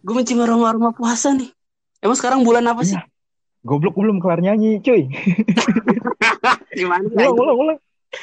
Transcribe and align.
Gue 0.00 0.14
mencium 0.16 0.40
aroma-aroma 0.40 0.96
puasa 0.96 1.36
nih. 1.36 1.52
Emang 2.00 2.16
sekarang 2.16 2.40
bulan 2.40 2.64
apa 2.64 2.80
sih? 2.80 2.96
Iya. 2.96 3.04
Goblok 3.60 3.92
gue 3.92 4.08
belum 4.08 4.18
kelar 4.24 4.40
nyanyi, 4.40 4.80
cuy. 4.80 5.04
Gimana? 6.78 7.04
ulang, 7.12 7.36
ulang, 7.36 7.58
ulang. 7.60 7.78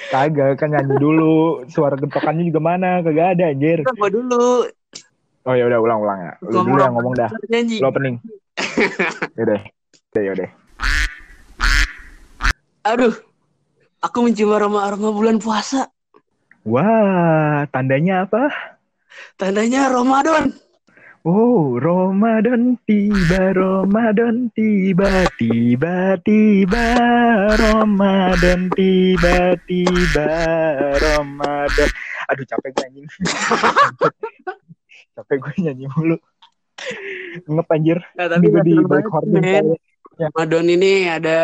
Kagak, 0.10 0.58
kan 0.58 0.74
nyanyi 0.74 0.98
dulu. 0.98 1.62
Suara 1.70 1.94
gentokannya 1.94 2.50
juga 2.50 2.58
mana? 2.58 3.06
Kagak 3.06 3.38
ada, 3.38 3.54
anjir. 3.54 3.86
Gue 3.86 4.10
dulu. 4.10 4.66
Oh 5.48 5.54
ya 5.54 5.64
udah 5.70 5.80
ulang, 5.80 6.00
ulang 6.02 6.20
ya. 6.26 6.34
Lu 6.44 6.66
dulu 6.66 6.82
yang 6.82 6.96
ngomong 6.98 7.14
dah. 7.14 7.30
Nyanyi. 7.48 7.78
Lo 7.80 7.94
opening. 7.94 8.18
Yaudah. 9.38 9.62
Ya 10.18 10.22
yaudah. 10.34 10.50
Aduh. 12.90 13.14
Aku 14.02 14.26
mencium 14.26 14.54
aroma-aroma 14.58 15.14
bulan 15.14 15.38
puasa. 15.38 15.94
Wah, 16.66 17.64
tandanya 17.70 18.26
apa? 18.26 18.50
Tandanya 19.38 19.88
Ramadan. 19.94 20.52
Oh, 21.28 21.76
Ramadan 21.76 22.80
tiba, 22.88 23.52
Ramadan 23.52 24.48
tiba, 24.56 25.28
tiba, 25.36 26.16
tiba, 26.24 26.88
Ramadan 27.52 28.72
tiba, 28.72 29.60
tiba, 29.68 30.32
Ramadan. 30.96 31.90
Aduh, 32.32 32.48
capek 32.48 32.72
gue 32.72 32.84
anjing. 32.88 33.08
capek 35.20 35.36
gue 35.36 35.54
nyanyi 35.68 35.92
mulu. 36.00 36.16
Ngep 37.44 37.68
anjir. 37.76 38.00
Nah, 38.16 38.32
tapi 38.32 38.48
gue 38.48 38.64
gak 38.64 38.64
di 38.64 38.76
banget, 38.88 39.12
hording 39.12 39.44
kali. 39.44 39.76
Ramadan 40.16 40.66
ini 40.80 41.12
ada 41.12 41.40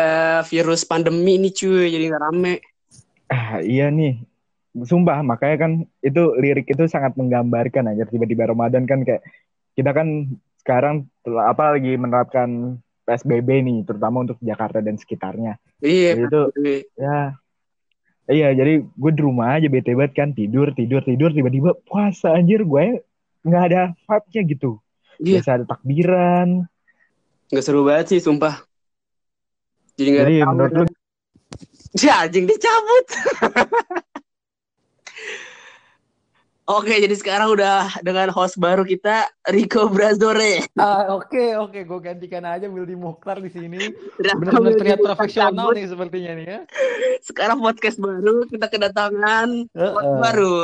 virus 0.48 0.88
pandemi 0.88 1.36
nih 1.36 1.52
cuy, 1.52 1.92
jadi 1.92 2.04
nggak 2.08 2.24
rame. 2.24 2.54
Ah, 3.28 3.60
iya 3.60 3.92
nih. 3.92 4.16
Sumpah, 4.80 5.20
makanya 5.20 5.68
kan 5.68 5.72
itu 6.00 6.40
lirik 6.40 6.72
itu 6.72 6.88
sangat 6.88 7.20
menggambarkan 7.20 7.92
aja 7.92 8.08
tiba-tiba 8.08 8.48
Ramadan 8.48 8.88
kan 8.88 9.04
kayak 9.04 9.20
kita 9.74 9.90
kan 9.90 10.30
sekarang 10.62 11.06
telah- 11.20 11.50
apa 11.52 11.76
lagi 11.76 11.98
menerapkan 11.98 12.78
PSBB 13.04 13.60
nih, 13.60 13.78
terutama 13.84 14.24
untuk 14.24 14.40
Jakarta 14.40 14.80
dan 14.80 14.96
sekitarnya. 14.96 15.60
Iya. 15.84 16.16
Jadi 16.16 16.22
itu 16.24 16.40
ya 16.96 17.36
iya 18.24 18.48
jadi 18.56 18.80
gue 18.80 19.10
di 19.12 19.20
rumah 19.20 19.60
aja 19.60 19.68
bete 19.68 19.92
banget 19.92 20.16
kan 20.16 20.32
tidur 20.32 20.72
tidur 20.72 21.04
tidur 21.04 21.28
tiba-tiba 21.28 21.76
puasa 21.84 22.32
anjir 22.32 22.64
gue 22.64 23.04
nggak 23.44 23.64
ada 23.68 23.82
vibe-nya 24.08 24.42
gitu. 24.48 24.70
Iya. 25.20 25.44
Biasa 25.44 25.50
ada 25.60 25.64
takbiran. 25.68 26.48
Nggak 27.52 27.64
seru 27.64 27.84
banget 27.84 28.16
sih, 28.16 28.20
sumpah. 28.24 28.64
Jadi 30.00 30.08
nggak 30.10 30.24
Jadi 30.24 30.36
ada 30.40 30.48
menurut 30.48 30.72
lu 30.72 30.84
Ya, 32.02 32.26
anjing 32.26 32.50
dicabut. 32.50 33.06
Oke, 36.64 36.96
jadi 36.96 37.12
sekarang 37.12 37.52
udah 37.60 38.00
dengan 38.00 38.32
host 38.32 38.56
baru 38.56 38.88
kita, 38.88 39.28
Rico 39.52 39.84
Brazore. 39.92 40.64
Ah, 40.80 41.12
oke 41.12 41.60
oke 41.60 41.84
gue 41.84 42.00
gantikan 42.00 42.40
aja 42.40 42.64
Wildy 42.72 42.96
Mukhtar 42.96 43.36
di 43.44 43.52
sini. 43.52 43.92
Benar-benar 44.16 44.72
terlihat 44.72 45.04
profesional 45.04 45.76
nih 45.76 45.92
sepertinya 45.92 46.32
nih 46.32 46.46
ya. 46.48 46.58
Sekarang 47.20 47.60
podcast 47.60 48.00
baru, 48.00 48.48
kita 48.48 48.72
kedatangan 48.72 49.68
host 49.76 50.08
Heeh. 50.08 50.20
baru. 50.24 50.56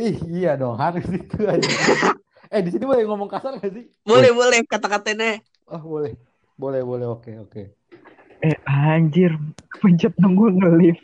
Ih, 0.00 0.16
iya 0.32 0.56
dong 0.56 0.80
harus 0.80 1.04
itu 1.12 1.38
aja. 1.44 1.60
eh 2.56 2.64
di 2.64 2.72
sini 2.72 2.88
boleh 2.88 3.04
ngomong 3.04 3.28
kasar 3.28 3.60
gak 3.60 3.76
sih? 3.76 3.84
Boleh, 4.00 4.32
boleh 4.32 4.64
kata-katanya. 4.64 5.44
Oh 5.68 5.84
boleh, 5.84 6.16
boleh 6.56 6.80
boleh 6.80 7.04
oke 7.04 7.32
oke. 7.36 7.62
eh 8.40 8.56
anjir 8.64 9.36
pencet 9.76 10.16
nunggu 10.16 10.56
ngelip. 10.56 10.96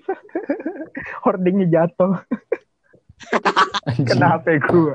Hordingnya 1.29 1.69
jatuh. 1.69 2.25
Kenapa 4.07 4.49
gue? 4.59 4.95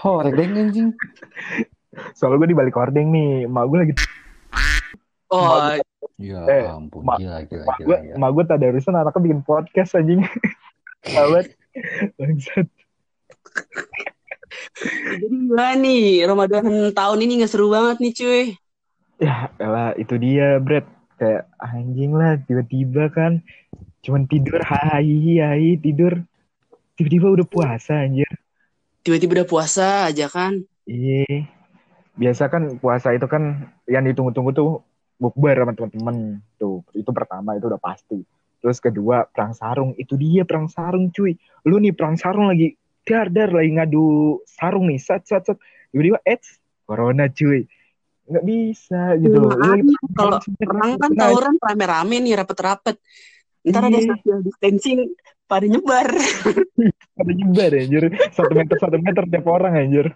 Oh 0.00 0.22
redeng 0.22 0.56
anjing. 0.56 0.88
Soalnya 2.14 2.40
gue 2.40 2.48
di 2.54 2.58
balik 2.58 2.74
hording 2.78 3.10
nih, 3.10 3.30
emak 3.50 3.64
gue 3.66 3.78
lagi 3.82 3.94
Oh, 5.30 5.78
Ya 6.18 6.42
Eh, 6.50 6.66
ampun 6.66 7.06
Ma- 7.06 7.16
gila 7.16 7.46
gila 7.46 7.62
emak 7.64 7.76
gila. 7.78 7.86
gue, 7.86 7.96
gila. 8.02 8.14
emak 8.18 8.30
gue 8.34 8.44
tak 8.44 8.56
ada 8.58 8.66
urusan 8.74 8.94
anaknya 8.98 9.20
bikin 9.24 9.40
podcast 9.42 9.90
anjing. 9.94 10.20
Awet. 11.20 11.46
Bangsat. 12.18 12.66
jadi 15.20 15.26
gimana 15.30 15.74
nih? 15.78 16.26
Ramadan 16.26 16.66
tahun 16.92 17.18
ini 17.22 17.32
nggak 17.42 17.52
seru 17.52 17.70
banget 17.70 17.96
nih, 18.02 18.12
cuy. 18.16 18.42
Ya 19.20 19.52
elah 19.60 19.92
itu 19.94 20.16
dia 20.16 20.56
Brad 20.58 20.88
kayak 21.20 21.44
anjing 21.60 22.16
lah 22.16 22.40
tiba-tiba 22.48 23.12
kan 23.12 23.44
cuman 24.00 24.24
tidur 24.24 24.56
hai 24.64 25.04
hai 25.36 25.76
tidur 25.76 26.24
tiba-tiba 27.00 27.32
udah 27.32 27.46
puasa 27.48 28.04
anjir. 28.04 28.28
Tiba-tiba 29.00 29.40
udah 29.40 29.48
puasa 29.48 29.86
aja 30.12 30.28
kan. 30.28 30.60
Iya. 30.84 31.48
Biasa 32.12 32.52
kan 32.52 32.76
puasa 32.76 33.16
itu 33.16 33.24
kan 33.24 33.64
yang 33.88 34.04
ditunggu-tunggu 34.04 34.52
tuh 34.52 34.84
bukber 35.16 35.56
sama 35.56 35.72
teman-teman 35.72 36.16
tuh. 36.60 36.84
Itu 36.92 37.08
pertama 37.16 37.56
itu 37.56 37.64
udah 37.64 37.80
pasti. 37.80 38.20
Terus 38.60 38.76
kedua 38.76 39.24
perang 39.24 39.56
sarung 39.56 39.96
itu 39.96 40.20
dia 40.20 40.44
perang 40.44 40.68
sarung 40.68 41.08
cuy. 41.08 41.32
Lu 41.64 41.80
nih 41.80 41.96
perang 41.96 42.20
sarung 42.20 42.52
lagi 42.52 42.76
dar 43.08 43.32
dar 43.32 43.48
lagi 43.48 43.72
ngadu 43.72 44.04
sarung 44.44 44.92
nih 44.92 45.00
sat 45.00 45.24
sat 45.24 45.48
sat. 45.48 45.56
Tiba-tiba 45.88 46.20
eh 46.28 46.36
corona 46.84 47.32
cuy. 47.32 47.64
Nggak 48.28 48.44
bisa 48.44 49.16
gitu. 49.16 49.40
Lagi 49.48 49.80
Makanya 49.80 49.96
kalau 50.12 50.38
perang- 50.60 51.00
kan 51.00 51.12
tawuran 51.16 51.54
rame-rame 51.56 52.16
nih, 52.20 52.36
rapet-rapet. 52.36 53.00
Ntar 53.64 53.88
ada 53.88 53.96
Iya. 53.96 54.12
social 54.12 54.38
distancing 54.44 55.08
pada 55.50 55.66
nyebar. 55.66 56.06
pada 57.18 57.32
nyebar 57.34 57.70
anjir. 57.74 58.04
Satu 58.30 58.52
meter 58.54 58.76
satu 58.78 58.96
meter 59.02 59.24
tiap 59.26 59.46
orang 59.50 59.74
anjir. 59.74 60.06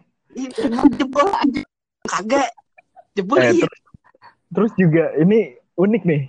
Jebol 0.95 1.28
aja 1.34 1.62
kagak. 2.06 2.50
Jebol 3.19 3.39
eh, 3.43 3.50
iya. 3.50 3.67
terus, 3.67 3.81
terus 4.55 4.72
juga 4.78 5.11
ini 5.19 5.59
unik 5.75 6.03
nih. 6.06 6.22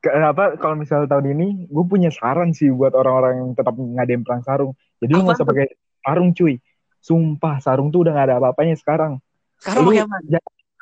Kenapa 0.00 0.56
kalau 0.58 0.74
misalnya 0.80 1.06
tahun 1.06 1.38
ini 1.38 1.46
gue 1.70 1.84
punya 1.86 2.10
saran 2.10 2.50
sih 2.50 2.72
buat 2.72 2.96
orang-orang 2.96 3.38
yang 3.38 3.50
tetap 3.54 3.76
ngadain 3.78 4.26
perang 4.26 4.42
sarung. 4.42 4.72
Jadi 4.98 5.12
lu 5.14 5.22
Apa 5.22 5.24
nggak 5.30 5.38
usah 5.38 5.46
pakai 5.46 5.66
sarung 6.02 6.30
cuy. 6.34 6.54
Sumpah 7.00 7.56
sarung 7.62 7.88
tuh 7.88 8.04
udah 8.04 8.12
gak 8.12 8.26
ada 8.32 8.36
apa-apanya 8.42 8.76
sekarang. 8.76 9.22
Sekarang 9.62 9.86
lu- 9.86 9.94
pakai 9.94 10.04
apa? 10.10 10.38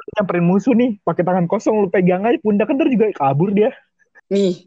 nyamperin 0.08 0.46
musuh 0.46 0.72
nih. 0.72 0.96
Pakai 1.04 1.20
tangan 1.20 1.44
kosong 1.44 1.84
lu 1.84 1.88
pegang 1.92 2.24
aja 2.24 2.38
pundak 2.40 2.72
ntar 2.72 2.88
juga 2.88 3.12
kabur 3.12 3.52
dia. 3.52 3.74
Nih 4.32 4.64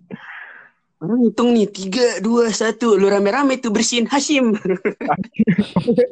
orang 1.01 1.19
hitung 1.25 1.49
nih 1.57 1.67
tiga 1.67 2.21
dua 2.21 2.53
satu. 2.53 2.93
Lu 2.95 3.09
rame-rame 3.09 3.57
tuh 3.57 3.73
bersihin 3.73 4.05
Hashim. 4.05 4.53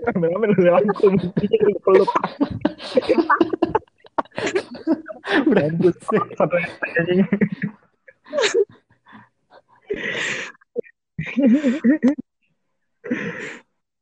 Rame-rame 0.10 0.46
lu 0.58 0.62
rangkum 0.66 1.14
lu 1.16 1.78
peluk 1.86 2.12
Brengsek. 5.46 6.24
satu 6.34 6.56
anjing 6.58 7.22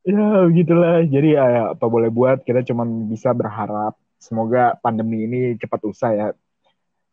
ya 0.08 0.24
begitulah. 0.48 1.04
Jadi 1.04 1.28
ya, 1.36 1.76
apa 1.76 1.84
boleh 1.84 2.08
buat? 2.08 2.40
Kita 2.44 2.64
cuma 2.64 2.88
bisa 3.08 3.36
berharap 3.36 3.92
semoga 4.16 4.74
pandemi 4.80 5.28
ini 5.28 5.40
cepat 5.60 5.80
usai 5.84 6.16
ya. 6.16 6.28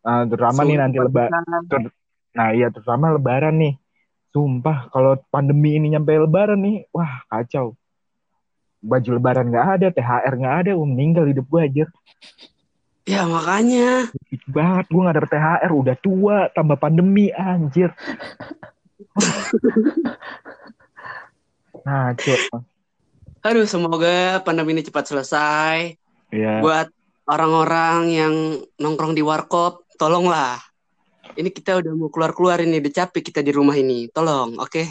Nah, 0.06 0.24
terutama 0.30 0.64
nih 0.64 0.78
nanti 0.80 0.96
lebaran 1.02 1.44
nah 2.36 2.52
iya 2.52 2.68
terutama 2.68 3.16
lebaran 3.16 3.56
nih. 3.56 3.74
Sumpah 4.36 4.92
kalau 4.92 5.16
pandemi 5.32 5.80
ini 5.80 5.96
nyampe 5.96 6.12
lebaran 6.12 6.60
nih 6.60 6.84
wah 6.92 7.24
kacau. 7.32 7.72
Baju 8.84 9.10
lebaran 9.16 9.48
nggak 9.48 9.66
ada 9.80 9.88
thr 9.88 10.34
nggak 10.36 10.56
ada 10.60 10.72
um, 10.76 10.84
meninggal 10.84 11.24
hidup 11.24 11.48
gue 11.48 11.62
aja 11.64 11.84
ya 13.06 13.22
makanya. 13.24 14.10
Sedih 14.12 14.42
banget 14.50 14.84
gue 14.92 15.00
nggak 15.00 15.16
dapet 15.16 15.32
thr 15.32 15.70
udah 15.72 15.96
tua 16.02 16.36
tambah 16.52 16.76
pandemi 16.76 17.32
anjir. 17.32 17.94
Nah 21.86 22.12
cuy 22.18 22.36
aduh 23.46 23.62
semoga 23.62 24.42
pandemi 24.42 24.74
ini 24.74 24.82
cepat 24.84 25.06
selesai. 25.06 25.94
Ya 26.34 26.60
buat 26.60 26.90
orang-orang 27.30 27.98
yang 28.10 28.34
nongkrong 28.76 29.14
di 29.14 29.22
warkop 29.22 29.86
tolonglah 29.96 30.58
ini 31.36 31.52
kita 31.52 31.78
udah 31.78 31.92
mau 31.92 32.08
keluar-keluar 32.08 32.64
ini 32.64 32.80
udah 32.80 32.92
capek 33.04 33.30
kita 33.30 33.40
di 33.44 33.52
rumah 33.52 33.76
ini. 33.76 34.08
Tolong 34.08 34.56
oke? 34.56 34.82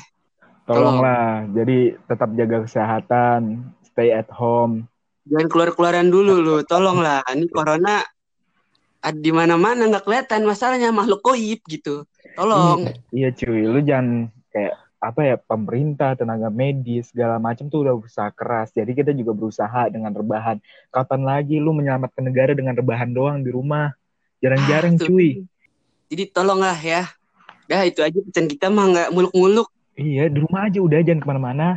Tolonglah 0.66 1.46
jadi 1.54 1.98
tetap 2.06 2.30
jaga 2.38 2.58
kesehatan 2.66 3.70
stay 3.86 4.14
at 4.14 4.30
home. 4.30 4.86
Jangan 5.26 5.50
keluar-keluaran 5.50 6.10
dulu 6.14 6.42
lu. 6.42 6.58
Tolonglah. 6.66 7.26
Ini 7.26 7.50
corona 7.50 8.06
ada 9.02 9.18
di 9.18 9.30
mana-mana 9.34 9.90
nggak 9.90 10.06
kelihatan 10.06 10.46
masalahnya 10.46 10.94
makhluk 10.94 11.26
koib 11.26 11.62
gitu. 11.66 12.06
Tolong. 12.38 12.94
Iya 13.10 13.34
cuy. 13.34 13.66
Lu 13.66 13.82
jangan 13.82 14.30
kayak 14.54 14.78
apa 15.02 15.22
ya 15.22 15.36
pemerintah 15.38 16.18
tenaga 16.18 16.50
medis 16.50 17.14
segala 17.14 17.38
macam 17.38 17.70
tuh 17.70 17.86
udah 17.86 17.94
berusaha 17.98 18.30
keras. 18.34 18.74
Jadi 18.74 18.94
kita 18.94 19.14
juga 19.18 19.34
berusaha 19.34 19.90
dengan 19.90 20.14
rebahan. 20.14 20.62
Kapan 20.94 21.22
lagi 21.26 21.58
lu 21.58 21.74
menyelamatkan 21.74 22.26
negara 22.26 22.54
dengan 22.54 22.78
rebahan 22.78 23.10
doang 23.14 23.42
di 23.42 23.50
rumah? 23.50 23.94
Jarang-jarang 24.42 25.02
Ah, 25.02 25.06
cuy 25.10 25.46
jadi 26.12 26.24
tolonglah 26.32 26.78
ya. 26.78 27.10
Dah 27.66 27.82
itu 27.82 28.06
aja 28.06 28.18
pesan 28.22 28.46
kita 28.46 28.70
mah 28.70 28.86
nggak 28.94 29.10
muluk-muluk. 29.14 29.68
Iya 29.98 30.30
di 30.30 30.40
rumah 30.44 30.70
aja 30.70 30.80
udah 30.84 31.00
jangan 31.02 31.22
ke 31.24 31.28
mana-mana. 31.28 31.68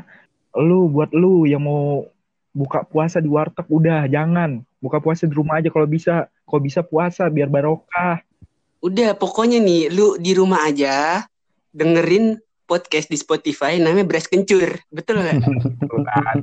Lu 0.57 0.91
buat 0.91 1.15
lu 1.15 1.49
yang 1.49 1.65
mau 1.65 2.05
buka 2.53 2.85
puasa 2.85 3.23
di 3.23 3.31
warteg 3.31 3.65
udah 3.69 4.05
jangan. 4.11 4.61
Buka 4.79 5.01
puasa 5.01 5.25
di 5.25 5.35
rumah 5.35 5.61
aja 5.61 5.73
kalau 5.73 5.89
bisa. 5.89 6.29
Kalau 6.49 6.65
bisa 6.65 6.81
puasa 6.81 7.29
biar 7.29 7.53
barokah. 7.53 8.25
Udah, 8.81 9.13
pokoknya 9.13 9.61
nih, 9.61 9.93
lu 9.93 10.17
di 10.17 10.33
rumah 10.33 10.65
aja 10.65 11.27
dengerin 11.75 12.41
podcast 12.69 13.09
di 13.09 13.17
Spotify 13.21 13.77
namanya 13.77 14.05
Beras 14.05 14.29
Kencur. 14.29 14.81
Betul 14.93 15.25
nggak? 15.25 15.45
Kan, 16.09 16.37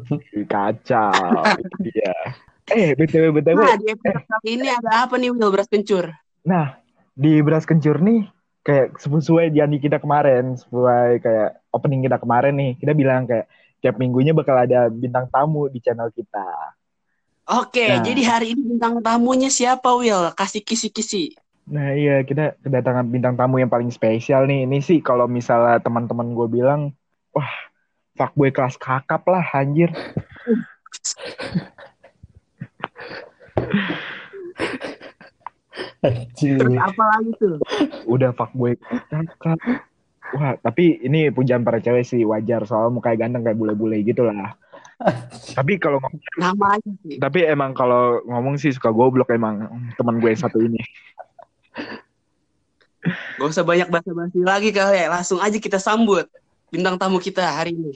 kacau. 0.49 1.41
Iya. 1.81 2.15
Eh 2.65 2.97
btw 2.97 3.29
btw 3.29 3.61
Nah, 3.61 3.77
di 3.77 3.93
episode 3.93 4.25
kali 4.25 4.57
ini 4.57 4.73
ada 4.73 5.05
apa 5.05 5.21
nih, 5.21 5.29
Will? 5.29 5.53
Beras 5.53 5.69
Kencur. 5.69 6.09
Nah, 6.49 6.81
di 7.15 7.39
Beras 7.39 7.63
Kencur 7.63 8.03
nih, 8.03 8.27
kayak 8.62 9.00
sesuai 9.00 9.56
janji 9.56 9.79
kita 9.79 10.03
kemarin, 10.03 10.59
sesuai 10.59 11.23
kayak 11.23 11.50
opening 11.71 12.03
kita 12.03 12.19
kemarin 12.19 12.53
nih, 12.59 12.71
kita 12.75 12.91
bilang 12.91 13.23
kayak 13.23 13.47
tiap 13.79 13.95
minggunya 13.95 14.35
bakal 14.35 14.59
ada 14.59 14.91
bintang 14.91 15.31
tamu 15.31 15.71
di 15.71 15.79
channel 15.79 16.12
kita. 16.12 16.75
Oke, 17.45 17.88
Nah. 17.88 18.01
jadi 18.01 18.21
hari 18.25 18.57
ini 18.57 18.75
bintang 18.75 19.00
tamunya 19.00 19.53
siapa, 19.53 19.94
Will? 19.95 20.33
Kasih 20.33 20.65
kisi-kisi. 20.65 21.38
Nah 21.65 21.94
iya, 21.94 22.21
kita 22.25 22.57
kedatangan 22.62 23.06
bintang 23.09 23.38
tamu 23.38 23.62
yang 23.62 23.69
paling 23.69 23.94
spesial 23.94 24.50
nih. 24.50 24.65
Ini 24.65 24.81
sih 24.81 25.00
kalau 25.01 25.29
misalnya 25.29 25.77
teman-teman 25.81 26.33
gue 26.33 26.47
bilang, 26.50 26.94
wah, 27.33 27.50
fuckboy 28.17 28.50
kelas 28.50 28.77
kakap 28.81 29.21
lah, 29.29 29.45
anjir. 29.53 29.94
Terus 36.37 36.75
apa 36.77 37.03
lagi 37.15 37.31
tuh? 37.39 37.55
Udah 38.09 38.31
fuckboy 38.35 38.77
kelas 38.79 39.01
kakap. 39.11 39.59
Wah, 40.35 40.57
tapi 40.57 40.99
ini 41.05 41.29
pujian 41.29 41.61
para 41.61 41.77
cewek 41.77 42.03
sih 42.03 42.25
wajar 42.25 42.65
soal 42.65 42.89
mukanya 42.89 43.29
ganteng 43.29 43.45
kayak 43.45 43.59
bule-bule 43.61 44.01
gitu 44.01 44.25
lah. 44.25 44.57
Tapi 45.53 45.77
kalau 45.77 45.99
ngomong, 45.99 46.81
sih. 47.03 47.19
tapi 47.19 47.43
emang 47.45 47.75
kalau 47.75 48.23
ngomong 48.25 48.55
sih 48.55 48.71
suka 48.71 48.89
goblok 48.89 49.29
emang 49.35 49.67
teman 49.99 50.17
gue 50.23 50.31
yang 50.31 50.41
satu 50.41 50.59
ini. 50.63 50.81
Gak 53.37 53.49
usah 53.53 53.61
banyak 53.61 53.91
basa-basi 53.91 54.41
lagi 54.41 54.73
kali 54.73 54.97
ya. 54.97 55.07
Langsung 55.11 55.37
aja 55.37 55.57
kita 55.61 55.77
sambut 55.77 56.25
bintang 56.73 56.97
tamu 56.97 57.21
kita 57.21 57.45
hari 57.45 57.77
ini. 57.77 57.93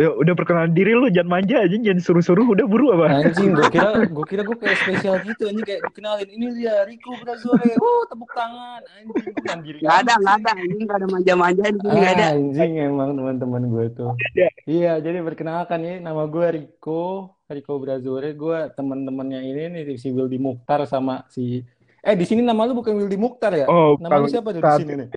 Yuk, 0.00 0.16
udah 0.16 0.32
perkenalan 0.32 0.72
diri 0.72 0.96
lu, 0.96 1.12
jangan 1.12 1.28
manja 1.28 1.60
aja, 1.60 1.76
jangan 1.76 2.00
suruh-suruh, 2.00 2.56
udah 2.56 2.64
buru 2.64 2.88
apa? 2.96 3.20
Anjing, 3.20 3.52
gue 3.52 3.68
kira 3.68 4.00
gue 4.16 4.24
kira 4.24 4.42
gue 4.48 4.56
kayak 4.56 4.76
spesial 4.80 5.20
gitu 5.28 5.44
anjing 5.52 5.60
kayak 5.60 5.84
dikenalin 5.92 6.24
ini 6.24 6.46
dia 6.56 6.88
Rico 6.88 7.12
Brazore. 7.20 7.68
Oh, 7.76 8.08
tepuk 8.08 8.32
tangan. 8.32 8.80
Anjing, 8.96 9.36
mandiri. 9.44 9.78
Gak 9.84 10.08
ada, 10.08 10.16
gak 10.16 10.34
ada. 10.40 10.50
Ini 10.56 10.88
gak 10.88 10.98
ada 11.04 11.08
manja-manja 11.12 11.64
di 11.68 11.78
sini 11.84 11.98
gak 12.00 12.12
ada. 12.16 12.26
Anjing 12.32 12.72
emang 12.80 13.10
teman-teman 13.12 13.62
gue 13.68 13.84
tuh. 13.92 14.10
Ada. 14.16 14.48
Iya, 14.64 14.92
jadi 15.04 15.20
perkenalkan 15.20 15.78
nih 15.84 15.96
nama 16.00 16.24
gue 16.24 16.46
Rico, 16.48 17.36
Rico 17.52 17.76
Brazore. 17.76 18.32
Gue 18.32 18.72
teman-temannya 18.72 19.44
ini 19.44 19.68
nih 19.68 20.00
si 20.00 20.08
Wildy 20.08 20.40
Mukhtar 20.40 20.88
sama 20.88 21.28
si 21.28 21.60
Eh 22.00 22.16
di 22.16 22.24
sini 22.24 22.40
nama 22.40 22.64
lu 22.64 22.72
bukan 22.72 22.96
Wildy 22.96 23.20
Mukhtar 23.20 23.52
ya? 23.52 23.68
Oh, 23.68 24.00
Nama 24.00 24.16
lu 24.16 24.32
siapa 24.32 24.56
tuh 24.56 24.64
di 24.64 24.72
sini 24.80 24.92
nih? 25.04 25.08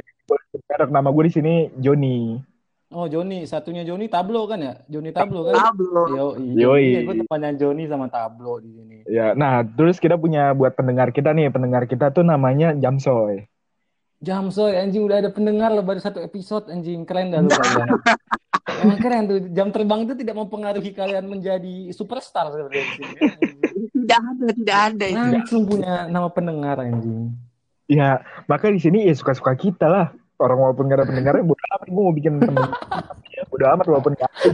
Merek 0.68 0.90
nama 0.92 1.08
gue 1.08 1.24
di 1.32 1.34
sini 1.40 1.54
Joni. 1.80 2.52
Oh, 2.94 3.10
Joni. 3.10 3.50
Satunya 3.50 3.82
Joni 3.82 4.06
Tablo 4.06 4.46
kan 4.46 4.62
ya? 4.62 4.74
Joni 4.86 5.10
Tablo 5.10 5.50
kan? 5.50 5.58
Pablo. 5.58 6.02
Yo, 6.14 6.26
Yoi. 6.38 6.86
iya, 6.94 7.00
gue 7.02 7.16
temannya 7.26 7.58
Joni 7.58 7.90
sama 7.90 8.06
Tablo 8.08 8.62
di 8.62 8.70
sini. 8.70 8.98
Ya, 9.10 9.34
nah 9.34 9.66
terus 9.66 9.98
kita 9.98 10.14
punya 10.16 10.54
buat 10.54 10.78
pendengar 10.78 11.10
kita 11.10 11.34
nih, 11.34 11.50
pendengar 11.50 11.90
kita 11.90 12.14
tuh 12.14 12.22
namanya 12.22 12.78
Jamsoy. 12.78 13.50
Jamsoy 14.24 14.80
anjing 14.80 15.04
udah 15.04 15.20
ada 15.20 15.30
pendengar 15.34 15.76
lo 15.76 15.84
baru 15.84 16.00
satu 16.00 16.24
episode 16.24 16.72
anjing 16.72 17.04
keren 17.04 17.36
dah 17.36 17.44
lu 17.44 17.52
kalian. 17.60 17.90
Emang 18.64 19.00
keren 19.04 19.24
tuh 19.28 19.40
jam 19.52 19.68
terbang 19.76 20.08
itu 20.08 20.16
tidak 20.16 20.36
mempengaruhi 20.40 20.92
kalian 20.96 21.28
menjadi 21.28 21.92
superstar 21.92 22.48
seperti. 22.56 22.88
Tidak 23.92 24.20
ada, 24.24 24.48
tidak 24.56 24.78
ada 24.94 25.06
itu. 25.12 25.20
Langsung 25.20 25.62
punya 25.68 26.08
nama 26.08 26.32
pendengar 26.32 26.80
anjing. 26.80 27.36
Ya, 27.92 28.24
maka 28.48 28.72
di 28.72 28.80
sini 28.80 29.04
ya 29.04 29.12
suka-suka 29.12 29.60
kita 29.60 29.92
lah. 29.92 30.08
Orang 30.42 30.58
walaupun 30.60 30.90
gak 30.90 31.04
ada 31.04 31.08
pendengarnya, 31.10 31.44
bodo 31.46 31.64
amat 31.78 31.88
gue 31.88 32.04
mau 32.04 32.16
bikin 32.16 32.34
ya, 33.30 33.44
bodo 33.48 33.66
amat 33.70 33.86
walaupun 33.86 34.12
gak 34.18 34.30
ada. 34.30 34.50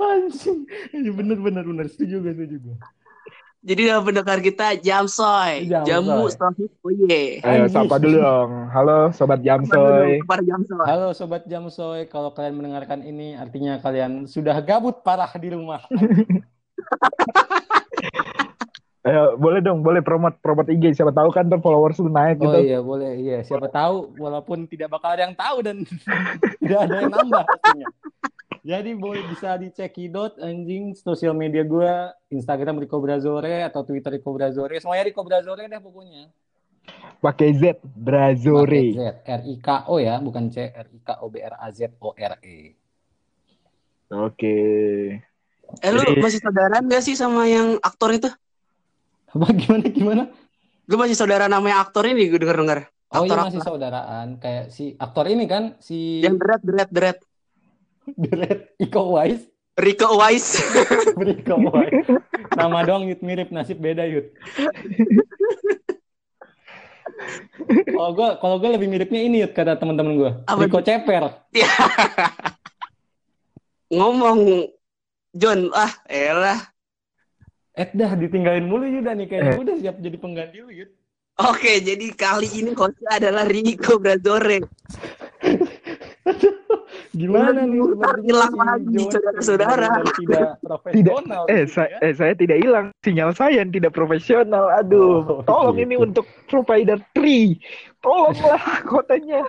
Anjing. 0.00 0.64
Iya 0.96 1.10
bener 1.12 1.38
bener 1.38 1.64
bener 1.64 1.86
setuju 1.92 2.24
gue 2.24 2.32
setuju 2.32 2.56
gue. 2.64 2.76
Jadi 3.64 3.88
nama 3.88 4.04
pendengar 4.04 4.44
kita 4.44 4.76
Jamsoy. 4.76 5.72
Jamsoy. 5.72 5.88
Jamu 5.88 6.28
Sohib 6.28 6.72
Oye. 6.84 7.40
Ayo, 7.40 7.64
sapa 7.72 7.96
dulu 7.96 8.20
dong. 8.20 8.68
Halo, 8.68 9.08
Sobat 9.16 9.40
Jamsoy. 9.40 10.20
Halo 10.84 11.16
sobat 11.16 11.48
Jamsoy, 11.48 12.04
kalau 12.12 12.36
kalian 12.36 12.60
mendengarkan 12.60 13.00
ini 13.00 13.32
artinya 13.40 13.80
kalian 13.80 14.28
sudah 14.28 14.60
gabut 14.60 15.00
parah 15.00 15.32
di 15.40 15.48
rumah. 15.48 15.80
Ayo, 19.04 19.36
boleh 19.36 19.60
dong, 19.60 19.84
boleh 19.84 20.00
promote 20.00 20.40
promote 20.40 20.72
IG. 20.72 20.96
Siapa 20.96 21.12
tahu 21.12 21.28
kan 21.28 21.44
ntar 21.44 21.60
followers 21.60 22.00
lu 22.00 22.08
naik 22.08 22.40
Oh 22.40 22.48
gitu. 22.48 22.58
iya 22.64 22.80
boleh 22.80 23.12
iya 23.20 23.38
siapa 23.44 23.68
tahu 23.68 24.16
walaupun 24.16 24.64
tidak 24.64 24.96
bakal 24.96 25.12
ada 25.12 25.28
yang 25.28 25.36
tahu 25.36 25.60
dan 25.60 25.84
tidak 26.64 26.78
ada 26.88 26.94
yang 27.04 27.12
nambah 27.12 27.44
pastinya. 27.44 27.86
Jadi 28.64 28.96
boleh 28.96 29.20
bisa 29.28 29.60
dicekidot 29.60 30.40
anjing 30.40 30.96
sosial 30.96 31.36
media 31.36 31.68
gua 31.68 32.16
Instagram 32.32 32.80
Rico 32.80 32.96
Brazore 32.96 33.60
atau 33.68 33.84
Twitter 33.84 34.16
Rico 34.16 34.32
Brazore 34.32 34.80
semuanya 34.80 35.04
Rico 35.04 35.20
Brazore 35.20 35.68
deh 35.68 35.80
pokoknya. 35.84 36.32
Pakai 37.20 37.52
Z, 37.60 37.84
Brazore. 37.84 38.88
Pakai 38.88 38.96
Z 38.96 39.00
R 39.20 39.40
I 39.44 39.54
K 39.60 39.68
O 39.92 40.00
ya 40.00 40.16
bukan 40.16 40.48
C 40.48 40.72
R 40.72 40.88
I 40.88 41.00
K 41.04 41.08
O 41.20 41.28
B 41.28 41.44
R 41.44 41.60
A 41.60 41.68
Z 41.68 41.92
O 42.00 42.16
R 42.16 42.40
E. 42.40 42.72
Oke. 44.16 44.56
Eh 45.84 45.90
lu 45.92 46.00
masih 46.24 46.40
saudaraan 46.40 46.88
gak 46.88 47.04
sih 47.04 47.12
sama 47.12 47.44
yang 47.44 47.76
aktor 47.84 48.16
itu? 48.16 48.32
Apa 49.34 49.50
gimana 49.50 49.86
gimana? 49.90 50.22
Gue 50.86 50.98
masih 51.00 51.18
saudara 51.18 51.50
namanya 51.50 51.82
aktor 51.82 52.06
ini 52.06 52.30
gue 52.30 52.38
denger-denger. 52.38 52.86
Oh 53.14 53.26
iya 53.26 53.34
Aktor 53.34 53.38
masih 53.50 53.62
saudaraan 53.62 54.28
kayak 54.38 54.74
si 54.74 54.94
aktor 54.98 55.26
ini 55.30 55.46
kan 55.46 55.78
si 55.82 56.22
Yang 56.22 56.36
deret, 56.38 56.62
deret, 56.62 56.90
deret. 56.90 57.18
Deret 58.14 58.60
Iko 58.78 59.00
Uwais. 59.14 59.42
Rico 59.74 60.06
Wise. 60.14 60.62
Rico 61.26 61.54
Uwais. 61.58 62.06
Nama 62.54 62.78
doang 62.86 63.10
Yud 63.10 63.18
mirip 63.26 63.50
nasib 63.50 63.82
beda 63.82 64.06
Yud. 64.06 64.30
Kalau 67.90 68.10
gue 68.14 68.28
kalau 68.38 68.56
gue 68.62 68.70
lebih 68.70 68.86
miripnya 68.86 69.18
ini 69.18 69.42
Yud 69.42 69.50
kata 69.50 69.78
teman-teman 69.78 70.14
gue. 70.14 70.30
Rico 70.46 70.78
Ceper. 70.78 71.42
Ngomong 73.98 74.70
John, 75.34 75.74
ah 75.74 75.90
elah. 76.06 76.73
Eh 77.74 77.90
dah 77.90 78.14
ditinggalin 78.14 78.64
mulu 78.64 78.86
Yuda 78.86 79.12
nih 79.12 79.24
Eh. 79.24 79.28
kayaknya 79.28 79.58
udah 79.58 79.74
siap 79.82 79.96
jadi 79.98 80.16
pengganti 80.16 80.58
lu 80.62 80.70
Yud. 80.70 80.90
Oke, 81.34 81.82
jadi 81.82 82.06
kali 82.14 82.46
ini 82.54 82.70
hostnya 82.72 83.18
adalah 83.18 83.42
Rico 83.44 83.98
Brazore. 83.98 84.62
Gimana 87.10 87.66
nih 87.66 87.82
hilang 88.22 88.54
lagi, 88.54 88.98
saudara-saudara. 89.10 89.90
Tidak 90.18 90.62
profesional. 90.62 91.42
Eh, 91.46 91.66
gitu 91.66 91.74
saya, 91.74 91.90
ya. 91.90 91.98
eh, 92.02 92.14
saya 92.14 92.32
tidak 92.34 92.58
hilang. 92.58 92.86
Sinyal 93.02 93.30
saya 93.34 93.62
yang 93.62 93.70
tidak 93.70 93.90
profesional. 93.90 94.70
Aduh, 94.78 95.22
Oh, 95.26 95.42
tolong 95.50 95.74
gitu. 95.74 95.84
ini 95.86 95.94
untuk 95.98 96.26
provider 96.46 96.98
Tri. 97.10 97.58
Tolonglah 97.98 98.62
kotanya. 98.90 99.42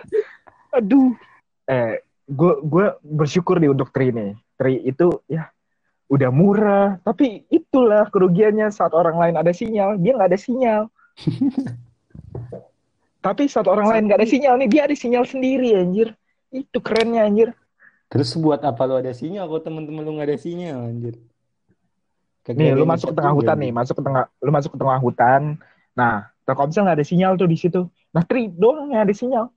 Aduh. 0.74 1.14
Eh, 1.66 2.02
gue 2.26 2.52
gue 2.62 2.86
bersyukur 3.02 3.58
nih 3.58 3.70
untuk 3.70 3.90
Tri 3.90 4.10
nih. 4.10 4.34
Tri 4.58 4.82
itu 4.82 5.22
ya 5.26 5.50
udah 6.06 6.30
murah, 6.30 6.86
tapi 7.02 7.42
itulah 7.50 8.06
kerugiannya 8.10 8.70
saat 8.70 8.94
orang 8.94 9.18
lain 9.18 9.34
ada 9.34 9.50
sinyal, 9.50 9.98
dia 9.98 10.14
nggak 10.14 10.30
ada 10.30 10.40
sinyal. 10.40 10.82
tapi 13.26 13.50
saat 13.50 13.66
orang 13.66 13.90
lain 13.90 14.02
nggak 14.06 14.22
ada 14.22 14.28
sinyal 14.28 14.54
nih, 14.62 14.68
dia 14.70 14.82
ada 14.86 14.94
sinyal 14.94 15.24
sendiri 15.26 15.74
anjir. 15.74 16.14
Itu 16.54 16.78
kerennya 16.78 17.26
anjir. 17.26 17.50
Terus 18.06 18.38
buat 18.38 18.62
apa 18.62 18.86
lu 18.86 19.02
ada 19.02 19.10
sinyal 19.10 19.50
kalau 19.50 19.62
temen-temen 19.66 20.02
lu 20.06 20.14
nggak 20.14 20.30
ada 20.30 20.38
sinyal 20.38 20.78
anjir? 20.86 21.18
Kagak 22.46 22.62
Nih, 22.62 22.78
lu 22.78 22.86
masuk 22.86 23.10
ke 23.10 23.16
tengah 23.18 23.34
hutan 23.34 23.56
nih, 23.58 23.72
masuk 23.74 23.94
ke 23.98 24.02
tengah, 24.06 24.24
lu 24.38 24.50
masuk 24.54 24.70
ke 24.70 24.78
tengah 24.78 24.98
hutan. 25.02 25.42
Nah, 25.98 26.30
Telkomsel 26.46 26.86
nggak 26.86 27.02
ada 27.02 27.06
sinyal 27.06 27.34
tuh 27.34 27.50
di 27.50 27.58
situ. 27.58 27.90
Nah, 28.14 28.22
Tri 28.22 28.46
doang 28.46 28.94
yang 28.94 29.02
ada 29.02 29.10
sinyal. 29.10 29.50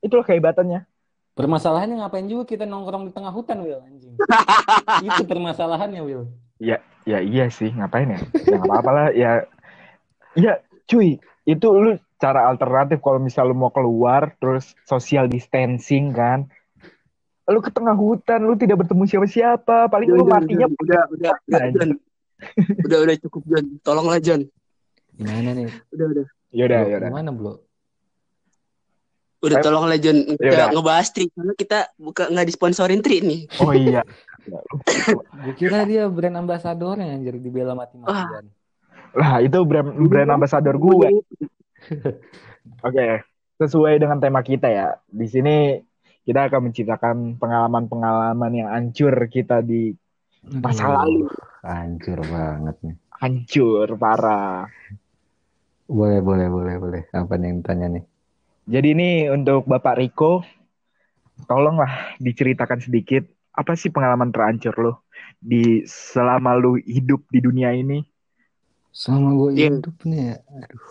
Itulah 0.00 0.24
kehebatannya. 0.24 0.88
Permasalahannya 1.34 2.02
ngapain 2.02 2.26
juga 2.26 2.44
kita 2.44 2.64
nongkrong 2.66 3.08
di 3.08 3.12
tengah 3.14 3.32
hutan, 3.32 3.62
Will, 3.62 3.80
anjing. 3.80 4.14
Itu 5.06 5.22
permasalahannya, 5.24 6.02
Will. 6.02 6.28
Ya 7.08 7.18
iya 7.18 7.48
sih, 7.48 7.72
ngapain 7.72 8.12
ya? 8.12 8.20
Ya 8.44 8.60
nggak 8.60 8.68
apa-apa 8.68 8.90
lah. 8.92 9.06
Ya, 9.16 9.30
ya 10.36 10.60
cuy, 10.84 11.16
itu 11.48 11.66
lu 11.72 11.96
cara 12.20 12.46
alternatif 12.52 13.00
kalau 13.00 13.18
misal 13.18 13.48
lu 13.48 13.56
mau 13.56 13.72
keluar, 13.72 14.36
terus 14.36 14.76
social 14.84 15.26
distancing 15.26 16.12
kan. 16.12 16.46
Lu 17.50 17.58
ke 17.64 17.72
tengah 17.72 17.96
hutan, 17.96 18.44
lu 18.46 18.54
tidak 18.54 18.84
bertemu 18.84 19.08
siapa-siapa. 19.08 19.90
Paling 19.90 20.08
lu 20.12 20.22
John, 20.22 20.30
matinya 20.30 20.66
John, 20.68 20.76
udah, 20.78 21.02
udah, 21.10 21.32
udah, 21.34 21.60
Anjir. 21.64 21.78
John. 21.80 21.90
udah, 22.86 22.98
udah 23.02 23.16
cukup 23.26 23.42
John. 23.48 23.66
Tolonglah 23.82 24.20
John. 24.22 24.42
Gimana 25.16 25.50
nih? 25.56 25.66
Udah, 25.90 26.06
udah. 26.14 26.26
Yaudah, 26.54 26.78
Blo? 26.78 26.90
yaudah. 26.92 27.08
Gimana, 27.10 27.30
Bro? 27.34 27.52
Udah 29.40 29.56
Eh, 29.58 29.64
tolonglah 29.64 29.96
John. 29.96 30.18
Kita 30.36 30.44
yaudah. 30.44 30.68
ngebahas 30.76 31.08
Tri 31.16 31.24
karena 31.32 31.52
kita 31.56 31.78
buka 31.96 32.28
nggak 32.28 32.46
disponsorin 32.48 33.00
Tri 33.00 33.24
nih. 33.24 33.40
Oh 33.64 33.72
iya. 33.72 34.04
Gue 35.44 35.54
kira 35.56 35.84
dia 35.88 36.08
brand 36.08 36.36
ambasadornya 36.44 37.16
anjir 37.16 37.40
dibela 37.40 37.72
mati-matian. 37.72 38.52
Lah 39.16 39.40
itu 39.40 39.58
brand 39.64 39.90
brand 40.06 40.30
ambasador 40.32 40.76
gue. 40.76 41.08
Oke, 42.86 43.24
sesuai 43.56 43.96
dengan 44.00 44.20
tema 44.20 44.44
kita 44.44 44.68
ya. 44.68 44.96
Di 45.08 45.26
sini 45.28 45.80
kita 46.24 46.52
akan 46.52 46.70
menceritakan 46.70 47.16
pengalaman-pengalaman 47.40 48.52
yang 48.52 48.68
hancur 48.68 49.12
kita 49.32 49.64
di 49.64 49.92
masa 50.60 50.88
lalu. 51.00 51.28
Hancur 51.64 52.20
banget 52.28 52.76
nih. 52.84 52.96
Hancur 53.20 53.88
parah. 53.96 54.68
Boleh, 55.90 56.22
boleh, 56.22 56.46
boleh, 56.48 56.74
boleh. 56.78 57.02
Apa 57.10 57.34
nih 57.34 57.50
yang 57.50 57.60
tanya 57.66 57.86
nih? 57.90 58.04
Jadi 58.70 58.94
ini 58.94 59.10
untuk 59.26 59.66
Bapak 59.66 59.98
Riko, 59.98 60.46
tolonglah 61.50 62.14
diceritakan 62.22 62.78
sedikit 62.78 63.26
apa 63.50 63.74
sih 63.74 63.90
pengalaman 63.90 64.30
terancur 64.30 64.74
lo 64.78 64.92
di 65.42 65.82
selama 65.90 66.54
lu 66.54 66.78
hidup 66.78 67.26
di 67.34 67.42
dunia 67.42 67.74
ini? 67.74 67.98
Selama 68.94 69.34
gue 69.34 69.50
Iya. 69.58 69.70
hidup 69.74 69.96
nih 70.06 70.22
ya, 70.22 70.36
aduh, 70.54 70.86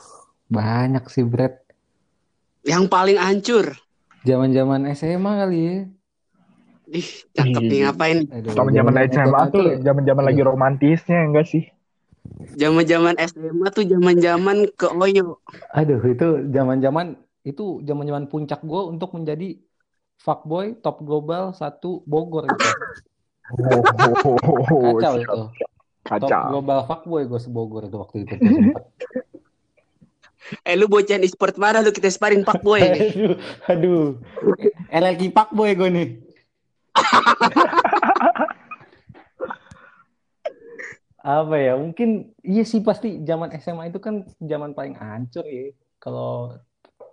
banyak 0.52 1.04
sih 1.08 1.24
Brad. 1.24 1.56
Yang 2.68 2.84
paling 2.92 3.16
hancur. 3.16 3.66
Zaman-zaman 4.28 4.84
SMA 4.92 5.32
kali 5.40 5.58
ya. 5.64 5.76
Ih, 6.92 7.08
cakep 7.32 7.62
nih 7.64 7.78
Ih. 7.80 7.82
ngapain? 7.88 8.20
Zaman-zaman 8.28 8.94
SMA 9.08 9.42
tuh 9.48 9.64
tuh- 9.64 9.80
zaman-zaman 9.80 10.24
lagi 10.28 10.42
romantisnya 10.44 11.24
enggak 11.24 11.48
sih? 11.48 11.64
Zaman-zaman 12.60 13.16
SMA 13.16 13.68
tuh 13.72 13.88
zaman-zaman 13.88 14.68
ke 14.76 14.92
Oyo. 14.92 15.40
Aduh, 15.72 16.04
itu 16.04 16.28
zaman-zaman 16.52 17.16
itu 17.50 17.82
zaman-zaman 17.84 18.30
puncak 18.30 18.62
gue 18.62 18.82
untuk 18.86 19.18
menjadi 19.18 19.58
fuckboy 20.20 20.78
top 20.84 21.02
global 21.02 21.56
satu 21.56 22.04
Bogor 22.06 22.46
itu. 22.52 22.68
Oh, 23.58 23.82
Kacau 25.00 25.14
siap. 25.18 25.26
itu. 25.26 25.42
Top 26.06 26.30
global 26.50 26.80
fuckboy 26.86 27.26
gue 27.26 27.40
sebogor 27.42 27.86
itu 27.86 27.98
waktu 27.98 28.18
itu. 28.26 28.36
Eh 30.66 30.74
lu 30.74 30.90
bocah 30.90 31.22
e-sport 31.22 31.62
mana 31.62 31.86
lu 31.86 31.94
kita 31.94 32.10
sparin 32.10 32.42
Pak 32.42 32.66
Boy 32.66 32.82
nih. 32.82 33.02
aduh, 33.70 34.18
aduh. 34.18 34.18
LLG 34.90 35.30
fuckboy 35.30 35.78
gue 35.78 35.90
nih. 35.94 36.08
Apa 41.20 41.56
ya? 41.60 41.78
Mungkin 41.78 42.34
iya 42.42 42.64
sih 42.66 42.82
pasti 42.82 43.22
zaman 43.22 43.54
SMA 43.62 43.94
itu 43.94 44.00
kan 44.02 44.26
zaman 44.42 44.74
paling 44.74 44.98
hancur 44.98 45.46
ya. 45.46 45.70
Kalau 46.02 46.56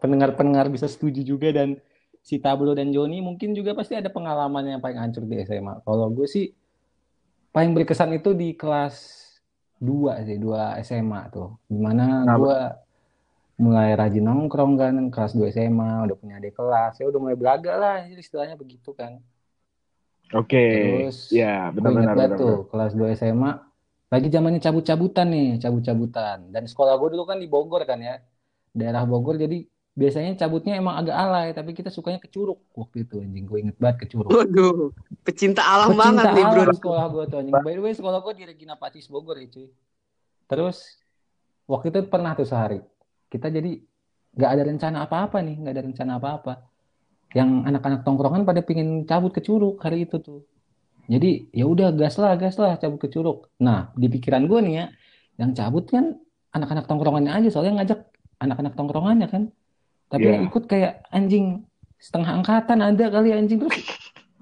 pendengar-pendengar 0.06 0.70
bisa 0.70 0.86
setuju 0.86 1.26
juga 1.26 1.50
dan 1.50 1.76
si 2.22 2.38
Tablo 2.38 2.74
dan 2.74 2.90
Joni 2.94 3.22
mungkin 3.22 3.54
juga 3.54 3.74
pasti 3.74 3.94
ada 3.98 4.10
pengalaman 4.10 4.66
yang 4.66 4.80
paling 4.82 4.98
hancur 4.98 5.26
di 5.26 5.42
SMA. 5.42 5.82
Kalau 5.82 6.10
gue 6.10 6.26
sih 6.26 6.50
paling 7.54 7.74
berkesan 7.74 8.14
itu 8.18 8.34
di 8.34 8.54
kelas 8.54 9.26
2 9.78 10.26
sih, 10.26 10.38
2 10.38 10.82
SMA 10.82 11.20
tuh. 11.30 11.54
Di 11.70 11.78
mana 11.78 12.26
Kenapa? 12.26 12.38
gue 12.38 12.58
mulai 13.56 13.96
rajin 13.96 14.24
nongkrong 14.24 14.74
kan, 14.76 14.94
kelas 15.08 15.32
2 15.32 15.54
SMA, 15.54 16.04
udah 16.04 16.16
punya 16.16 16.36
adik 16.36 16.56
kelas, 16.56 17.00
ya 17.00 17.08
udah 17.08 17.20
mulai 17.20 17.36
belaga 17.38 17.72
lah, 17.76 17.96
istilahnya 18.04 18.58
begitu 18.58 18.92
kan. 18.92 19.16
Oke. 20.36 20.60
Terus 21.06 21.30
Ya, 21.32 21.72
benar-benar 21.72 22.36
tuh, 22.36 22.68
kelas 22.68 22.92
2 22.92 23.16
SMA, 23.16 23.56
lagi 24.12 24.28
zamannya 24.28 24.60
cabut-cabutan 24.60 25.26
nih, 25.30 25.48
cabut-cabutan. 25.62 26.52
Dan 26.52 26.68
sekolah 26.68 26.98
gue 27.00 27.08
dulu 27.16 27.24
kan 27.24 27.38
di 27.40 27.48
Bogor 27.48 27.88
kan 27.88 27.96
ya, 28.02 28.20
daerah 28.76 29.08
Bogor, 29.08 29.40
jadi 29.40 29.64
biasanya 29.96 30.36
cabutnya 30.36 30.76
emang 30.76 31.00
agak 31.00 31.16
alay, 31.16 31.56
tapi 31.56 31.72
kita 31.72 31.88
sukanya 31.88 32.20
ke 32.20 32.28
Curug 32.28 32.60
waktu 32.76 33.08
itu 33.08 33.16
anjing, 33.16 33.48
gue 33.48 33.58
inget 33.64 33.76
banget 33.80 34.04
ke 34.04 34.06
Curug. 34.12 34.28
Waduh, 34.28 34.92
pecinta 35.24 35.64
alam 35.64 35.96
Pecinta 35.96 36.04
banget 36.04 36.24
nih 36.36 36.44
bro. 36.44 36.62
alam 36.68 36.76
sekolah 36.76 37.04
gue 37.08 37.24
tuh 37.32 37.36
anjing. 37.40 37.54
By 37.64 37.72
the 37.72 37.80
way, 37.80 37.92
sekolah 37.96 38.18
gue 38.20 38.32
di 38.36 38.44
Regina 38.44 38.76
Pacis 38.76 39.08
Bogor 39.08 39.40
ya 39.40 39.48
cuy. 39.48 39.72
Terus 40.46 41.00
waktu 41.64 41.86
itu 41.90 42.00
pernah 42.12 42.36
tuh 42.36 42.44
sehari 42.44 42.84
kita 43.32 43.48
jadi 43.48 43.80
nggak 44.36 44.50
ada 44.52 44.62
rencana 44.68 44.98
apa-apa 45.08 45.40
nih, 45.40 45.56
nggak 45.64 45.72
ada 45.72 45.82
rencana 45.88 46.12
apa-apa. 46.20 46.52
Yang 47.32 47.50
anak-anak 47.64 48.00
tongkrongan 48.04 48.42
pada 48.44 48.60
pingin 48.60 49.08
cabut 49.08 49.32
ke 49.32 49.40
Curug 49.40 49.80
hari 49.80 50.04
itu 50.04 50.20
tuh. 50.20 50.44
Jadi 51.08 51.48
ya 51.56 51.64
udah 51.64 51.88
gas 51.96 52.20
lah, 52.20 52.36
gas 52.36 52.60
lah 52.60 52.76
cabut 52.76 53.00
ke 53.00 53.08
Curug. 53.08 53.48
Nah 53.64 53.96
di 53.96 54.12
pikiran 54.12 54.44
gue 54.44 54.60
nih 54.60 54.74
ya, 54.76 54.84
yang 55.40 55.56
cabut 55.56 55.88
kan 55.88 56.20
anak-anak 56.52 56.84
tongkrongannya 56.84 57.32
aja, 57.32 57.48
soalnya 57.48 57.80
ngajak 57.80 58.00
anak-anak 58.44 58.76
tongkrongannya 58.76 59.28
kan. 59.32 59.48
Tapi 60.06 60.22
yang 60.22 60.46
ikut 60.46 60.64
kayak 60.70 61.02
anjing 61.10 61.66
setengah 61.98 62.38
angkatan 62.38 62.78
ada 62.84 63.04
kali 63.10 63.34
anjing 63.34 63.58
terus 63.58 63.82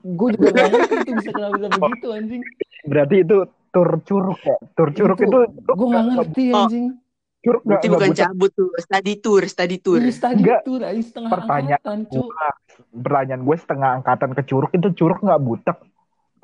gue 0.05 0.29
juga 0.37 0.49
gak 0.53 0.69
ngerti 0.69 0.95
itu 1.01 1.13
bisa 1.17 1.31
kenapa 1.33 1.57
bisa 1.57 1.69
begitu 1.81 2.09
anjing 2.13 2.43
Berarti 2.85 3.17
itu 3.25 3.39
tur 3.73 3.91
curug 4.05 4.41
ya. 4.45 4.57
Tur 4.77 4.89
curug 4.93 5.17
Itu, 5.17 5.39
itu, 5.49 5.73
gue 5.73 5.87
gak 5.89 6.05
ngerti 6.13 6.45
Oh. 6.53 6.61
anjing 6.69 6.87
curug 7.45 7.63
nggak 7.65 7.81
Berarti 7.81 7.87
nggak 7.89 7.97
bukan 7.97 8.09
butuh 8.09 8.25
cabut 8.25 8.51
tuh, 8.57 8.71
study 8.81 9.15
tour, 9.21 9.43
study 9.49 9.77
tour. 9.81 10.01
Ini 10.01 10.13
tadi 10.17 10.41
Enggak. 10.41 10.61
Rai, 10.65 11.01
setengah 11.01 11.31
Pertanyaan 11.33 11.81
angkatan 11.81 11.99
cu. 12.09 12.23
Pertanyaan 12.93 13.43
gue 13.45 13.57
setengah 13.57 13.91
angkatan 14.01 14.31
ke 14.33 14.43
curug 14.49 14.71
itu 14.73 14.89
curug 14.97 15.19
nggak 15.21 15.41
butek. 15.45 15.79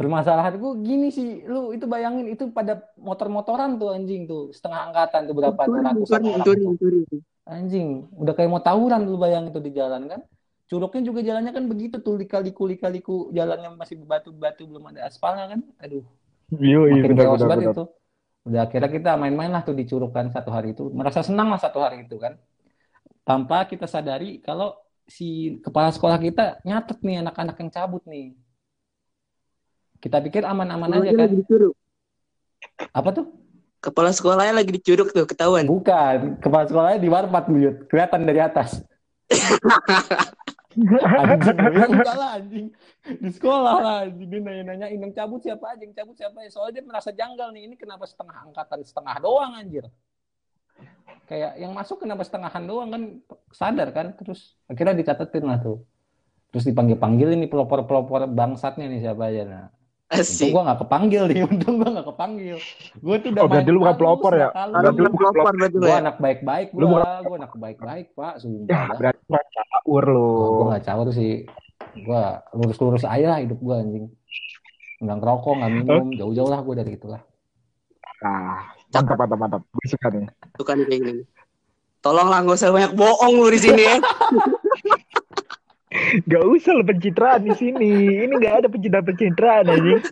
Permasalahan 0.00 0.57
gue 0.57 0.73
gini 0.80 1.12
sih 1.12 1.45
Lu 1.45 1.76
itu 1.76 1.85
bayangin 1.85 2.33
itu 2.33 2.49
pada 2.49 2.80
motor-motoran 2.97 3.76
tuh 3.76 3.92
anjing 3.92 4.25
tuh 4.25 4.49
Setengah 4.57 4.88
angkatan 4.88 5.28
tuh 5.28 5.35
berapa 5.37 5.61
tuh 5.61 5.76
ratusan 5.85 6.21
orang 6.25 6.47
tuh. 6.49 7.21
Anjing 7.45 8.09
Udah 8.16 8.33
kayak 8.33 8.49
mau 8.49 8.64
tawuran 8.64 9.04
lu 9.04 9.21
bayangin 9.21 9.52
tuh 9.52 9.61
di 9.61 9.76
jalan 9.76 10.09
kan 10.09 10.25
Curugnya 10.64 11.02
juga 11.04 11.21
jalannya 11.21 11.52
kan 11.52 11.69
begitu 11.69 12.00
tuh 12.00 12.16
Lika-liku 12.16 12.64
lika-liku 12.64 13.28
Jalannya 13.37 13.76
masih 13.76 14.00
bebatu-batu 14.00 14.64
belum 14.64 14.88
ada 14.97 15.04
aspalnya 15.12 15.52
kan 15.52 15.61
Aduh 15.85 16.09
Iya, 16.59 16.78
iya 16.90 17.02
makin 17.07 17.14
chaos 17.14 17.42
banget 17.47 17.71
itu. 17.71 17.85
Udah 18.40 18.61
akhirnya 18.66 18.90
kita 18.90 19.11
main-main 19.14 19.52
lah 19.54 19.62
tuh 19.62 19.76
di 19.76 19.87
Curug 19.87 20.11
kan 20.11 20.26
satu 20.35 20.50
hari 20.50 20.75
itu. 20.75 20.90
Merasa 20.90 21.23
senang 21.23 21.52
lah 21.54 21.61
satu 21.62 21.78
hari 21.78 22.02
itu 22.02 22.19
kan. 22.19 22.35
Tanpa 23.23 23.62
kita 23.71 23.87
sadari 23.87 24.42
kalau 24.42 24.75
si 25.07 25.61
kepala 25.62 25.95
sekolah 25.95 26.19
kita 26.19 26.59
nyatet 26.66 26.99
nih 27.07 27.23
anak-anak 27.23 27.54
yang 27.62 27.71
cabut 27.71 28.02
nih. 28.11 28.35
Kita 30.00 30.16
pikir 30.25 30.42
aman-aman 30.49 30.97
aja 30.97 31.12
kan. 31.12 31.28
lagi. 31.28 31.45
Apa 32.97 33.11
tuh? 33.12 33.26
Kepala 33.80 34.12
sekolahnya 34.12 34.61
lagi 34.61 34.76
di 34.76 34.80
Curug 34.80 35.09
tuh, 35.12 35.25
ketahuan. 35.25 35.64
Bukan. 35.64 36.40
Kepala 36.40 36.64
sekolahnya 36.69 37.00
di 37.00 37.09
warpat 37.09 37.49
buyut. 37.49 37.88
Kelihatan 37.88 38.28
dari 38.28 38.40
atas. 38.40 38.80
anjing, 40.71 41.57
ya 41.57 41.87
enggak 41.88 42.16
lah 42.16 42.30
anjing. 42.37 42.66
Di 43.09 43.30
sekolah 43.33 43.76
lah 43.80 43.97
anjing. 44.04 44.28
Dia 44.28 44.40
nanya-nanya, 44.45 44.87
yang 44.92 45.12
cabut 45.16 45.40
siapa 45.40 45.64
aja, 45.73 45.83
yang 45.83 45.97
cabut 45.97 46.16
siapa 46.16 46.37
aja. 46.45 46.50
Soalnya 46.52 46.80
dia 46.80 46.85
merasa 46.85 47.11
janggal 47.12 47.49
nih. 47.57 47.62
Ini 47.73 47.75
kenapa 47.80 48.04
setengah 48.04 48.37
angkatan, 48.52 48.78
setengah 48.85 49.16
doang 49.21 49.52
anjir. 49.57 49.85
Kayak 51.25 51.52
yang 51.57 51.73
masuk 51.73 52.04
kenapa 52.04 52.23
setengahan 52.26 52.64
doang 52.69 52.88
kan 52.92 53.02
sadar 53.49 53.88
kan. 53.97 54.12
Terus 54.12 54.61
akhirnya 54.69 54.95
dicatetin 55.00 55.45
lah 55.49 55.57
tuh. 55.57 55.83
Terus 56.52 56.69
dipanggil-panggil 56.69 57.33
ini 57.33 57.47
pelopor-pelopor 57.47 58.28
bangsatnya 58.28 58.90
nih 58.90 59.00
siapa 59.09 59.30
aja. 59.30 59.42
Nah, 59.47 59.66
untung 60.11 60.26
Asik. 60.26 60.50
gua 60.50 60.62
gak 60.67 60.81
kepanggil 60.81 61.23
nih. 61.25 61.38
Untung 61.50 61.75
gua 61.76 61.90
gak 61.93 62.07
kepanggil. 62.09 62.57
Gue 62.97 63.17
tuh 63.17 63.29
udah 63.31 63.43
Oh, 63.43 63.49
berarti 63.49 63.62
main 63.62 63.71
lu 63.71 63.79
bukan 63.79 63.88
halus, 63.88 64.00
pelopor 64.02 64.33
ya? 64.35 64.49
gak 64.49 64.67
Berarti 64.75 64.99
lu 64.99 65.09
bukan 65.09 65.31
pelopor 65.31 65.52
berarti 65.55 65.71
lu 65.73 65.81
Gue 65.81 65.88
ya. 65.88 65.99
anak 65.99 66.17
baik-baik 66.19 66.67
Lu 66.69 66.76
gue, 66.76 66.88
bukan- 66.90 67.23
gue 67.23 67.37
anak 67.37 67.52
baik-baik 67.55 68.07
pak, 68.12 68.33
Ya, 68.33 68.40
sumpah 68.40 68.67
dah. 68.67 68.97
berarti 68.99 69.23
nggak 69.25 69.45
caur 69.47 70.05
lu. 70.05 70.31
Gue 70.52 70.67
gak 70.69 70.85
caur 70.85 71.07
sih, 71.11 71.33
gue 71.97 72.23
lurus-lurus 72.52 73.05
aja 73.05 73.26
lah 73.29 73.38
hidup 73.38 73.59
gue 73.59 73.75
anjing. 73.76 74.07
Nggak 74.99 75.17
ngerokok, 75.17 75.52
nggak 75.57 75.73
minum, 75.73 76.05
jauh-jauh 76.12 76.49
lah 76.49 76.61
gue 76.61 76.75
dari 76.76 76.93
itulah. 76.93 77.23
Ah, 78.21 78.67
mantap 78.93 79.17
mantap 79.17 79.38
mantap. 79.38 79.62
Gue 79.64 79.87
suka 79.87 80.07
nih. 80.11 80.26
Tuh 80.52 80.64
kan 80.64 80.76
kayak 80.76 81.00
gini. 81.00 81.23
Tolonglah 82.00 82.43
nggak 82.43 82.57
usah 82.57 82.69
banyak 82.69 82.93
bohong 82.93 83.35
lu 83.37 83.49
di 83.49 83.61
sini 83.61 83.83
ya. 83.83 83.97
Gak 86.26 86.45
usah 86.45 86.73
lo 86.75 86.83
pencitraan 86.83 87.43
di 87.45 87.52
sini. 87.55 87.93
Ini 88.26 88.35
gak 88.40 88.55
ada 88.64 88.69
pencitraan 88.69 89.07
pencitraan 89.07 89.64
anjing. 89.71 90.02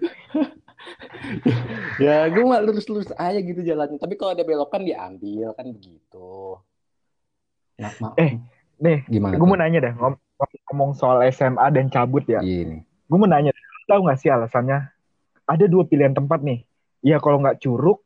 Ya 1.98 2.24
gue 2.30 2.44
mah 2.46 2.62
lurus-lurus 2.62 3.10
aja 3.18 3.36
gitu 3.42 3.60
jalannya. 3.60 3.98
Tapi 3.98 4.14
kalau 4.14 4.32
ada 4.32 4.46
belokan 4.46 4.86
diambil 4.86 5.52
kan 5.52 5.66
begitu. 5.68 6.56
Nah, 7.76 7.92
ma- 7.98 8.14
Eh, 8.16 8.38
Nih, 8.78 9.02
gimana? 9.10 9.36
gue 9.36 9.46
mau 9.46 9.58
nanya 9.58 9.90
dah 9.90 9.92
ngom- 9.98 10.22
ngomong 10.70 10.94
soal 10.94 11.20
SMA 11.28 11.66
dan 11.74 11.90
cabut 11.90 12.22
ya. 12.30 12.38
Ini. 12.40 12.80
Gue 13.10 13.18
mau 13.18 13.26
nanya, 13.26 13.50
tahu 13.90 14.06
gak 14.06 14.22
sih 14.22 14.30
alasannya? 14.30 14.86
Ada 15.44 15.66
dua 15.66 15.84
pilihan 15.84 16.14
tempat 16.14 16.40
nih. 16.46 16.62
Ya 17.02 17.18
kalau 17.18 17.42
nggak 17.42 17.58
curug, 17.58 18.00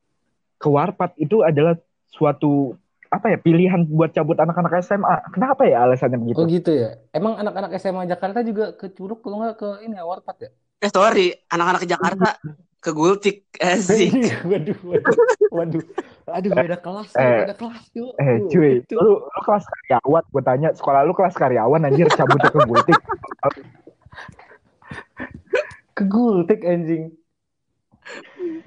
ke 0.56 0.68
warpat 0.70 1.12
itu 1.20 1.44
adalah 1.44 1.76
suatu 2.08 2.74
apa 3.12 3.28
ya 3.28 3.36
pilihan 3.36 3.84
buat 3.86 4.10
cabut 4.10 4.34
anak-anak 4.34 4.80
SMA. 4.80 5.16
Kenapa 5.30 5.62
ya 5.62 5.84
alasannya 5.84 6.16
begitu? 6.16 6.38
Oh 6.40 6.48
gitu 6.48 6.72
ya. 6.72 6.96
Emang 7.12 7.36
anak-anak 7.36 7.76
SMA 7.76 8.08
Jakarta 8.08 8.40
juga 8.40 8.72
ke 8.72 8.88
Curug 8.88 9.20
kalau 9.20 9.36
nggak 9.38 9.54
ke 9.54 9.68
ini 9.84 9.94
ya 9.94 10.02
Warpat 10.02 10.36
ya? 10.40 10.50
Eh 10.80 10.88
sorry, 10.88 11.36
anak-anak 11.46 11.84
Jakarta 11.84 12.40
ke 12.80 12.90
Gultik. 12.90 13.52
Asik. 13.62 14.10
waduh, 14.42 14.74
waduh, 14.82 15.16
waduh, 15.52 15.82
aduh 16.26 16.50
beda 16.50 16.76
kelas, 16.76 17.12
Eh, 17.14 17.44
beda 17.44 17.54
kelas 17.54 17.84
yuk. 17.92 18.10
Eh 18.16 18.36
cuy, 18.48 18.72
Itu. 18.80 18.96
lu, 18.96 19.12
lu 19.22 19.40
kelas 19.44 19.64
karyawan, 19.68 20.24
gue 20.26 20.42
tanya 20.42 20.68
sekolah 20.72 21.00
lu 21.04 21.12
kelas 21.12 21.36
karyawan 21.36 21.84
anjir 21.84 22.08
cabut 22.10 22.40
ke 22.40 22.58
gultik. 22.58 22.96
ke 25.92 26.04
Gultik 26.08 26.60
anjing. 26.64 27.12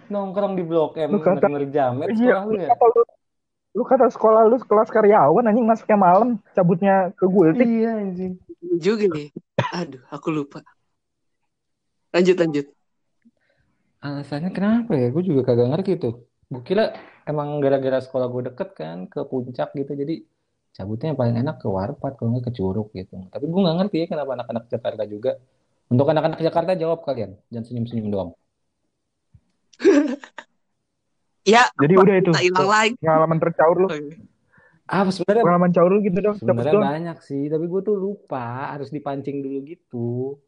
Nongkrong 0.08 0.54
di 0.56 0.64
Blok 0.64 0.96
M 0.96 1.12
Lu 1.12 1.20
kata- 1.20 1.42
denger 1.44 1.66
jamet 1.68 2.08
Iya, 2.14 2.40
sekolah 2.40 2.44
lu 2.46 2.52
lu 2.54 2.62
ya? 2.62 2.68
kata 2.72 2.86
lu, 2.88 3.02
lu 3.76 3.84
kata 3.84 4.08
sekolah 4.08 4.48
lu 4.48 4.56
kelas 4.64 4.88
karyawan 4.88 5.52
anjing 5.52 5.68
masuknya 5.68 6.00
malam, 6.00 6.40
cabutnya 6.56 7.12
ke 7.20 7.28
gultik. 7.28 7.68
Iya 7.68 7.92
anjing. 8.00 8.34
Juga 8.80 9.06
nih. 9.12 9.30
Aduh, 9.76 10.02
aku 10.08 10.32
lupa. 10.32 10.64
Lanjut, 12.16 12.40
lanjut. 12.40 12.66
Alasannya 14.00 14.56
kenapa 14.56 14.96
ya? 14.96 15.12
Gue 15.12 15.28
juga 15.28 15.44
kagak 15.44 15.76
ngerti 15.76 16.00
tuh. 16.00 16.24
Gue 16.48 16.64
kira 16.64 16.96
emang 17.28 17.60
gara-gara 17.60 18.00
sekolah 18.00 18.32
gue 18.32 18.48
deket 18.48 18.70
kan 18.80 19.12
ke 19.12 19.20
puncak 19.28 19.76
gitu. 19.76 19.92
Jadi 19.92 20.24
cabutnya 20.72 21.12
yang 21.12 21.20
paling 21.20 21.36
enak 21.44 21.60
ke 21.60 21.68
Warpat 21.68 22.16
kalau 22.16 22.32
nggak 22.32 22.48
ke 22.48 22.52
Curug 22.56 22.96
gitu. 22.96 23.28
Tapi 23.28 23.44
gue 23.44 23.60
nggak 23.60 23.78
ngerti 23.84 23.96
ya 24.04 24.08
kenapa 24.08 24.40
anak-anak 24.40 24.72
Jakarta 24.72 25.04
juga. 25.04 25.36
Untuk 25.92 26.08
anak-anak 26.08 26.40
Jakarta 26.40 26.72
jawab 26.80 27.04
kalian. 27.04 27.36
Jangan 27.52 27.66
senyum-senyum 27.68 28.08
doang. 28.08 28.32
Ya, 31.46 31.70
Jadi 31.78 31.94
apa, 31.94 32.04
udah 32.04 32.16
itu. 32.18 32.32
hilang 32.42 32.70
lagi. 32.70 32.94
Pengalaman 32.98 33.38
tercaur 33.38 33.76
lu. 33.78 33.88
Ah 34.86 35.02
sebenarnya 35.10 35.44
Pengalaman 35.46 35.72
caur 35.74 35.90
lu 35.94 36.00
gitu 36.02 36.20
dong. 36.22 36.36
Sebenarnya 36.42 36.74
banyak 36.82 37.18
sih. 37.22 37.46
Tapi 37.50 37.66
gue 37.70 37.82
tuh 37.86 37.96
lupa 37.98 38.74
harus 38.74 38.90
dipancing 38.90 39.46
dulu 39.46 39.58
gitu. 39.66 40.42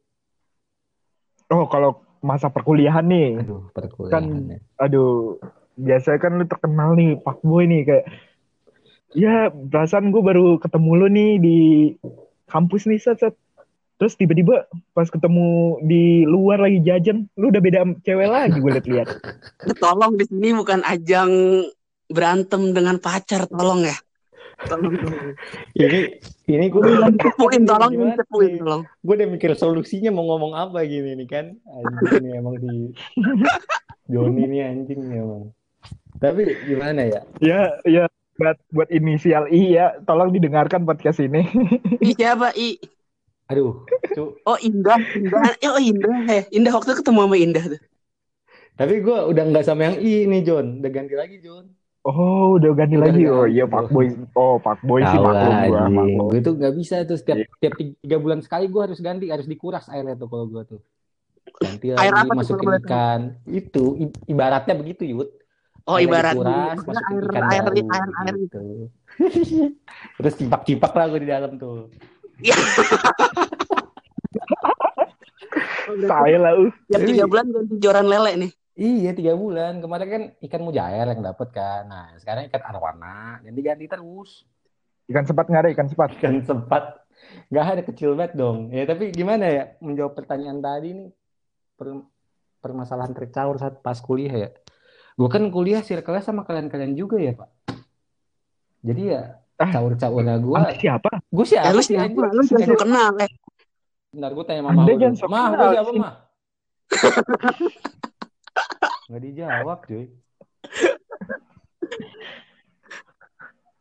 Oh, 1.53 1.65
kalau 1.69 2.01
masa 2.19 2.49
perkuliahan 2.49 3.05
nih. 3.05 3.45
Aduh 3.45 3.69
perkuliahan 3.71 4.57
ya. 4.57 4.57
Aduh, 4.81 5.37
biasanya 5.77 6.17
kan 6.17 6.31
lu 6.35 6.45
terkenal 6.49 6.97
nih, 6.97 7.15
Pak 7.21 7.45
Boy 7.45 7.69
nih 7.69 7.81
kayak 7.85 8.05
Ya, 9.15 9.47
perasaan 9.47 10.11
gue 10.11 10.19
baru 10.19 10.59
ketemu 10.59 10.91
lu 10.99 11.07
nih 11.07 11.31
di 11.39 11.57
kampus 12.51 12.91
nih, 12.91 12.99
set, 12.99 13.23
set. 13.23 13.33
Terus 13.97 14.13
tiba-tiba 14.13 14.69
pas 14.93 15.09
ketemu 15.09 15.81
di 15.81 16.21
luar 16.23 16.61
lagi 16.61 16.85
jajan, 16.85 17.25
lu 17.33 17.49
udah 17.49 17.61
beda 17.61 17.81
cewek 18.05 18.29
lagi 18.29 18.57
gue 18.61 18.71
liat-liat. 18.77 19.07
Tolong 19.81 20.13
di 20.13 20.25
sini 20.29 20.53
bukan 20.53 20.85
ajang 20.85 21.31
berantem 22.07 22.71
dengan 22.71 23.01
pacar, 23.01 23.49
tolong 23.49 23.83
ya. 23.83 23.97
Tolong. 24.69 24.93
Ini 25.77 26.17
ini 26.47 26.65
gue 26.71 26.81
Cepuin, 27.21 27.61
tolong, 27.67 27.93
cepuin, 28.17 28.57
tolong. 28.57 28.81
gue 29.05 29.13
udah 29.19 29.29
mikir 29.29 29.51
solusinya 29.53 30.09
mau 30.09 30.25
ngomong 30.25 30.57
apa 30.57 30.81
gini 30.87 31.13
nih 31.13 31.27
kan 31.29 31.45
anjing 31.67 32.23
nih 32.25 32.31
emang 32.39 32.55
di 32.57 32.89
Joni 34.11 34.47
nih 34.47 34.61
anjing 34.65 35.01
nih 35.11 35.19
emang 35.21 35.51
tapi 36.17 36.55
gimana 36.65 37.05
ya 37.05 37.21
Ya, 37.37 37.61
ya 37.85 38.03
buat 38.39 38.57
buat 38.73 38.89
inisial 38.89 39.45
I 39.51 39.77
ya, 39.77 39.87
tolong 40.05 40.29
didengarkan 40.33 40.85
podcast 40.85 41.21
ini. 41.21 41.45
Ih, 42.01 42.13
siapa? 42.13 42.53
I. 42.53 42.77
aduh 43.47 43.87
cu 44.11 44.23
Oh, 44.43 44.57
Indah. 44.59 44.99
Indah. 45.13 45.41
Oh, 45.71 45.79
Indah. 45.79 46.17
Eh, 46.27 46.43
Indah 46.51 46.73
waktu 46.73 46.95
ketemu 46.95 47.19
sama 47.23 47.37
Indah 47.37 47.65
tuh. 47.67 47.81
tapi 48.77 49.01
gue 49.01 49.17
udah 49.25 49.43
nggak 49.49 49.65
sama 49.65 49.89
yang 49.89 49.97
I 49.97 50.29
nih 50.29 50.41
John 50.43 50.79
udah 50.79 50.91
ganti 50.91 51.15
lagi 51.15 51.37
John 51.39 51.65
Oh, 52.07 52.55
udah 52.55 52.71
ganti 52.71 52.95
Udah 52.95 53.11
lagi. 53.11 53.19
ganti. 53.19 53.35
Oh 53.35 53.43
iya, 53.43 53.67
Pak 53.67 53.91
Boy. 53.91 54.07
Oh, 54.31 54.63
Pak 54.63 54.79
Boy 54.79 55.03
sih 55.03 55.19
maklum 55.19 55.55
gua, 55.67 55.91
anjing 55.91 55.91
maklum. 55.91 56.27
gue 56.31 56.39
tuh 56.39 56.53
nggak 56.55 56.73
bisa 56.77 56.95
tuh 57.03 57.17
setiap 57.19 57.37
tiap 57.59 57.73
tiga 57.75 58.15
bulan 58.15 58.39
sekali 58.39 58.71
gue 58.71 58.79
harus 58.79 58.99
ganti 59.03 59.27
harus 59.27 59.43
dikuras 59.43 59.91
airnya 59.91 60.15
tuh 60.15 60.31
kalau 60.31 60.47
gue 60.47 60.63
tuh 60.63 60.79
ganti 61.59 61.91
Air 61.91 62.15
lagi 62.15 62.27
apa 62.27 62.31
masukin 62.31 62.69
ikan 62.79 63.21
itu 63.43 63.83
i- 63.99 64.15
ibaratnya 64.27 64.75
begitu 64.75 65.03
Yud 65.03 65.29
Oh, 65.83 65.95
Airnya 65.95 66.07
ibaratnya. 66.19 66.35
dikuras, 66.35 66.77
masukin 66.83 67.15
air, 67.15 67.23
ikan 67.27 67.43
air, 67.47 67.61
baru, 67.63 67.75
air, 67.87 68.09
air, 68.23 68.33
gitu. 68.43 68.59
Terus 70.19 70.33
cipak-cipak 70.35 70.91
lah 70.91 71.05
gue 71.07 71.19
di 71.23 71.29
dalam 71.31 71.51
tuh. 71.55 71.87
Saya 75.87 76.37
lah, 76.37 76.53
uh. 76.59 76.71
Tiap 76.91 77.01
tiga 77.07 77.23
bulan 77.25 77.45
ganti 77.49 77.75
joran 77.79 78.05
lele 78.05 78.31
nih. 78.37 78.51
Iya 78.77 79.11
tiga 79.17 79.33
bulan 79.33 79.81
kemarin 79.81 80.07
kan 80.07 80.23
ikan 80.37 80.61
mujair 80.61 81.07
yang 81.09 81.25
dapet 81.25 81.49
kan. 81.49 81.89
Nah 81.89 82.13
sekarang 82.21 82.45
ikan 82.51 82.61
arwana 82.61 83.41
dan 83.41 83.53
diganti 83.57 83.89
terus. 83.89 84.45
Ikan 85.09 85.25
sepat 85.25 85.49
nggak 85.49 85.61
ada, 85.65 85.69
ikan 85.73 85.87
sepat. 85.89 86.09
Ikan 86.21 86.45
sempat 86.45 86.83
nggak 87.49 87.65
ada 87.65 87.81
kecil 87.81 88.13
banget 88.13 88.37
dong. 88.37 88.69
Ya 88.69 88.85
tapi 88.85 89.09
gimana 89.09 89.49
ya 89.49 89.63
menjawab 89.81 90.13
pertanyaan 90.13 90.61
tadi 90.61 90.93
nih 90.93 91.09
per- 91.73 92.05
permasalahan 92.61 93.17
tercaur 93.17 93.57
saat 93.57 93.81
pas 93.81 93.97
kuliah 93.97 94.35
ya. 94.35 94.49
Gue 95.17 95.29
kan 95.33 95.41
kuliah 95.49 95.81
circle 95.81 96.21
sama 96.21 96.45
kalian-kalian 96.45 96.93
juga 96.93 97.17
ya 97.17 97.33
pak. 97.33 97.49
Jadi 98.85 99.03
ya 99.09 99.41
Ah. 99.57 99.69
caur-caurnya 99.73 100.37
gue, 100.37 100.53
Anda 100.53 100.77
siapa? 100.77 101.09
gue 101.33 101.45
siapa 101.49 101.65
Ya, 101.65 101.73
lu 101.73 101.81
sih 101.81 101.97
siapa? 101.97 102.29
Lu 102.29 102.43
siapa? 102.45 102.69
Lu 102.69 102.77
kenal, 102.77 103.13
eh. 103.25 103.31
Bentar 104.13 104.31
gue 104.37 104.45
tanya 104.45 104.61
mama 104.69 104.85
Anda 104.85 104.93
lu 104.93 104.99
jangan 105.01 105.15
dulu. 105.17 105.21
sok 105.21 105.29
Mah, 105.33 105.45
gue 105.49 105.67
siapa 105.73 105.91
mah? 105.97 106.13
Gak 109.07 109.21
dijawab 109.23 109.79
cuy. 109.87 110.05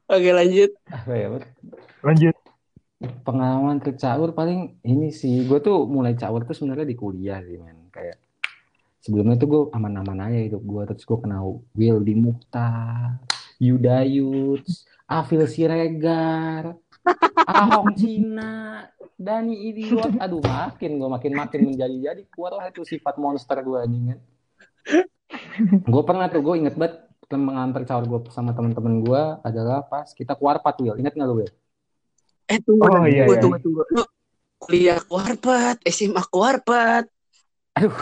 Oke, 0.07 0.31
lanjut. 0.31 0.71
Apa 0.87 1.13
ya? 1.19 1.27
Lanjut. 2.07 2.37
Pengalaman 3.27 3.83
tercaur 3.83 4.31
paling 4.33 4.79
ini 4.87 5.11
sih. 5.11 5.45
Gue 5.45 5.59
tuh 5.59 5.85
mulai 5.85 6.15
caur 6.15 6.47
tuh 6.47 6.55
sebenarnya 6.55 6.87
di 6.87 6.97
kuliah 6.97 7.43
sih 7.43 7.59
men. 7.59 7.91
Kayak 7.91 8.17
sebelumnya 9.03 9.35
tuh 9.37 9.49
gue 9.51 9.63
aman-aman 9.75 10.31
aja 10.31 10.39
hidup 10.41 10.63
gue. 10.63 10.83
Terus 10.95 11.05
gue 11.05 11.19
kenal 11.21 11.59
Will 11.75 11.99
di 12.07 12.15
Mukhtar, 12.15 13.19
Yudayuts, 13.59 14.87
Afil 15.07 15.47
Siregar, 15.47 16.75
Ahok 17.47 17.95
Cina, 17.95 18.83
Dani 19.15 19.55
Idiot. 19.71 20.19
Aduh 20.19 20.43
makin 20.43 20.99
gue 20.99 21.09
makin 21.09 21.33
makin 21.33 21.61
menjadi-jadi 21.71 22.27
keluarlah 22.29 22.69
itu 22.69 22.83
sifat 22.83 23.15
monster 23.17 23.63
gue 23.63 23.79
anjing 23.79 24.05
kan. 24.13 24.21
gue 25.83 26.03
pernah 26.03 26.27
tuh 26.27 26.43
gue 26.43 26.55
inget 26.59 26.75
banget 26.75 27.07
pengalaman 27.27 27.75
tercaur 27.75 28.07
gue 28.07 28.21
sama 28.31 28.55
teman-teman 28.55 29.03
gue 29.03 29.23
adalah 29.43 29.83
pas 29.83 30.07
kita 30.11 30.35
keluar 30.35 30.59
Warpat 30.59 30.75
Will. 30.83 30.99
Ingat 30.99 31.15
nggak 31.15 31.29
lu 31.31 31.35
Will? 31.43 31.53
Eh, 32.47 32.59
tunggu, 32.63 32.83
Oh, 32.87 32.91
tunggu, 32.95 33.11
iya, 33.11 33.25
iya. 33.27 33.39
tunggu, 33.43 33.59
tunggu. 33.59 33.83
Lu 33.91 34.03
kuliah 34.59 34.99
kuarpat, 35.03 35.83
SMA 35.87 36.23
kuarpat. 36.31 37.11
Aduh, 37.77 37.93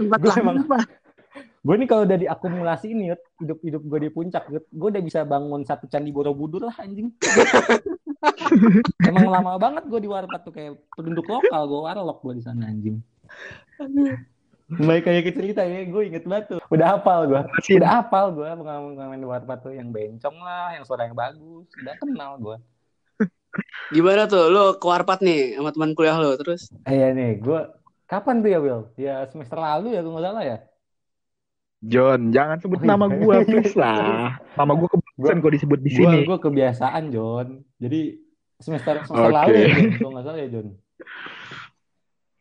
lain 0.00 0.40
emang- 0.42 0.64
apa? 0.66 0.78
Gue 1.60 1.74
nih 1.76 1.88
kalau 1.88 2.08
udah 2.08 2.16
diakumulasi 2.16 2.96
ini 2.96 3.12
Yud, 3.12 3.20
hidup-hidup 3.44 3.82
gue 3.84 3.98
di 4.00 4.08
puncak, 4.08 4.48
gue 4.48 4.88
udah 4.88 5.02
bisa 5.04 5.28
bangun 5.28 5.60
satu 5.60 5.84
candi 5.92 6.08
Borobudur 6.08 6.64
lah 6.64 6.76
anjing. 6.80 7.12
Emang 9.04 9.28
lama 9.28 9.60
banget 9.60 9.84
gue 9.84 10.00
di 10.00 10.08
Warpat 10.08 10.40
tuh 10.40 10.56
kayak 10.56 10.80
penduduk 10.96 11.28
lokal, 11.28 11.68
gue 11.68 11.80
warlock 11.84 12.24
gue 12.24 12.40
di 12.40 12.42
sana 12.48 12.72
anjing. 12.72 13.04
Baik 14.70 15.04
kayak 15.04 15.22
ke 15.28 15.32
cerita 15.36 15.60
ya, 15.60 15.84
gue 15.84 16.02
inget 16.08 16.24
banget 16.24 16.56
tuh. 16.56 16.60
Udah 16.72 16.96
hafal 16.96 17.28
gue, 17.28 17.40
Masih 17.52 17.76
udah 17.76 17.90
hafal 18.00 18.32
gue 18.32 18.48
pengalaman-pengalaman 18.48 19.20
di 19.20 19.28
Warpat 19.28 19.58
tuh 19.60 19.76
yang 19.76 19.92
bencong 19.92 20.40
lah, 20.40 20.72
yang 20.72 20.88
suara 20.88 21.04
yang 21.04 21.16
bagus, 21.18 21.68
udah 21.76 21.94
kenal 22.00 22.40
gue. 22.40 22.56
Gimana 23.92 24.24
tuh? 24.24 24.48
Lu 24.48 24.80
kuarpat 24.80 25.20
nih 25.20 25.60
sama 25.60 25.76
teman 25.76 25.92
kuliah 25.92 26.16
lu 26.16 26.32
terus? 26.40 26.72
Eh 26.88 26.96
ya 26.96 27.12
nih, 27.12 27.36
gue 27.36 27.60
kapan 28.08 28.40
tuh 28.40 28.48
ya 28.48 28.58
Will? 28.64 28.88
Ya 28.96 29.28
semester 29.28 29.60
lalu 29.60 29.92
ya, 29.92 30.00
gue 30.00 30.08
nggak 30.08 30.24
salah 30.24 30.44
ya. 30.46 30.58
John, 31.80 32.28
jangan 32.28 32.60
sebut 32.60 32.76
Oh, 32.76 32.84
iya. 32.84 32.90
nama 32.92 33.06
gua 33.08 33.36
please 33.48 33.72
lah. 33.72 34.36
Nama 34.54 34.72
gua 34.76 34.88
kebiasaan 34.90 35.36
kok 35.38 35.52
disebut 35.54 35.78
di 35.80 35.90
Gue 35.90 35.96
sini. 35.96 36.18
gue 36.24 36.38
kebiasaan 36.38 37.02
John. 37.08 37.46
Jadi 37.76 38.00
semester 38.60 39.00
semester 39.08 39.32
Oke. 39.32 39.36
lalu 39.40 39.52
ya 39.56 39.68
kalau 39.96 40.10
nggak 40.12 40.24
salah 40.24 40.38
ya 40.38 40.48
John. 40.52 40.66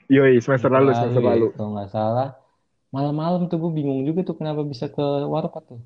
Yoi, 0.09 0.33
semester 0.41 0.67
lalu, 0.67 0.89
semester 0.91 1.21
ya, 1.21 1.29
lalu. 1.31 1.47
Kalau 1.53 1.71
nggak 1.71 1.89
salah. 1.89 2.27
Malam-malam 2.89 3.45
tuh 3.47 3.61
gue 3.61 3.71
bingung 3.71 4.01
juga 4.03 4.25
tuh 4.25 4.35
kenapa 4.35 4.65
bisa 4.65 4.89
ke 4.89 5.05
Warpat 5.23 5.63
tuh. 5.69 5.81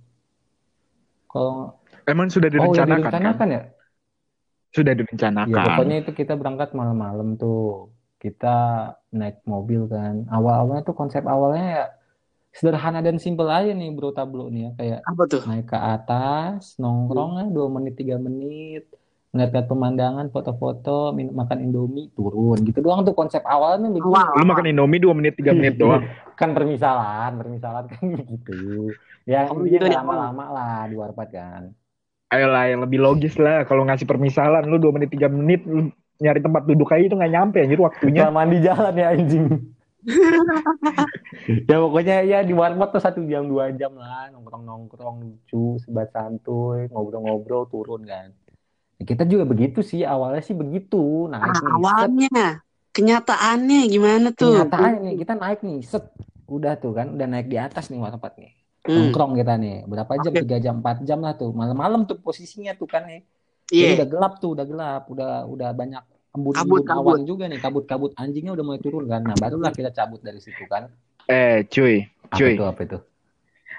Kalau 1.28 1.78
Emang 2.04 2.28
sudah 2.28 2.48
oh 2.48 2.54
direncanakan, 2.54 3.00
direncanakan 3.04 3.38
kan? 3.38 3.48
ya? 3.52 3.62
Sudah 4.72 4.92
Ya 4.92 4.98
direncanakan. 4.98 5.66
pokoknya 5.70 5.98
itu 6.02 6.12
kita 6.12 6.34
berangkat 6.34 6.70
malam-malam 6.74 7.38
tuh. 7.38 7.92
Kita 8.18 8.56
naik 9.12 9.44
mobil 9.44 9.84
kan. 9.86 10.24
Awal-awalnya 10.26 10.82
tuh 10.82 10.96
konsep 10.96 11.28
awalnya 11.28 11.66
ya 11.68 11.84
sederhana 12.58 13.00
dan 13.06 13.18
simpel 13.24 13.48
aja 13.58 13.72
nih 13.80 13.90
bro 13.96 14.10
tablo 14.18 14.44
nih 14.54 14.62
ya 14.68 14.72
kayak 14.80 15.00
Apa 15.10 15.24
tuh? 15.32 15.42
naik 15.50 15.66
ke 15.72 15.78
atas 15.94 16.62
nongkrong 16.82 17.32
ya 17.42 17.46
dua 17.56 17.68
menit 17.76 17.94
tiga 18.00 18.16
menit 18.28 18.84
ngeliat 19.34 19.66
pemandangan 19.72 20.28
foto-foto 20.30 20.90
min- 21.18 21.34
makan 21.34 21.58
indomie 21.66 22.06
turun 22.14 22.58
gitu 22.68 22.80
doang 22.86 23.02
tuh 23.08 23.16
konsep 23.18 23.42
awalnya 23.54 23.90
begitu 23.90 24.14
Awal. 24.14 24.38
Lu 24.38 24.46
makan 24.46 24.66
Indomie 24.70 25.02
2 25.02 25.14
menit, 25.18 25.34
3 25.40 25.52
menit 25.58 25.74
doang. 25.82 26.04
kan 26.40 26.50
permisalan 26.58 27.32
permisalan 27.42 27.86
kan 27.90 28.04
begitu 28.14 28.54
ya 29.32 29.50
Oh, 29.50 29.66
gitu 29.66 29.86
ya. 29.90 29.98
lama-lama 30.02 30.44
lah 30.56 30.78
di 30.90 30.96
warpat 31.02 31.28
kan 31.34 31.64
Ayolah, 32.34 32.64
yang 32.72 32.82
lebih 32.86 33.00
logis 33.06 33.38
lah. 33.38 33.62
Kalau 33.70 33.86
ngasih 33.88 34.10
permisalan, 34.10 34.66
lu 34.66 34.82
2 34.82 34.92
menit, 34.98 35.10
3 35.14 35.30
menit, 35.30 35.62
lu 35.70 35.94
nyari 36.24 36.40
tempat 36.42 36.66
duduk 36.66 36.90
aja 36.94 37.04
itu 37.06 37.16
nggak 37.20 37.34
nyampe 37.36 37.58
anjir 37.62 37.80
waktunya. 37.88 38.24
kelamaan 38.26 38.50
di 38.54 38.60
jalan 38.66 38.94
ya 38.98 39.08
anjing 39.14 39.46
ya 41.70 41.76
pokoknya 41.80 42.16
ya 42.28 42.40
di 42.44 42.52
warpat 42.52 42.90
tuh 42.96 43.02
satu 43.04 43.20
jam 43.24 43.48
dua 43.48 43.72
jam 43.76 43.96
lah. 43.96 44.30
Nongkrong 44.36 44.64
nongkrong 44.68 45.18
lucu 45.24 45.80
sebat 45.80 46.12
santuy 46.12 46.92
ngobrol-ngobrol 46.92 47.68
turun 47.72 48.04
kan. 48.04 48.36
Ya, 49.00 49.04
kita 49.04 49.24
juga 49.24 49.48
begitu 49.48 49.80
sih. 49.80 50.04
Awalnya 50.04 50.44
sih 50.44 50.56
begitu. 50.56 51.32
Ah, 51.32 51.40
nih 51.40 51.54
set. 51.56 51.68
awalnya. 51.72 52.44
Kenyataannya 52.94 53.80
gimana 53.90 54.28
tuh? 54.38 54.54
kenyataannya 54.54 55.12
kita 55.18 55.34
naik 55.34 55.60
nih 55.66 55.80
set. 55.82 56.06
Udah 56.46 56.78
tuh 56.78 56.94
kan 56.94 57.10
udah 57.16 57.26
naik 57.26 57.50
di 57.50 57.58
atas 57.58 57.90
nih 57.90 57.98
tempat 57.98 58.34
nih. 58.38 58.52
Hmm. 58.84 59.10
nongkrong 59.10 59.34
kita 59.40 59.54
nih. 59.58 59.78
Berapa 59.88 60.14
jam? 60.20 60.32
Tiga 60.36 60.58
jam 60.60 60.76
empat 60.84 61.02
jam 61.08 61.20
lah 61.24 61.34
tuh. 61.34 61.56
Malam-malam 61.56 62.04
tuh 62.04 62.20
posisinya 62.20 62.76
tuh 62.76 62.86
kan 62.86 63.08
nih. 63.08 63.24
Jadi 63.72 63.92
udah 63.98 64.08
gelap 64.12 64.34
tuh 64.44 64.54
udah 64.54 64.66
gelap. 64.68 65.04
Udah 65.08 65.48
udah 65.48 65.70
banyak 65.72 66.04
Kabut, 66.34 66.58
kabut. 66.58 66.82
awan 66.90 67.22
juga 67.24 67.46
nih 67.46 67.58
kabut-kabut 67.58 68.12
anjingnya 68.16 68.52
udah 68.52 68.64
mulai 68.64 68.82
turun 68.82 69.06
kan 69.06 69.22
nah 69.22 69.36
barulah 69.36 69.70
kita 69.70 69.90
cabut 69.90 70.18
dari 70.20 70.38
situ 70.38 70.66
kan 70.66 70.90
Eh, 71.24 71.64
cuy, 71.66 72.04
apa 72.26 72.36
cuy. 72.36 72.54
itu 72.54 72.66
apa 72.66 72.82
itu 72.84 72.98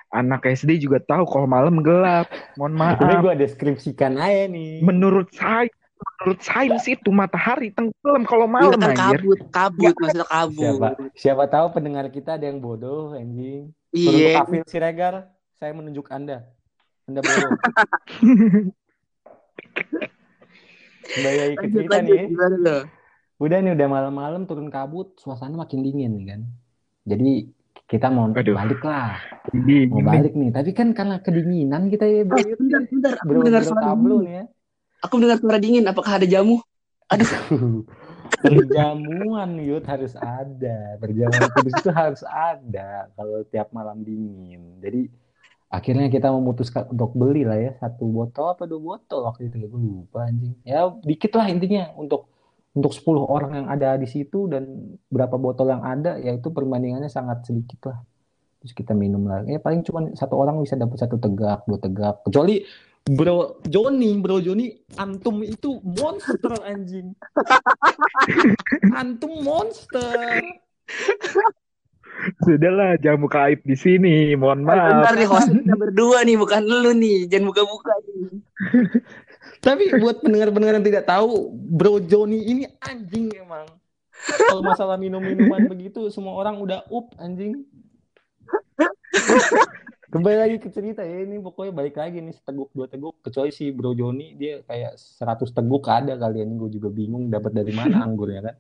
Anak 0.09 0.47
SD 0.47 0.79
juga 0.79 1.03
tahu 1.03 1.27
kalau 1.27 1.43
malam 1.45 1.83
gelap. 1.83 2.31
Mohon 2.55 2.71
ini 2.71 2.79
maaf. 2.79 3.19
gue 3.21 3.35
deskripsikan 3.37 4.15
aja 4.15 4.47
nih 4.47 4.79
Menurut 4.81 5.27
saya, 5.29 5.67
menurut 5.99 6.39
sains 6.41 6.87
itu 6.87 7.11
matahari 7.11 7.69
tenggelam 7.69 8.23
kalau 8.23 8.47
malam 8.47 8.79
kan 8.79 8.95
kabut, 8.95 9.39
kabut 9.51 9.91
maksudnya 9.93 10.23
kabut. 10.25 10.63
siapa 10.63 10.89
siapa 11.13 11.45
tahu 11.49 11.67
pendengar 11.73 12.07
kita 12.09 12.39
ada 12.39 12.47
yang 12.47 12.59
bodoh 12.59 13.13
anjing 13.13 13.75
Iya. 13.91 14.39
kafil 14.41 14.63
Siregar 14.65 15.15
saya 15.55 15.71
menunjuk 15.73 16.07
anda 16.09 16.47
anda 17.05 17.19
bodoh 17.19 17.51
Mbak 21.19 21.33
Yai 21.39 21.53
ke 21.55 21.67
Lanjut, 21.67 21.75
cerita 21.75 21.97
lanjut. 21.97 22.17
nih 22.19 22.25
Gimana 22.31 22.57
lo? 22.67 22.79
udah 23.45 23.59
nih 23.61 23.73
udah 23.77 23.89
malam-malam 23.91 24.43
turun 24.49 24.69
kabut 24.71 25.19
suasana 25.19 25.55
makin 25.59 25.81
dingin 25.85 26.11
nih 26.17 26.25
kan 26.33 26.41
jadi 27.05 27.31
kita 27.91 28.07
mau 28.09 28.27
Aduh. 28.31 28.57
balik 28.57 28.81
lah 28.87 29.19
Ini, 29.53 29.91
mau 29.91 30.01
ini. 30.01 30.07
balik 30.07 30.33
nih 30.41 30.51
tapi 30.55 30.71
kan 30.73 30.89
karena 30.97 31.17
kedinginan 31.21 31.83
kita 31.93 32.05
ya 32.09 32.23
bro 32.25 32.39
Eh, 32.41 32.57
bentar, 32.57 32.81
bentar. 32.89 33.13
Aku 33.21 33.27
bro, 33.29 33.39
mendengar 33.43 33.63
suara 33.67 33.83
tablo 33.85 34.15
dingin. 34.17 34.27
nih 34.27 34.35
ya 34.41 34.45
Aku 35.05 35.13
mendengar 35.21 35.39
suara 35.43 35.59
dingin. 35.61 35.85
Apakah 35.85 36.13
ada 36.17 36.27
jamu? 36.35 36.57
perjamuan 38.41 39.51
yud 39.69 39.85
harus 39.85 40.13
ada 40.17 40.97
perjamuan 41.03 41.49
kudus 41.53 41.75
itu 41.81 41.91
harus 41.93 42.23
ada 42.27 43.09
kalau 43.17 43.45
tiap 43.53 43.69
malam 43.77 44.01
dingin 44.05 44.81
jadi 44.81 45.01
akhirnya 45.75 46.07
kita 46.07 46.31
memutuskan 46.31 46.87
untuk 46.95 47.11
beli 47.19 47.43
lah 47.43 47.59
ya 47.59 47.73
satu 47.83 48.07
botol 48.07 48.55
apa 48.55 48.65
dua 48.71 48.81
botol 48.81 49.27
waktu 49.27 49.51
itu. 49.51 49.57
Ya 49.63 49.67
gue 49.67 49.81
lupa 49.81 50.31
anjing. 50.31 50.55
Ya 50.63 50.87
dikit 51.03 51.33
lah 51.35 51.47
intinya 51.51 51.91
untuk 51.99 52.31
untuk 52.75 52.91
10 52.91 53.23
orang 53.31 53.53
yang 53.55 53.67
ada 53.71 53.95
di 53.95 54.07
situ 54.11 54.51
dan 54.51 54.67
berapa 55.07 55.39
botol 55.39 55.71
yang 55.71 55.87
ada 55.87 56.19
yaitu 56.19 56.51
perbandingannya 56.51 57.11
sangat 57.11 57.47
sedikit 57.47 57.91
lah. 57.91 57.99
Terus 58.63 58.73
kita 58.75 58.97
minum 58.97 59.27
lah 59.27 59.45
ya 59.47 59.61
paling 59.61 59.85
cuma 59.85 60.11
satu 60.15 60.35
orang 60.41 60.59
bisa 60.63 60.75
dapat 60.75 60.97
satu 60.99 61.19
tegak 61.19 61.63
dua 61.67 61.79
tegak. 61.79 62.15
Kecuali 62.27 62.65
bro 63.05 63.61
Joni 63.69 64.11
bro 64.19 64.41
Joni 64.41 64.73
antum 64.99 65.43
itu 65.43 65.79
monster 65.85 66.55
anjing. 66.67 67.15
Antum 69.01 69.45
monster 69.45 70.41
Sudahlah, 72.41 72.97
jamu 73.03 73.27
kaib 73.29 73.61
di 73.67 73.77
sini. 73.77 74.33
Mohon 74.39 74.61
maaf. 74.65 74.91
Bentar 74.91 75.15
nih 75.19 75.29
host 75.29 75.49
kita 75.51 75.75
berdua 75.83 76.19
nih, 76.25 76.37
bukan 76.41 76.63
lu 76.65 76.93
nih. 76.97 77.29
Jangan 77.29 77.45
buka-buka 77.51 77.93
nih. 78.07 78.29
tapi 79.65 79.89
buat 79.97 80.21
pendengar-pendengar 80.21 80.77
yang 80.77 80.87
tidak 80.87 81.05
tahu 81.09 81.49
bro 81.57 81.97
Joni 81.97 82.37
ini 82.45 82.65
anjing 82.85 83.33
emang 83.33 83.65
kalau 84.49 84.61
masalah 84.61 85.01
minum-minuman 85.01 85.65
begitu 85.73 86.13
semua 86.13 86.37
orang 86.37 86.61
udah 86.61 86.85
up 86.93 87.09
anjing 87.17 87.65
kembali 90.13 90.37
lagi 90.37 90.57
ke 90.61 90.69
cerita 90.69 91.03
ya 91.03 91.25
ini 91.25 91.41
pokoknya 91.41 91.73
balik 91.75 91.97
lagi 91.97 92.21
nih 92.21 92.37
seteguk 92.37 92.71
dua 92.77 92.87
teguk 92.87 93.19
kecuali 93.25 93.51
si 93.51 93.73
bro 93.73 93.97
Joni 93.97 94.37
dia 94.37 94.61
kayak 94.63 95.01
100 95.01 95.49
teguk 95.51 95.85
ada 95.89 96.15
kali 96.15 96.45
ini 96.45 96.55
gue 96.61 96.71
juga 96.77 96.89
bingung 96.93 97.33
dapat 97.33 97.57
dari 97.57 97.73
mana 97.73 98.01
anggurnya 98.07 98.53
kan 98.53 98.57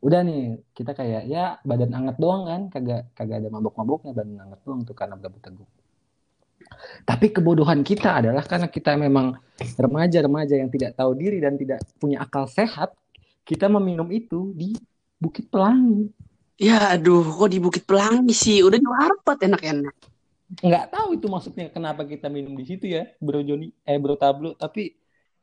udah 0.00 0.20
nih 0.24 0.64
kita 0.72 0.96
kayak 0.96 1.22
ya 1.28 1.60
badan 1.60 1.92
anget 1.92 2.16
doang 2.16 2.48
kan 2.48 2.62
kagak 2.72 3.12
kagak 3.12 3.44
ada 3.44 3.48
mabok-maboknya 3.52 4.16
badan 4.16 4.38
anget 4.40 4.60
doang 4.64 4.80
tuh 4.84 4.96
karena 4.96 5.14
berapa 5.20 5.36
teguk 5.40 5.68
tapi 7.04 7.26
kebodohan 7.32 7.84
kita 7.84 8.24
adalah 8.24 8.44
karena 8.44 8.68
kita 8.68 8.96
memang 8.96 9.36
remaja-remaja 9.76 10.56
yang 10.56 10.72
tidak 10.72 10.96
tahu 10.96 11.12
diri 11.12 11.40
dan 11.40 11.60
tidak 11.60 11.84
punya 12.00 12.24
akal 12.24 12.48
sehat 12.48 12.96
kita 13.44 13.68
meminum 13.68 14.08
itu 14.08 14.56
di 14.56 14.72
Bukit 15.20 15.52
Pelangi 15.52 16.08
Ya 16.60 16.92
aduh, 16.92 17.24
kok 17.24 17.48
di 17.48 17.56
Bukit 17.56 17.88
Pelangi 17.88 18.36
sih? 18.36 18.60
Udah 18.60 18.76
di 18.76 18.84
Warpat 18.84 19.48
enak-enak. 19.48 19.96
nggak 20.50 20.90
tahu 20.90 21.14
itu 21.14 21.30
maksudnya 21.30 21.70
kenapa 21.70 22.02
kita 22.02 22.26
minum 22.26 22.58
di 22.58 22.66
situ 22.66 22.90
ya 22.90 23.06
Bro 23.22 23.38
Joni 23.46 23.70
eh 23.86 23.94
Bro 24.02 24.18
Tablo 24.18 24.58
tapi 24.58 24.98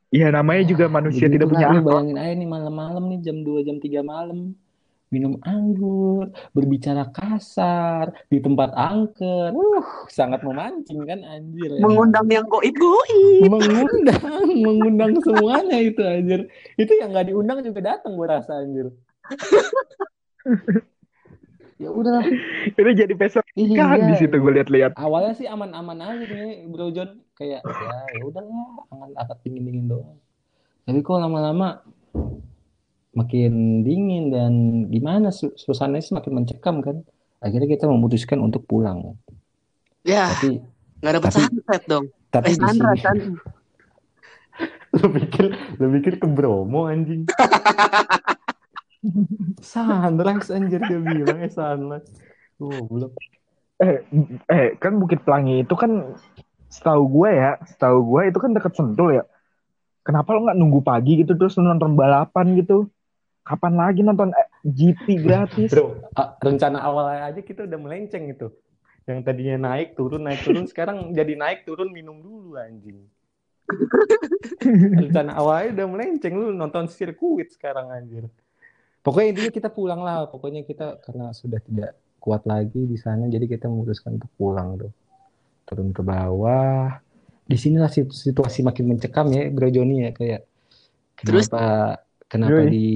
Ya 0.08 0.32
namanya 0.32 0.64
juga 0.64 0.88
manusia 0.88 1.28
tidak 1.28 1.52
punya 1.52 1.68
akal. 1.68 1.84
bayangin 1.84 2.16
aja 2.16 2.32
nih 2.32 2.48
malam-malam 2.48 3.04
nih 3.12 3.20
jam 3.20 3.44
2 3.44 3.66
jam 3.66 3.76
3 3.76 4.00
malam 4.00 4.56
minum 5.08 5.40
anggur, 5.44 6.28
berbicara 6.52 7.08
kasar 7.08 8.12
di 8.28 8.44
tempat 8.44 8.76
angker. 8.76 9.56
Uh, 9.56 9.84
sangat 10.12 10.44
memancing 10.44 11.00
kan 11.08 11.24
anjir. 11.24 11.80
emang. 11.80 11.96
Mengundang 11.96 12.28
yang 12.28 12.44
goib-goib. 12.44 13.48
mengundang, 13.48 14.44
mengundang 14.64 15.12
semuanya 15.24 15.78
itu 15.80 16.04
anjir. 16.04 16.40
Itu 16.76 16.92
yang 17.00 17.16
nggak 17.16 17.32
diundang 17.32 17.64
juga 17.64 17.80
datang 17.96 18.20
gue 18.20 18.28
rasa 18.28 18.60
anjir. 18.60 18.92
ya 21.78 21.88
udah 21.88 22.18
Ini 22.68 22.90
jadi 22.92 23.14
pesta 23.14 23.40
iya. 23.54 23.86
kan 23.86 24.02
di 24.04 24.14
situ 24.18 24.34
gue 24.34 24.52
lihat-lihat. 24.52 24.94
Awalnya 24.94 25.32
sih 25.32 25.46
aman-aman 25.46 25.98
aja 25.98 26.26
nih 26.26 26.66
Bro 26.66 26.90
John 26.90 27.22
kayak 27.32 27.62
ya 27.62 27.92
ya 28.12 28.22
udahlah 28.22 28.82
angan 28.90 29.10
angkat 29.14 29.38
dingin-dingin 29.42 29.86
doang. 29.86 30.18
Tapi 30.82 30.98
kok 31.00 31.16
lama-lama 31.16 31.82
makin 33.14 33.82
dingin 33.82 34.30
dan 34.30 34.52
gimana 34.88 35.30
su 35.30 35.54
suasananya 35.54 36.02
semakin 36.04 36.32
mencekam 36.34 36.78
kan. 36.80 37.02
Akhirnya 37.38 37.70
kita 37.70 37.86
memutuskan 37.86 38.38
untuk 38.38 38.66
pulang. 38.66 39.14
Ya, 40.02 40.30
Tapi 40.34 40.58
nggak 40.98 41.22
Tapi- 41.22 41.38
sunset 41.46 41.82
dong. 41.86 42.10
tapi 42.28 42.50
Eh, 42.50 42.54
di 42.54 42.60
Sandra, 42.60 42.90
sini 42.92 43.00
Sandra. 43.00 43.40
lu 44.98 45.06
pikir 45.14 45.44
lu 45.78 45.86
pikir 45.94 46.12
ke 46.18 46.26
Bromo 46.26 46.84
anjing. 46.84 47.24
Sunrise 49.62 50.50
anjir 50.50 50.82
dia 50.82 50.98
bilang 50.98 51.38
eh 51.38 51.50
sunrise. 51.50 52.10
Oh, 52.58 52.82
belum. 52.90 53.10
Eh, 53.78 54.02
eh 54.50 54.66
kan 54.82 54.98
Bukit 54.98 55.22
Pelangi 55.22 55.62
itu 55.62 55.74
kan 55.78 56.18
setahu 56.66 57.06
gue 57.06 57.30
ya, 57.30 57.54
setahu 57.62 57.98
gue 58.02 58.22
itu 58.34 58.38
kan 58.42 58.50
deket 58.50 58.74
Sentul 58.74 59.22
ya. 59.22 59.24
Kenapa 60.02 60.34
lo 60.34 60.48
nggak 60.48 60.58
nunggu 60.58 60.80
pagi 60.82 61.20
gitu 61.22 61.36
terus 61.38 61.54
nonton 61.60 61.94
balapan 61.94 62.58
gitu? 62.58 62.90
Kapan 63.46 63.78
lagi 63.78 64.00
nonton 64.02 64.34
eh, 64.34 64.48
GP 64.66 65.24
gratis? 65.24 65.70
Bro, 65.72 66.02
rencana 66.42 66.82
awalnya 66.82 67.32
aja 67.32 67.40
kita 67.40 67.64
udah 67.64 67.78
melenceng 67.78 68.28
itu. 68.28 68.50
Yang 69.08 69.18
tadinya 69.24 69.72
naik 69.72 69.96
turun 69.96 70.20
naik 70.26 70.44
turun 70.44 70.66
sekarang 70.72 71.16
jadi 71.16 71.32
naik 71.38 71.64
turun 71.64 71.94
minum 71.94 72.20
dulu 72.20 72.58
anjing. 72.58 73.08
Rencana 75.00 75.36
awalnya 75.36 75.80
udah 75.80 75.86
melenceng 75.92 76.34
lu 76.36 76.52
nonton 76.56 76.88
sirkuit 76.88 77.52
sekarang 77.52 77.92
anjir. 77.92 78.28
Pokoknya 78.98 79.28
intinya 79.32 79.52
kita 79.52 79.68
pulang 79.70 80.00
lah. 80.02 80.26
Pokoknya 80.28 80.62
kita 80.62 81.00
karena 81.00 81.32
sudah 81.32 81.60
tidak 81.62 81.96
kuat 82.18 82.42
lagi 82.44 82.82
di 82.84 82.98
sana 82.98 83.30
jadi 83.30 83.46
kita 83.46 83.70
memutuskan 83.70 84.18
untuk 84.18 84.30
pulang 84.34 84.76
tuh. 84.76 84.92
Turun 85.64 85.92
ke 85.92 86.02
bawah. 86.02 86.98
Di 87.48 87.56
sinilah 87.56 87.88
situ- 87.88 88.12
situasi 88.12 88.60
makin 88.60 88.84
mencekam 88.92 89.32
ya 89.32 89.48
Bro 89.48 89.72
Joni 89.72 90.04
ya 90.04 90.12
kayak 90.12 90.44
Terus? 91.18 91.48
kenapa 91.48 91.64
kenapa 92.28 92.60
Yoi. 92.62 92.70
di 92.70 92.86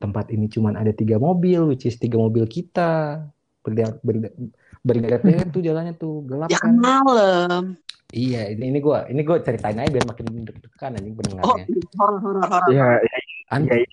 tempat 0.00 0.32
ini 0.32 0.48
cuman 0.48 0.80
ada 0.80 0.94
tiga 0.94 1.20
mobil 1.20 1.68
which 1.68 1.84
is 1.84 1.98
tiga 2.00 2.16
mobil 2.16 2.46
kita 2.46 3.20
berda- 3.60 4.00
berderet 4.80 5.20
tuh 5.52 5.60
jalannya 5.66 5.92
tuh 5.92 6.24
gelap 6.24 6.48
Ya 6.48 6.56
kan 6.56 6.78
malam. 6.78 7.76
iya 8.14 8.48
ini, 8.48 8.72
ini 8.72 8.78
gua 8.80 9.04
ini 9.12 9.20
gua 9.26 9.42
ceritain 9.44 9.76
aja 9.76 9.90
biar 9.90 10.06
makin 10.08 10.24
deg-degan 10.40 10.96
anjing 10.96 11.12
Oh, 11.12 11.18
pendengarnya 11.20 11.64
horor, 12.00 12.18
horor, 12.24 12.42
horor. 12.48 12.70
Ya, 12.72 12.88
ya, 12.96 13.18
An- 13.52 13.66
ya, 13.68 13.76
ya. 13.76 13.88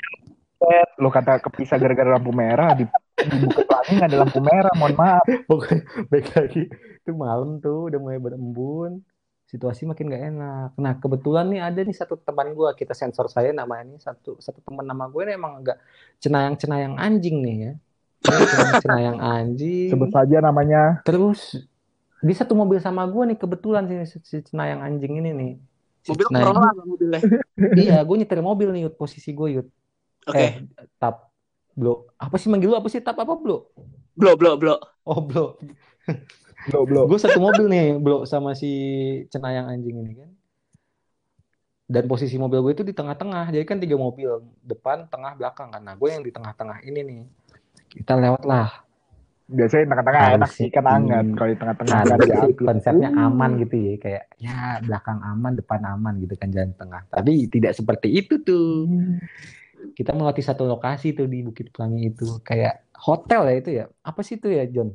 Lo 0.97 1.09
kata 1.13 1.37
kepisah 1.39 1.77
gara-gara 1.77 2.17
lampu 2.17 2.33
merah 2.33 2.73
di, 2.73 2.83
di 3.17 3.37
Bukit 3.45 3.65
Pelangi 3.69 3.91
nggak 3.97 4.09
ada 4.09 4.17
lampu 4.25 4.39
merah, 4.41 4.73
mohon 4.73 4.95
maaf. 4.97 5.25
pokoknya 5.45 5.81
baik 6.09 6.27
lagi 6.33 6.63
itu 6.67 7.11
malam 7.13 7.61
tuh 7.61 7.87
udah 7.87 7.99
mulai 8.01 8.19
berembun 8.19 8.99
situasi 9.47 9.87
makin 9.87 10.11
gak 10.11 10.23
enak 10.27 10.69
nah 10.75 10.99
kebetulan 10.99 11.47
nih 11.47 11.63
ada 11.63 11.79
nih 11.79 11.95
satu 11.95 12.19
teman 12.19 12.51
gua 12.51 12.75
kita 12.75 12.91
sensor 12.91 13.31
saya 13.31 13.55
namanya 13.55 13.95
nih 13.95 13.99
satu 14.03 14.35
satu 14.43 14.59
teman 14.59 14.83
nama 14.83 15.07
gue 15.07 15.23
ini 15.23 15.39
emang 15.39 15.63
agak 15.63 15.79
cenayang 16.19 16.59
cenayang 16.59 16.99
anjing 16.99 17.39
nih 17.39 17.55
ya 17.55 17.73
cenayang 18.27 18.73
cenayang 18.83 19.17
anjing 19.23 19.87
Sebut 19.87 20.11
saja 20.11 20.37
namanya. 20.43 20.99
Terus 21.07 21.55
di 22.19 22.33
satu 22.35 22.59
mobil 22.59 22.81
sama 22.83 23.07
gue 23.07 23.23
nih 23.23 23.37
kebetulan 23.39 23.87
si, 24.03 24.19
si 24.25 24.37
Cenayang 24.43 24.83
anjing 24.83 25.21
ini 25.21 25.31
nih. 25.31 25.51
Si 26.03 26.11
Mobil 26.11 26.25
Cenayang- 26.27 26.43
Corolla 26.51 26.69
nggak 26.73 26.87
mobilnya. 26.89 27.21
Iya, 27.77 27.97
gue 28.03 28.15
nyetir 28.17 28.39
mobil 28.43 28.67
nih 28.73 28.81
Yud, 28.89 28.95
posisi 28.99 29.31
gue 29.31 29.47
Yud. 29.61 29.67
Oke. 30.27 30.37
Eh, 30.37 30.51
tap, 30.99 31.31
blo. 31.71 32.11
Apa 32.19 32.35
sih 32.35 32.51
manggil 32.51 32.69
lu 32.71 32.75
apa 32.75 32.91
sih 32.91 32.99
tap 32.99 33.15
apa 33.15 33.33
blo? 33.39 33.71
Blo, 34.17 34.35
blo, 34.35 34.59
blo. 34.59 34.75
Oh 35.07 35.23
blo. 35.23 35.55
Belum, 36.67 36.83
belum. 36.83 37.05
Gue 37.07 37.19
satu 37.19 37.39
mobil 37.39 37.65
nih 37.71 37.95
blo 37.95 38.27
sama 38.27 38.51
si 38.51 38.71
Cenayang 39.31 39.71
anjing 39.71 40.03
ini 40.03 40.13
kan. 40.19 40.29
Dan 41.87 42.03
posisi 42.11 42.35
mobil 42.35 42.59
gue 42.59 42.73
itu 42.75 42.83
di 42.83 42.91
tengah-tengah. 42.91 43.47
Jadi 43.55 43.63
kan 43.63 43.79
tiga 43.79 43.95
mobil, 43.95 44.43
depan, 44.59 45.07
tengah, 45.07 45.39
belakang 45.39 45.71
kan. 45.71 45.79
Nah 45.79 45.95
gue 45.95 46.09
yang 46.11 46.19
di 46.19 46.35
tengah-tengah 46.35 46.83
ini 46.83 46.99
nih. 46.99 47.21
Kita 47.87 48.19
lewat 48.19 48.43
lah. 48.43 48.83
Biasanya 49.47 49.95
tengah-tengah 49.95 50.21
enak 50.35 50.51
Harusnya, 50.51 50.67
sih 50.67 50.67
angan. 50.75 51.23
iya. 51.23 51.35
Kalau 51.39 51.47
di 51.47 51.57
tengah-tengah 51.63 51.99
kan 52.03 52.19
sih 52.19 52.31
diatur. 52.35 52.65
konsepnya 52.67 53.09
aman 53.15 53.51
gitu 53.63 53.75
ya 53.79 53.93
kayak 53.95 54.23
ya 54.43 54.57
belakang 54.83 55.19
aman 55.23 55.51
depan 55.55 55.81
aman 55.87 56.13
gitu 56.19 56.35
kan 56.35 56.51
jalan 56.51 56.75
tengah 56.75 57.07
tapi 57.07 57.47
tidak 57.47 57.71
seperti 57.71 58.11
itu 58.11 58.43
tuh 58.43 58.91
kita 59.97 60.09
melewati 60.15 60.41
satu 60.49 60.63
lokasi 60.71 61.05
tuh 61.17 61.25
di 61.33 61.37
Bukit 61.47 61.67
Pelangi 61.73 61.99
itu 62.11 62.23
kayak 62.47 62.71
hotel 63.05 63.41
ya 63.49 63.53
itu 63.61 63.69
ya 63.79 63.83
apa 64.09 64.19
sih 64.27 64.35
itu 64.39 64.47
ya 64.57 64.63
John 64.73 64.89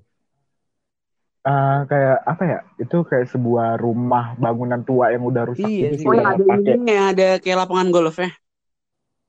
Ah, 1.42 1.82
kayak 1.90 2.16
apa 2.32 2.42
ya? 2.52 2.58
Itu 2.82 2.96
kayak 3.10 3.26
sebuah 3.34 3.68
rumah 3.84 4.24
bangunan 4.38 4.80
tua 4.86 5.10
yang 5.14 5.26
udah 5.30 5.42
rusak 5.50 5.66
Iya 5.68 5.82
gitu 5.82 5.94
sih, 6.00 6.06
Oh, 6.08 6.14
ada 6.32 6.42
pakai. 6.50 6.74
ini 6.78 6.90
ya, 6.96 7.00
ada 7.12 7.24
kayak 7.42 7.56
lapangan 7.60 7.88
golf 7.94 8.16
ya. 8.24 8.28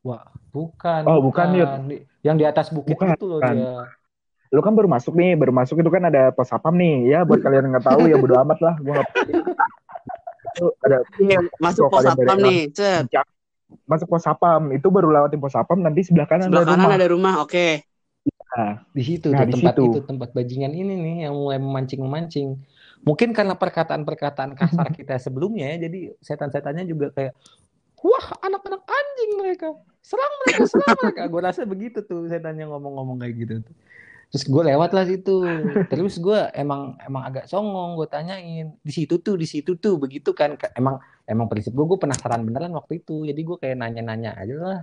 wah 0.08 0.24
bukan 0.54 1.04
Oh, 1.10 1.20
bukan, 1.24 1.48
Yud. 1.58 1.72
Di- 1.90 2.04
yang 2.24 2.36
di 2.40 2.46
atas 2.48 2.68
bukit 2.76 2.96
Bukan, 2.96 3.08
itu 3.20 3.24
loh 3.28 3.40
bukan. 3.42 3.56
dia 3.58 3.68
Lu 4.54 4.62
kan 4.62 4.74
baru 4.78 4.86
masuk 4.96 5.14
nih, 5.18 5.34
baru 5.42 5.50
masuk 5.60 5.76
itu 5.82 5.90
kan 5.90 6.04
ada 6.10 6.30
pos 6.36 6.48
sapam 6.52 6.74
nih. 6.78 6.94
Ya 7.12 7.20
buat 7.28 7.42
kalian 7.42 7.64
yang 7.68 7.74
nggak 7.76 7.88
tahu 7.90 8.02
ya 8.12 8.16
bodo 8.22 8.36
amat 8.44 8.60
lah. 8.62 8.74
Gua 8.86 8.94
nggak 9.02 9.10
itu 10.54 10.66
ada 10.86 10.98
Iya, 11.24 11.36
masuk 11.64 11.86
pos 11.92 12.04
dari- 12.06 12.38
nih, 12.46 12.58
cet. 12.78 13.06
Masuk 13.84 14.08
pos 14.08 14.24
sapam 14.24 14.72
itu 14.72 14.88
baru 14.88 15.10
lewatin 15.10 15.40
pos 15.40 15.54
sapam 15.54 15.80
nanti 15.80 16.02
sebelah 16.04 16.26
kanan 16.26 16.48
Sebelah 16.48 16.64
ada 16.64 16.72
kanan 16.74 16.84
rumah. 16.84 16.96
ada 16.98 17.08
rumah, 17.10 17.34
oke. 17.42 17.68
Nah, 18.54 18.74
di 18.94 19.04
situ 19.04 19.28
Nah, 19.34 19.42
tuh 19.42 19.48
di 19.50 19.54
tempat 19.58 19.74
situ. 19.76 19.86
itu 19.90 20.00
tempat 20.06 20.30
bajingan 20.32 20.72
ini 20.72 20.94
nih 20.94 21.16
yang 21.26 21.34
mulai 21.34 21.58
memancing 21.58 22.00
memancing 22.00 22.48
mungkin 23.02 23.34
karena 23.34 23.58
perkataan-perkataan 23.58 24.54
kasar 24.54 24.88
kita 24.98 25.18
sebelumnya 25.18 25.74
ya 25.74 25.90
jadi 25.90 26.14
setan-setannya 26.22 26.86
juga 26.86 27.10
kayak 27.12 27.34
wah 28.00 28.28
anak-anak 28.40 28.86
anjing 28.86 29.32
mereka 29.42 29.74
serang 30.06 30.34
mereka 30.46 30.62
serang 30.70 30.98
mereka 31.02 31.22
gue 31.28 31.42
rasa 31.42 31.62
begitu 31.66 32.00
tuh 32.06 32.30
setannya 32.30 32.70
ngomong-ngomong 32.70 33.18
kayak 33.20 33.34
gitu 33.42 33.54
tuh 33.66 33.76
terus 34.34 34.50
gue 34.50 34.64
lewat 34.66 34.90
lah 34.98 35.06
situ. 35.06 35.46
Terus 35.88 36.18
gue 36.18 36.40
emang 36.58 36.98
emang 36.98 37.22
agak 37.30 37.46
songong 37.46 37.94
gue 37.94 38.08
tanyain. 38.10 38.74
Di 38.82 38.90
situ 38.90 39.22
tuh 39.22 39.38
di 39.38 39.46
situ 39.46 39.78
tuh 39.78 40.02
begitu 40.02 40.34
kan 40.34 40.58
emang 40.74 40.98
emang 41.30 41.46
prinsip 41.46 41.70
gue 41.72 41.86
gue 41.86 42.00
penasaran 42.02 42.42
beneran 42.42 42.74
waktu 42.74 43.06
itu. 43.06 43.22
Jadi 43.30 43.42
gue 43.46 43.58
kayak 43.62 43.78
nanya-nanya 43.78 44.34
aja 44.34 44.56
lah. 44.58 44.82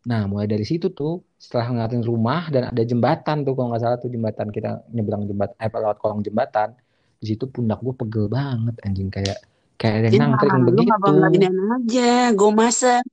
Nah, 0.00 0.24
mulai 0.24 0.48
dari 0.48 0.64
situ 0.64 0.88
tuh, 0.96 1.20
setelah 1.36 1.76
ngeliatin 1.76 2.00
rumah 2.00 2.48
dan 2.48 2.72
ada 2.72 2.80
jembatan 2.80 3.44
tuh, 3.44 3.52
kalau 3.52 3.68
nggak 3.68 3.82
salah 3.84 3.98
tuh 4.00 4.08
jembatan 4.08 4.48
kita 4.48 4.80
nyebrang 4.96 5.28
jembatan, 5.28 5.52
eh 5.60 5.68
lewat 5.68 6.00
kolong 6.00 6.24
jembatan, 6.24 6.72
di 7.20 7.26
situ 7.28 7.44
pundak 7.52 7.84
gue 7.84 7.92
pegel 7.92 8.26
banget 8.32 8.80
anjing. 8.80 9.12
Kayak 9.12 9.44
kayak 9.76 9.94
ada 10.00 10.08
yang 10.08 10.16
Ya, 10.16 10.20
nangkring 10.24 10.56
lu 10.56 10.64
begitu. 10.72 11.12
ini 11.36 11.46
aja, 11.52 12.12
gue 12.32 12.50
masak. 12.56 13.04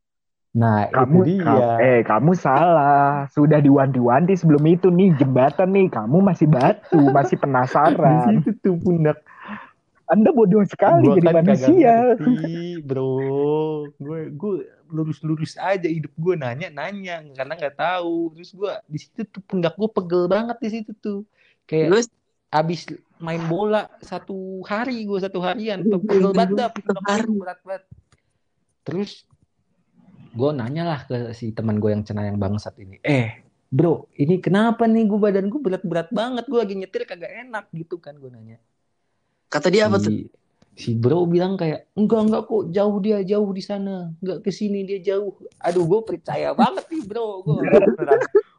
Nah, 0.57 0.89
kamu 0.89 1.17
itu 1.21 1.45
dia. 1.45 1.45
ka- 1.45 1.77
eh 1.77 1.99
kamu 2.01 2.31
salah. 2.33 3.29
Sudah 3.29 3.61
diwanti-wanti 3.61 4.33
sebelum 4.33 4.65
itu 4.65 4.89
nih 4.89 5.13
jembatan 5.13 5.69
nih. 5.69 5.87
Kamu 5.93 6.17
masih 6.25 6.49
batu, 6.49 6.97
masih 7.17 7.37
Di 7.37 7.41
penasaran. 7.45 8.41
situ 8.41 8.49
tuh 8.65 8.75
pundak 8.81 9.21
Anda 10.07 10.31
bodoh 10.31 10.63
sekali 10.63 11.03
Gua 11.03 11.15
jadi 11.19 11.27
kan 11.29 11.35
manusia. 11.43 11.93
ngerti, 12.15 12.79
bro. 12.81 13.91
Gue 13.99 14.31
gue 14.31 14.55
lurus-lurus 14.87 15.59
aja 15.59 15.83
hidup 15.83 16.15
gue 16.15 16.33
nanya-nanya 16.39 17.27
karena 17.35 17.53
nggak 17.53 17.75
tahu. 17.75 18.31
Terus 18.33 18.49
gue 18.55 18.71
di 18.87 18.97
situ 19.03 19.21
tuh 19.27 19.43
pundak 19.43 19.75
gue 19.75 19.89
pegel 19.91 20.25
banget 20.25 20.57
di 20.63 20.69
situ 20.79 20.91
tuh. 20.97 21.21
Kayak 21.67 21.87
Lu 21.91 21.97
abis 22.47 22.87
main 23.19 23.43
bola 23.51 23.91
satu 23.99 24.63
hari 24.63 25.03
gue 25.03 25.19
satu 25.19 25.43
harian 25.43 25.83
pegel 25.83 26.31
banget 26.31 26.55
dah 26.55 26.69
berat 27.27 27.59
banget. 27.67 27.83
Terus 28.87 29.27
gue 30.37 30.49
nanya 30.53 30.83
lah 30.85 30.99
ke 31.03 31.33
si 31.33 31.49
teman 31.49 31.81
gue 31.81 31.89
yang 31.89 32.05
cenayang 32.05 32.37
bangsat 32.37 32.77
ini. 32.77 33.01
Eh, 33.01 33.41
bro, 33.67 34.05
ini 34.13 34.37
kenapa 34.37 34.85
nih 34.85 35.03
gue 35.03 35.17
badan 35.17 35.49
gue 35.49 35.57
berat-berat 35.57 36.13
banget. 36.13 36.45
Gue 36.45 36.61
lagi 36.61 36.77
nyetir 36.77 37.03
kagak 37.03 37.33
enak 37.43 37.73
gitu 37.73 37.97
kan 37.97 38.13
gue 38.15 38.29
nanya 38.29 38.61
kata 39.47 39.71
dia 39.71 39.87
apa 39.87 39.95
tuh? 39.95 40.11
si 40.11 40.27
si 40.75 40.91
bro 40.91 41.23
bilang 41.23 41.55
kayak 41.55 41.87
enggak 41.95 42.19
enggak 42.19 42.43
kok 42.45 42.67
jauh 42.67 42.97
dia 42.99 43.23
jauh 43.23 43.47
di 43.49 43.63
sana 43.63 44.11
enggak 44.19 44.43
ke 44.43 44.51
sini 44.51 44.83
dia 44.83 44.99
jauh 44.99 45.31
aduh 45.57 45.87
gue 45.87 46.01
percaya 46.03 46.51
banget 46.51 46.83
nih 46.91 47.07
bro 47.07 47.39
gue 47.41 47.55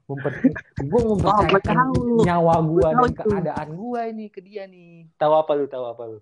memper 0.09 0.33
gue 0.81 1.01
mempercayakan 1.05 1.77
Oh, 1.77 1.93
tahu. 1.93 2.25
nyawa 2.25 2.55
gue 2.65 2.89
dan 2.89 3.13
keadaan 3.13 3.69
gue 3.71 4.01
ini 4.09 4.27
ke 4.33 4.41
dia 4.41 4.65
nih 4.65 5.13
tahu 5.21 5.37
apa 5.37 5.53
lu 5.53 5.69
tahu 5.69 5.85
apa 5.85 6.03
lu 6.09 6.19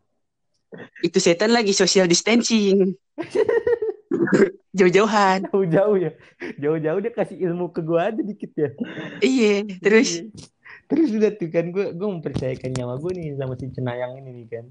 Itu 0.99 1.23
setan 1.23 1.55
lagi 1.55 1.71
social 1.71 2.11
distancing. 2.11 2.91
Jauh-jauhan. 4.77 5.49
jauh 5.49 5.67
jauh 5.67 5.97
ya. 5.97 6.13
Jauh 6.61 6.79
jauh 6.79 6.99
dia 7.01 7.13
kasih 7.13 7.37
ilmu 7.49 7.73
ke 7.73 7.81
gue 7.81 7.97
aja 7.97 8.21
dikit 8.21 8.53
ya. 8.53 8.71
Iya, 9.25 9.65
terus? 9.81 10.21
Iya. 10.21 10.29
terus 10.87 11.11
udah 11.11 11.35
tuh 11.35 11.51
kan 11.51 11.67
gue 11.75 11.99
gue 11.99 12.09
mempercayakan 12.09 12.71
nyawa 12.71 12.95
gue 13.03 13.11
nih 13.19 13.35
sama 13.35 13.59
si 13.59 13.67
cenayang 13.73 14.21
ini 14.21 14.31
nih 14.43 14.47
kan. 14.53 14.67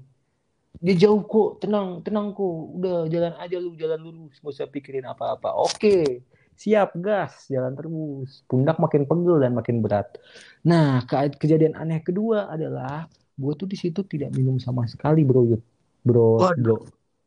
Dia 0.80 0.94
jauh 1.08 1.24
kok 1.24 1.60
tenang 1.64 2.00
tenang 2.00 2.32
kok. 2.32 2.54
Udah 2.78 3.08
jalan 3.10 3.34
aja 3.36 3.56
lu 3.58 3.74
jalan 3.74 4.00
lurus. 4.00 4.38
Gak 4.40 4.52
usah 4.52 4.68
pikirin 4.70 5.04
apa-apa. 5.04 5.52
Oke 5.56 6.22
siap 6.56 6.96
gas. 6.96 7.50
Jalan 7.52 7.76
terus. 7.76 8.40
Pundak 8.48 8.80
makin 8.80 9.04
pegel 9.04 9.42
dan 9.44 9.52
makin 9.52 9.84
berat. 9.84 10.16
Nah 10.64 11.04
ke- 11.04 11.36
kejadian 11.36 11.76
aneh 11.76 12.00
kedua 12.00 12.48
adalah 12.48 13.08
gue 13.36 13.52
tuh 13.52 13.68
di 13.68 13.76
situ 13.76 14.00
tidak 14.08 14.32
minum 14.32 14.56
sama 14.56 14.88
sekali 14.88 15.20
bro 15.20 15.44
Yud. 15.44 15.62
bro 16.00 16.40
Waduh. 16.40 16.56
bro 16.56 16.76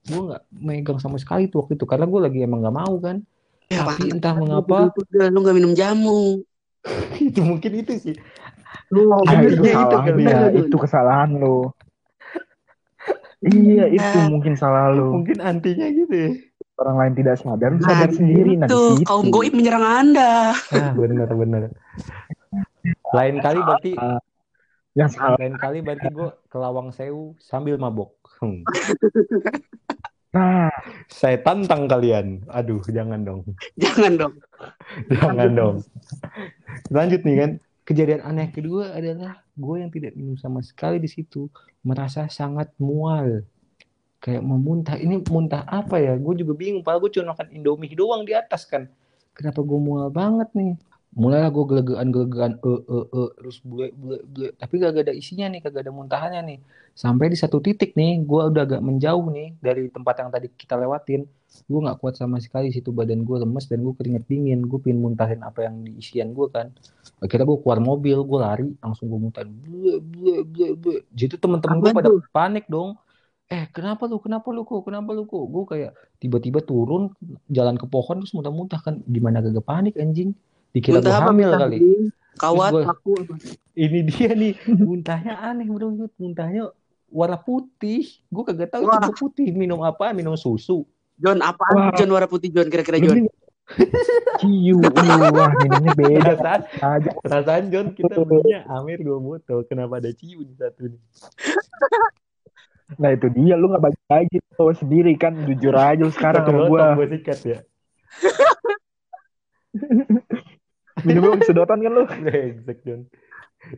gue 0.08 0.22
nggak 0.32 0.42
megang 0.54 1.00
sama 1.02 1.18
sekali 1.20 1.52
tuh 1.52 1.64
waktu 1.66 1.76
itu 1.76 1.86
karena 1.90 2.06
gue 2.08 2.20
lagi 2.22 2.40
emang 2.46 2.60
nggak 2.64 2.78
mau 2.78 2.96
kan 3.02 3.18
Ya, 3.70 3.86
tapi 3.86 4.10
entah 4.10 4.34
mengapa 4.34 4.90
Udah, 4.98 5.30
lu 5.30 5.46
gak 5.46 5.54
minum 5.54 5.78
jamu. 5.78 6.42
itu 7.22 7.38
mungkin 7.46 7.86
itu 7.86 7.94
sih 8.02 8.16
Ah, 9.30 9.46
Iya, 9.46 9.46
itu 9.46 9.62
itu 9.62 9.98
dia, 10.18 10.50
ya. 10.50 10.58
itu 10.66 10.76
kesalahan 10.82 11.30
lo. 11.38 11.70
Iya, 13.46 13.86
itu 13.94 14.18
mungkin 14.26 14.54
salah 14.58 14.90
lo. 14.92 15.22
mungkin 15.22 15.38
antinya 15.40 15.86
gitu 15.94 16.14
ya 16.14 16.30
Orang 16.80 16.96
lain 16.98 17.14
tidak 17.14 17.36
sadar, 17.38 17.70
lu 17.76 17.80
Nah, 17.84 17.88
sadar 17.92 18.10
sendiri. 18.16 18.52
Nah, 18.56 18.68
di 18.68 18.74
Tuh, 18.74 18.90
situ. 18.98 19.06
kaum 19.06 19.26
goib 19.30 19.54
menyerang 19.54 19.84
Anda. 19.86 20.56
Ah, 20.72 20.92
bener 20.96 21.28
bener. 21.30 21.64
Lain 23.14 23.36
kali 23.38 23.60
berarti 23.62 23.92
Yang 24.98 25.10
salah. 25.20 25.38
lain 25.38 25.56
kali 25.60 25.78
berarti 25.86 26.08
gue 26.10 26.30
ke 26.50 26.58
Lawang 26.58 26.90
Sewu 26.96 27.36
sambil 27.38 27.76
mabok. 27.78 28.19
Hmm. 28.40 28.64
Nah, 30.30 30.70
Saya 31.10 31.42
tantang 31.42 31.90
kalian. 31.90 32.46
Aduh, 32.54 32.86
jangan 32.86 33.26
dong. 33.26 33.42
Jangan 33.82 34.14
dong. 34.14 34.34
Jangan 35.18 35.50
dong. 35.58 35.76
Lanjut 36.94 37.26
nih 37.26 37.36
kan. 37.42 37.52
Kejadian 37.82 38.22
aneh 38.22 38.54
kedua 38.54 38.94
adalah 38.94 39.42
gue 39.58 39.76
yang 39.82 39.90
tidak 39.90 40.14
minum 40.14 40.38
sama 40.38 40.62
sekali 40.62 41.02
di 41.02 41.10
situ 41.10 41.50
merasa 41.82 42.30
sangat 42.30 42.70
mual. 42.78 43.42
Kayak 44.22 44.46
mau 44.46 44.62
muntah. 44.62 45.02
Ini 45.02 45.26
muntah 45.26 45.66
apa 45.66 45.98
ya? 45.98 46.14
Gue 46.14 46.38
juga 46.38 46.54
bingung. 46.54 46.86
Padahal 46.86 47.10
gue 47.10 47.12
cuma 47.18 47.34
makan 47.34 47.50
Indomie 47.50 47.98
doang 47.98 48.22
di 48.22 48.38
atas 48.38 48.70
kan. 48.70 48.86
Kenapa 49.34 49.66
gue 49.66 49.80
mual 49.82 50.14
banget 50.14 50.54
nih? 50.54 50.78
Mulailah 51.10 51.50
gue 51.50 51.66
gelegean-gelegean, 51.66 52.62
e, 52.62 52.72
e, 52.86 52.98
e, 53.02 53.22
terus 53.42 53.58
bule, 53.66 53.90
bule, 53.98 54.22
bule. 54.30 54.54
Tapi 54.54 54.74
gak 54.78 54.94
ada 54.94 55.10
isinya 55.10 55.50
nih, 55.50 55.60
kagak 55.66 55.90
ada 55.90 55.94
muntahannya 55.94 56.42
nih. 56.46 56.60
Sampai 56.94 57.34
di 57.34 57.38
satu 57.40 57.58
titik 57.58 57.98
nih, 57.98 58.22
gue 58.22 58.42
udah 58.54 58.62
agak 58.62 58.82
menjauh 58.86 59.26
nih 59.34 59.58
dari 59.58 59.90
tempat 59.90 60.22
yang 60.22 60.30
tadi 60.30 60.54
kita 60.54 60.78
lewatin. 60.78 61.26
Gue 61.66 61.80
nggak 61.82 61.98
kuat 61.98 62.14
sama 62.14 62.38
sekali 62.38 62.70
situ 62.70 62.94
badan 62.94 63.26
gue 63.26 63.38
lemes 63.42 63.66
dan 63.66 63.82
gue 63.82 63.94
keringet 63.98 64.30
dingin. 64.30 64.62
Gue 64.70 64.78
pengen 64.78 65.02
muntahin 65.02 65.42
apa 65.42 65.66
yang 65.66 65.82
di 65.82 65.98
isian 65.98 66.30
gue 66.30 66.46
kan. 66.54 66.70
Akhirnya 67.18 67.50
gue 67.50 67.58
keluar 67.58 67.82
mobil, 67.82 68.18
gue 68.22 68.40
lari, 68.40 68.70
langsung 68.78 69.10
gue 69.10 69.18
muntahin. 69.18 69.50
Bleh, 69.50 69.98
bleh, 69.98 70.46
bleh, 70.46 70.72
bleh. 70.78 71.02
Jadi 71.10 71.42
temen-temen 71.42 71.78
gue 71.82 71.90
pada 71.90 72.10
tuh? 72.14 72.22
panik 72.30 72.70
dong. 72.70 72.94
Eh 73.50 73.66
kenapa 73.74 74.06
lu, 74.06 74.22
kenapa 74.22 74.54
lu 74.54 74.62
kok, 74.62 74.86
kenapa 74.86 75.10
lu 75.10 75.26
kok? 75.26 75.42
Gue 75.50 75.64
kayak 75.66 75.92
tiba-tiba 76.22 76.62
turun, 76.62 77.10
jalan 77.50 77.82
ke 77.82 77.90
pohon 77.90 78.22
terus 78.22 78.38
muntah-muntah 78.38 78.78
kan. 78.86 79.02
Gimana 79.10 79.42
gak 79.42 79.66
panik 79.66 79.98
anjing? 79.98 80.38
Dikira 80.70 81.02
gue 81.02 81.10
Muntah 81.10 81.18
apa? 81.18 81.30
hamil 81.34 81.50
Muntah 81.50 81.62
kali. 81.66 81.78
Kawat, 82.40 82.72
gua- 82.72 82.88
aku. 82.94 83.12
Ini 83.76 84.00
dia 84.08 84.32
nih, 84.36 84.54
muntahnya 84.88 85.34
aneh 85.40 85.68
bro, 85.68 85.88
muntahnya 86.20 86.72
warna 87.10 87.38
putih. 87.40 88.06
Gue 88.30 88.44
kagak 88.46 88.70
tahu 88.76 88.86
Wah. 88.86 89.00
itu 89.02 89.12
putih. 89.18 89.50
Minum 89.56 89.82
apa? 89.82 90.12
Minum 90.14 90.36
susu. 90.36 90.84
John, 91.20 91.40
Wah. 91.44 91.92
John 91.96 92.10
warna 92.12 92.28
putih 92.28 92.52
John 92.52 92.68
kira-kira 92.72 93.00
John? 93.00 93.24
ini 93.26 93.32
ciu, 94.42 94.82
wah 95.30 95.54
minumnya 95.62 95.94
beda 95.94 96.34
Perasaan, 96.34 96.62
aja. 96.82 97.12
perasaan 97.22 97.64
John 97.70 97.94
kita 97.94 98.18
punya 98.18 98.66
Amir 98.66 98.98
dua 98.98 99.22
botol. 99.22 99.62
Kenapa 99.70 100.02
ada 100.02 100.10
ciu 100.10 100.42
di 100.42 100.54
satu 100.58 100.90
nih? 100.90 101.02
Nah 102.98 103.14
itu 103.14 103.30
dia, 103.30 103.54
lu 103.54 103.70
nggak 103.70 103.86
bagi-bagi 103.86 104.42
tuh 104.58 104.74
sendiri 104.74 105.14
kan, 105.14 105.38
jujur 105.46 105.78
aja 105.78 106.02
lu 106.02 106.10
sekarang 106.10 106.42
sama 106.42 106.66
gua. 106.66 106.98
gue 106.98 107.22
sikat 107.22 107.40
ya. 107.46 107.60
Minumnya 111.08 111.44
sedotan 111.46 111.80
kan 111.84 111.92
lu. 111.92 112.04
Brengsek 112.26 112.80
John. 112.84 113.02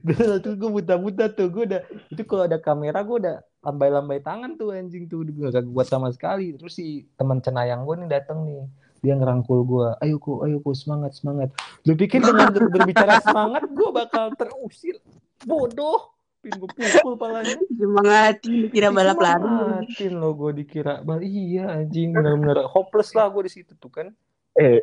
Terus 0.06 0.40
tuh 0.46 0.54
gue 0.56 0.70
buta-buta 0.70 1.34
tuh. 1.34 1.48
Gue 1.50 1.64
udah 1.66 1.82
itu 2.14 2.22
kalau 2.26 2.46
ada 2.46 2.62
kamera 2.62 3.02
gue 3.02 3.18
udah 3.18 3.38
lambai-lambai 3.66 4.22
tangan 4.22 4.56
tuh 4.56 4.74
anjing 4.74 5.10
tuh. 5.10 5.26
Gue 5.26 5.50
gak 5.50 5.66
kuat 5.70 5.90
sama 5.90 6.14
sekali. 6.14 6.54
Terus 6.54 6.78
si 6.78 7.10
teman 7.18 7.42
cenayang 7.42 7.84
gue 7.84 7.96
nih 8.06 8.10
datang 8.10 8.46
nih. 8.46 8.66
Dia 9.02 9.18
ngerangkul 9.18 9.66
gue 9.66 9.88
ayo 10.06 10.22
ku 10.22 10.46
ayo 10.46 10.62
ku 10.62 10.78
semangat 10.78 11.18
semangat. 11.18 11.50
Lu 11.90 11.98
pikir 11.98 12.22
dengan 12.22 12.54
ber- 12.54 12.70
berbicara 12.70 13.18
semangat 13.26 13.66
gue 13.66 13.90
bakal 13.90 14.30
terusir. 14.38 15.02
Bodoh. 15.42 16.14
Pin 16.42 16.58
gue 16.58 16.70
pukul 16.70 17.18
palanya. 17.22 17.54
Semangatin 17.70 18.70
kira 18.74 18.90
balap 18.90 19.18
lari. 19.22 19.46
Semangatin 19.46 20.14
lo 20.18 20.30
gue 20.34 20.52
dikira. 20.62 21.02
Bal 21.02 21.22
iya 21.22 21.82
anjing. 21.82 22.14
Bener-bener 22.14 22.66
hopeless 22.66 23.14
lah 23.18 23.30
gue 23.30 23.46
di 23.46 23.52
situ 23.54 23.74
tuh 23.78 23.90
kan. 23.90 24.10
Eh, 24.58 24.82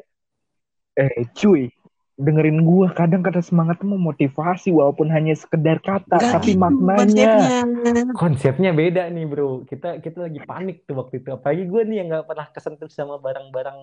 eh 0.98 1.26
cuy, 1.34 1.70
dengerin 2.18 2.66
gua. 2.66 2.90
Kadang 2.90 3.22
kata 3.22 3.40
semangat 3.40 3.78
itu 3.78 3.86
memotivasi 3.86 4.68
walaupun 4.74 5.06
hanya 5.14 5.38
sekedar 5.38 5.78
kata, 5.78 6.18
Nggak 6.18 6.32
tapi 6.34 6.52
gitu 6.52 6.60
maknanya. 6.60 7.06
konsepnya. 7.06 8.14
konsepnya 8.18 8.70
beda 8.74 9.02
nih 9.08 9.24
bro. 9.30 9.62
Kita 9.64 10.02
kita 10.02 10.26
lagi 10.26 10.42
panik 10.42 10.82
tuh 10.84 10.98
waktu 10.98 11.22
itu. 11.22 11.30
Apalagi 11.30 11.64
gue 11.70 11.82
nih 11.86 11.96
yang 12.02 12.08
nggak 12.10 12.26
pernah 12.26 12.46
kesentuh 12.50 12.90
sama 12.90 13.22
barang-barang 13.22 13.78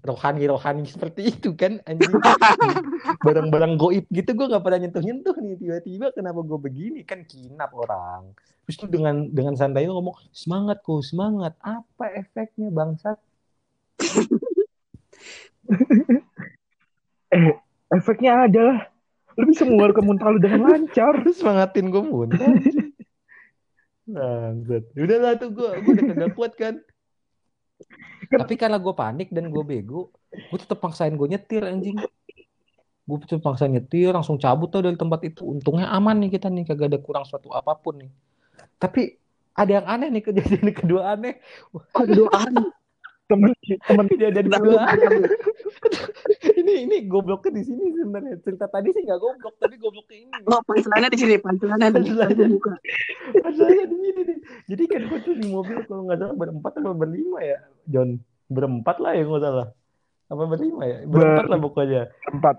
rohani 0.00 0.48
rohani 0.48 0.84
seperti 0.90 1.30
itu 1.30 1.54
kan 1.54 1.78
anjing. 1.86 2.10
Barang-barang 3.26 3.78
goib 3.78 4.04
gitu 4.10 4.30
gue 4.34 4.46
nggak 4.50 4.64
pernah 4.66 4.78
nyentuh 4.82 5.02
nyentuh 5.02 5.36
nih. 5.38 5.54
Tiba-tiba 5.56 6.06
kenapa 6.10 6.42
gue 6.42 6.58
begini? 6.58 7.00
Kan 7.06 7.22
kinap 7.24 7.70
orang. 7.78 8.34
Terus 8.66 8.76
tuh 8.76 8.90
dengan 8.90 9.30
dengan 9.30 9.54
santai 9.54 9.86
lu 9.86 9.94
ngomong 9.94 10.18
semangat 10.34 10.82
kok 10.82 10.98
semangat. 11.06 11.54
Apa 11.62 12.10
efeknya 12.18 12.74
bangsat 12.74 13.18
Eh, 17.30 17.54
efeknya 17.94 18.50
adalah 18.50 18.90
lu 19.38 19.46
bisa 19.48 19.62
mengeluarkan 19.62 20.04
muntah 20.04 20.28
lu 20.28 20.38
dengan 20.42 20.66
lancar. 20.66 21.22
terus 21.22 21.38
semangatin 21.40 21.88
gue 21.88 22.02
muntah 22.02 22.50
Bangsat. 24.10 24.84
Udahlah 24.98 25.38
tuh 25.38 25.50
gue, 25.54 25.70
gue 25.86 25.92
udah 25.94 26.04
kagak 26.10 26.32
kuat 26.34 26.52
kan. 26.58 26.74
Tapi 28.30 28.54
karena 28.58 28.82
gue 28.82 28.94
panik 28.94 29.28
dan 29.30 29.54
gue 29.54 29.62
bego, 29.62 30.10
gue 30.30 30.58
tetap 30.58 30.82
paksain 30.82 31.14
gue 31.14 31.28
nyetir 31.30 31.62
anjing. 31.62 31.94
Gue 33.06 33.18
tetap 33.22 33.42
paksain 33.46 33.70
nyetir, 33.70 34.10
langsung 34.10 34.38
cabut 34.38 34.70
tuh 34.70 34.82
dari 34.82 34.98
tempat 34.98 35.22
itu. 35.26 35.46
Untungnya 35.46 35.90
aman 35.94 36.18
nih 36.18 36.38
kita 36.38 36.50
nih, 36.50 36.66
kagak 36.66 36.90
ada 36.90 36.98
kurang 36.98 37.22
suatu 37.22 37.54
apa 37.54 37.78
pun 37.78 38.02
nih. 38.02 38.10
Tapi 38.82 39.14
ada 39.54 39.72
yang 39.82 39.86
aneh 39.86 40.08
nih 40.10 40.22
kejadian 40.26 40.68
kedua 40.82 41.14
aneh. 41.14 41.38
Aduh, 41.94 42.26
Temen 43.30 43.54
temen 43.86 44.06
Kejadian 44.10 44.46
kedua 44.50 44.90
aneh. 44.90 45.30
Ini 46.84 46.96
gobloknya 47.08 47.50
di 47.58 47.62
sini 47.64 47.84
sebenarnya. 47.92 48.34
Cerita 48.40 48.66
tadi 48.68 48.88
sih 48.94 49.02
nggak 49.04 49.20
goblok, 49.20 49.54
tapi 49.60 49.74
gobloknya 49.76 50.16
ini. 50.24 50.30
Oh, 50.48 50.60
pancelannya 50.64 51.08
di 51.12 51.18
sini, 51.18 51.34
pancelannya 51.36 51.88
di 51.92 52.00
Pancelannya. 52.00 52.46
buka. 52.48 52.74
Masalahnya 53.44 53.84
di 53.86 53.96
sini 54.00 54.20
nih. 54.24 54.38
Jadi 54.70 54.82
kan 54.88 55.00
gue 55.06 55.18
tuh 55.22 55.34
di 55.36 55.46
mobil 55.48 55.78
kalau 55.84 56.02
nggak 56.08 56.18
salah 56.18 56.36
berempat 56.36 56.72
atau 56.80 56.92
berlima 56.96 57.38
ya, 57.44 57.58
John. 57.86 58.18
Berempat 58.50 58.96
lah 58.98 59.12
ya 59.14 59.22
nggak 59.24 59.42
salah. 59.44 59.66
Apa 60.30 60.42
berlima 60.46 60.82
ya? 60.86 60.96
Berempat 61.06 61.44
lah 61.50 61.58
pokoknya. 61.58 62.02
berempat, 62.26 62.56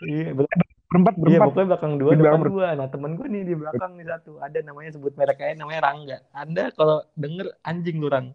Iya, 0.00 0.32
ber- 0.32 0.48
berempat, 0.90 1.14
iya 1.14 1.38
berempat. 1.38 1.46
pokoknya 1.46 1.66
belakang 1.70 1.92
dua, 2.00 2.10
Di 2.10 2.18
belakang 2.18 2.42
depan 2.42 2.52
dua. 2.54 2.66
Nah 2.74 2.86
temen 2.90 3.10
gue 3.18 3.26
nih 3.30 3.42
di 3.46 3.54
belakang 3.54 3.90
nih 4.00 4.06
satu. 4.10 4.32
Ada 4.40 4.58
namanya 4.64 4.90
sebut 4.96 5.12
merek 5.14 5.38
aja 5.44 5.54
namanya 5.60 5.80
Rangga. 5.86 6.18
Anda 6.34 6.64
kalau 6.74 7.04
denger 7.14 7.46
anjing 7.62 7.96
lu 8.02 8.08
Rang. 8.10 8.32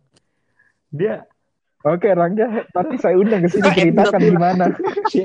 Dia 0.94 1.28
Oke, 1.86 2.10
Rangga, 2.18 2.66
nanti 2.74 2.98
saya 2.98 3.14
undang 3.14 3.46
ke 3.46 3.50
sini 3.54 3.70
ceritakan 3.70 4.18
gimana. 4.18 4.66
si, 5.14 5.22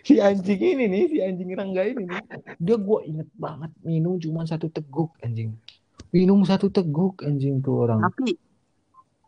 si 0.00 0.16
anjing 0.16 0.56
ini 0.56 0.88
nih, 0.88 1.02
si 1.12 1.16
anjing 1.20 1.52
Rangga 1.52 1.84
ini 1.84 2.08
nih. 2.08 2.20
Dia 2.56 2.80
gue 2.80 2.98
inget 3.04 3.28
banget 3.36 3.68
minum 3.84 4.16
cuma 4.16 4.48
satu 4.48 4.72
teguk 4.72 5.12
anjing. 5.20 5.52
Minum 6.08 6.40
satu 6.48 6.72
teguk 6.72 7.20
anjing 7.20 7.60
tuh 7.60 7.84
orang. 7.84 8.00
Tapi 8.00 8.40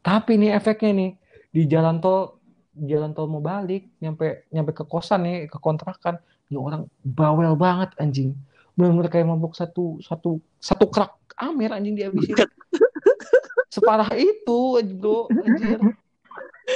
Tapi 0.01 0.33
nih 0.40 0.57
efeknya 0.57 0.97
nih 0.97 1.11
di 1.53 1.69
jalan 1.69 2.01
tol 2.01 2.40
jalan 2.73 3.12
tol 3.12 3.29
mau 3.29 3.45
balik 3.45 3.93
nyampe 4.01 4.49
nyampe 4.49 4.73
ke 4.73 4.85
kosan 4.88 5.29
nih 5.29 5.37
ke 5.53 5.61
kontrakan 5.61 6.16
ini 6.49 6.57
orang 6.57 6.88
bawel 7.05 7.53
banget 7.59 7.93
anjing 8.01 8.33
benar-benar 8.73 9.12
kayak 9.12 9.29
mabuk 9.29 9.53
satu 9.53 10.01
satu 10.01 10.40
satu 10.57 10.88
krak 10.88 11.12
amer 11.37 11.77
anjing 11.77 11.99
dihabisin 11.99 12.33
separah 13.75 14.09
itu 14.16 14.81
anjing 14.81 14.97
bro 14.97 15.29
anjir 15.29 15.79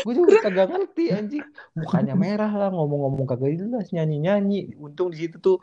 gue 0.03 0.13
juga 0.17 0.35
kagak 0.51 0.67
ngerti 0.75 1.05
anjing 1.15 1.47
mukanya 1.79 2.15
merah 2.19 2.51
lah 2.51 2.69
ngomong-ngomong 2.75 3.29
kagak 3.31 3.55
jelas 3.55 3.95
nyanyi-nyanyi 3.95 4.75
untung 4.81 5.15
di 5.15 5.23
situ 5.23 5.39
tuh 5.39 5.63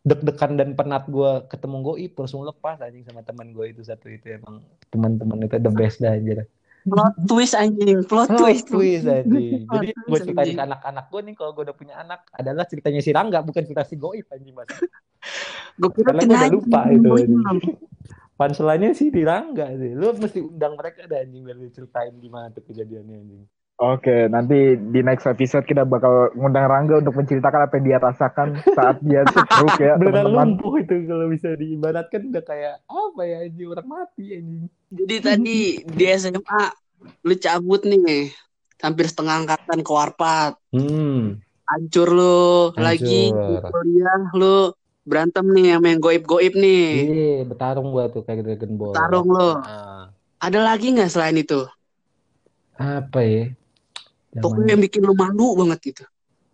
deg-degan 0.00 0.56
dan 0.56 0.72
penat 0.72 1.04
gue 1.12 1.44
ketemu 1.52 1.76
goib 1.84 2.12
langsung 2.16 2.40
lepas 2.48 2.80
anjing 2.80 3.04
sama 3.04 3.20
teman 3.20 3.52
gue 3.52 3.68
itu 3.68 3.84
satu 3.84 4.08
itu 4.08 4.40
emang 4.40 4.64
teman-teman 4.88 5.44
itu 5.44 5.60
the 5.60 5.72
best 5.76 6.00
dah 6.00 6.16
anjir 6.16 6.48
plot 6.88 7.14
twist 7.28 7.52
anjing, 7.52 8.00
plot 8.08 8.32
Plot 8.32 8.40
twist. 8.40 8.66
twist 8.72 9.04
anjing. 9.04 9.68
Jadi 9.74 9.92
gue 9.92 10.18
ceritain 10.24 10.56
ke 10.56 10.64
anak-anak 10.64 11.04
gue 11.12 11.20
nih 11.28 11.34
kalau 11.36 11.50
gue 11.52 11.62
udah 11.68 11.76
punya 11.76 11.94
anak 12.00 12.24
adalah 12.32 12.64
ceritanya 12.64 13.00
si 13.04 13.10
Rangga 13.12 13.44
bukan 13.44 13.62
cerita 13.68 13.84
si 13.84 14.00
Goib 14.00 14.24
anjing 14.32 14.56
mas. 14.56 14.68
Gue 15.76 15.90
kira 15.92 16.16
gue 16.16 16.24
udah 16.24 16.48
lupa 16.48 16.80
itu. 16.88 17.12
Punchline-nya 18.40 18.96
sih 18.96 19.12
di 19.12 19.20
Rangga 19.20 19.68
sih. 19.76 19.92
Lu 19.92 20.16
mesti 20.16 20.40
undang 20.40 20.72
mereka 20.80 21.04
ada 21.04 21.20
anjing 21.20 21.44
biar 21.44 21.60
diceritain 21.60 22.16
gimana 22.16 22.48
tuh 22.48 22.64
kejadiannya 22.64 23.16
anjing. 23.20 23.44
Oke, 23.80 24.28
nanti 24.28 24.76
di 24.76 25.00
next 25.00 25.24
episode 25.24 25.64
kita 25.64 25.84
bakal 25.84 26.32
ngundang 26.36 26.68
Rangga 26.68 27.00
untuk 27.00 27.16
menceritakan 27.16 27.68
apa 27.68 27.72
yang 27.80 27.84
dia 27.84 27.98
rasakan 28.00 28.48
saat 28.72 28.96
dia 29.00 29.24
stroke 29.32 29.80
ya, 29.80 29.96
Beneran 29.96 30.24
teman-teman. 30.24 30.56
lumpuh 30.56 30.72
itu 30.80 31.04
kalau 31.04 31.28
bisa 31.28 31.52
diibaratkan 31.56 32.28
udah 32.28 32.44
kayak 32.44 32.74
apa 32.84 33.20
ya 33.24 33.36
anjing 33.44 33.68
orang 33.68 33.88
mati 33.88 34.24
anjing. 34.36 34.64
Jadi 34.88 35.16
tadi 35.20 35.58
di 35.84 36.04
SMA 36.12 36.62
lu 37.24 37.34
cabut 37.36 37.80
nih, 37.84 38.28
hampir 38.80 39.04
setengah 39.08 39.44
angkatan 39.44 39.80
ke 39.80 39.90
Warpat. 39.92 40.52
Hmm. 40.72 41.40
Hancur 41.64 42.08
lu 42.12 42.40
Hancur. 42.76 42.84
lagi 42.84 43.32
kuliah 43.64 44.20
lu 44.34 44.72
berantem 45.04 45.46
nih 45.50 45.76
sama 45.76 45.86
yang 45.90 46.00
goib-goib 46.00 46.54
nih. 46.54 46.84
Iya, 47.10 47.32
bertarung 47.48 47.88
gua 47.94 48.06
tuh 48.12 48.22
kayak 48.22 48.44
Dragon 48.46 48.72
Ball. 48.76 48.94
Tarung 48.94 49.28
lu. 49.28 49.50
Ah, 49.60 50.12
Ada 50.40 50.60
lagi 50.64 50.92
nggak 50.92 51.10
selain 51.12 51.36
itu? 51.36 51.64
apa 52.80 53.20
ya? 53.20 53.44
Zaman- 54.32 54.42
Pokoknya 54.44 54.72
yang 54.72 54.82
bikin 54.82 55.02
lu 55.04 55.14
malu 55.16 55.52
banget 55.58 55.80
gitu. 55.92 56.04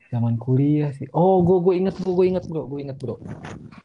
zaman 0.07 0.39
kuliah 0.39 0.95
sih. 0.95 1.11
Oh, 1.11 1.43
gue 1.43 1.59
gue 1.67 1.75
inget 1.83 1.99
bro, 1.99 2.15
gue 2.15 2.27
inget 2.31 2.47
bro, 2.47 2.63
gue 2.71 2.79
inget 2.79 2.95
bro. 2.95 3.19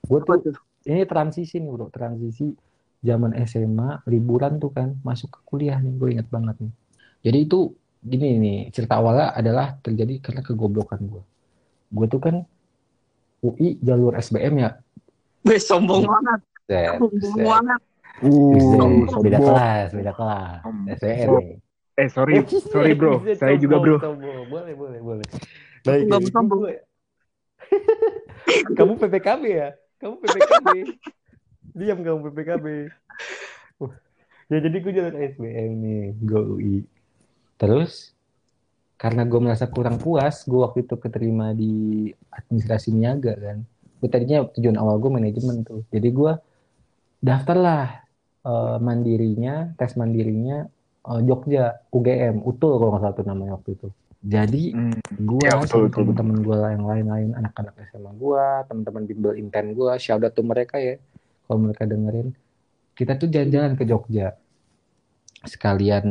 Gue 0.05 0.19
tuh 0.21 0.37
tuh? 0.53 0.55
ini 0.85 1.01
transisi 1.09 1.57
nih 1.57 1.69
bro, 1.73 1.89
transisi 1.89 2.53
zaman 3.01 3.33
SMA 3.41 4.05
liburan 4.05 4.61
tuh 4.61 4.69
kan 4.69 4.93
masuk 5.01 5.33
ke 5.33 5.39
kuliah 5.49 5.81
nih, 5.81 5.93
gue 5.97 6.09
inget 6.13 6.29
banget 6.29 6.61
nih. 6.61 6.71
Jadi 7.25 7.37
itu 7.41 7.73
gini 8.05 8.37
nih 8.37 8.57
cerita 8.69 9.01
awalnya 9.01 9.33
adalah 9.33 9.77
terjadi 9.81 10.21
karena 10.21 10.41
kegoblokan 10.45 11.01
gue. 11.09 11.23
Gue 11.89 12.05
tuh 12.05 12.21
kan 12.21 12.35
UI 13.41 13.77
jalur 13.81 14.13
SBM 14.17 14.53
ya. 14.61 14.69
Gue 15.41 15.57
sombong 15.57 16.05
banget, 16.05 16.41
sombong 16.97 17.35
banget. 17.41 17.81
Uh, 18.21 19.17
beda 19.25 19.39
kelas, 19.41 19.89
beda 19.97 20.13
kelas. 20.13 20.61
SBM. 21.01 21.29
Eh 21.97 22.07
sorry, 22.07 22.45
sorry 22.69 22.93
bro, 22.93 23.19
saya 23.35 23.57
juga 23.57 23.81
bro. 23.81 23.97
Boleh, 24.47 24.73
boleh, 24.77 24.99
boleh. 25.01 25.25
Mau 26.07 26.21
sombong. 26.29 26.69
kamu 28.77 28.93
PPKB 28.99 29.43
ya? 29.49 29.69
Kamu 30.01 30.15
PPKB. 30.21 30.67
Diam 31.77 31.99
kamu 32.03 32.29
PPKB. 32.29 32.65
Ya 34.51 34.57
jadi 34.59 34.77
gue 34.83 34.91
jalan 34.91 35.15
SBM 35.15 35.71
nih, 35.79 36.03
gue 36.27 36.41
UI. 36.43 36.75
Terus 37.55 38.10
karena 39.01 39.25
gue 39.25 39.39
merasa 39.41 39.65
kurang 39.65 39.97
puas, 39.97 40.45
gue 40.45 40.61
waktu 40.61 40.85
itu 40.85 40.93
keterima 41.01 41.57
di 41.57 42.05
administrasi 42.29 42.93
niaga 42.93 43.33
kan. 43.33 43.57
Gue 43.97 44.09
tadinya 44.13 44.45
tujuan 44.53 44.77
awal 44.77 45.01
gue 45.01 45.09
manajemen 45.09 45.65
tuh. 45.65 45.81
Jadi 45.89 46.09
gue 46.13 46.33
daftarlah 47.17 48.05
eh, 48.45 48.77
mandirinya, 48.77 49.73
tes 49.73 49.97
mandirinya 49.97 50.69
eh, 51.09 51.21
Jogja, 51.25 51.81
UGM, 51.89 52.45
Utul 52.45 52.77
kalau 52.77 52.93
nggak 52.93 53.01
salah 53.01 53.15
tuh 53.17 53.25
namanya 53.25 53.51
waktu 53.57 53.73
itu. 53.73 53.87
Jadi 54.21 54.63
Hmm, 54.77 55.01
gue 55.17 55.41
Ya, 55.41 55.57
sama 55.65 55.89
temen-temen 55.89 56.45
gue 56.45 56.57
yang 56.61 56.85
lain-lain 56.85 57.29
anak-anak 57.33 57.73
SMA 57.89 58.13
gue 58.21 58.45
teman-teman 58.69 59.03
bimbel 59.09 59.33
inten 59.33 59.73
gue 59.73 59.91
shout 59.97 60.21
out 60.21 60.29
to 60.37 60.45
mereka 60.45 60.77
ya 60.77 61.01
kalau 61.49 61.57
mereka 61.65 61.89
dengerin 61.89 62.29
kita 62.93 63.17
tuh 63.17 63.33
jalan-jalan 63.33 63.73
ke 63.73 63.83
Jogja 63.89 64.37
sekalian 65.53 66.05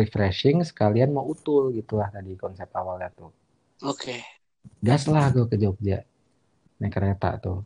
refreshing 0.00 0.62
sekalian 0.70 1.10
mau 1.16 1.26
utul 1.34 1.74
gitulah 1.78 2.08
tadi 2.14 2.32
konsep 2.38 2.68
awalnya 2.80 3.10
tuh. 3.18 3.30
Oke. 3.82 4.24
gas 4.86 5.02
lah 5.12 5.26
gue 5.34 5.44
ke 5.50 5.56
Jogja 5.62 5.98
naik 6.80 6.92
kereta 6.96 7.30
tuh. 7.44 7.58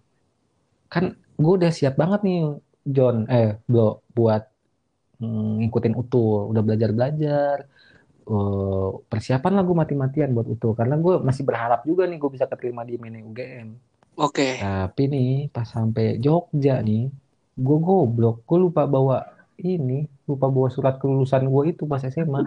Kan 0.92 1.05
gue 1.42 1.52
udah 1.61 1.72
siap 1.74 1.94
banget 2.00 2.20
nih 2.26 2.38
John 2.86 3.16
eh 3.30 3.59
Bro 3.70 4.05
buat 4.16 4.42
mm, 5.22 5.52
ngikutin 5.66 5.94
utul. 6.02 6.40
Udah 6.52 6.62
belajar 6.66 6.90
belajar 6.96 7.59
Eh, 8.24 8.90
persiapan 9.12 9.52
lah 9.59 9.64
gue 9.68 9.76
mati-matian 9.82 10.30
buat 10.36 10.48
utul. 10.48 10.72
Karena 10.78 10.96
gue 11.00 11.14
masih 11.28 11.44
berharap 11.48 11.80
juga 11.88 12.05
nih 12.11 12.18
gue 12.22 12.30
bisa 12.36 12.46
keterima 12.48 12.82
di 12.86 12.94
mini 13.02 13.20
UGM 13.24 13.68
Oke. 14.16 14.48
tapi 14.61 15.02
nih 15.12 15.30
pas 15.55 15.66
sampai 15.66 16.20
Jogja 16.24 16.80
nih 16.84 17.11
gue 17.66 17.78
goblok. 17.86 18.36
Gue 18.48 18.59
lupa 18.64 18.82
bawa 18.88 19.18
ini 19.61 20.07
lupa 20.25 20.47
bawa 20.49 20.68
surat 20.72 20.97
kelulusan 20.97 21.47
gue 21.47 21.62
itu 21.77 21.85
pas 21.85 22.01
SMA 22.01 22.45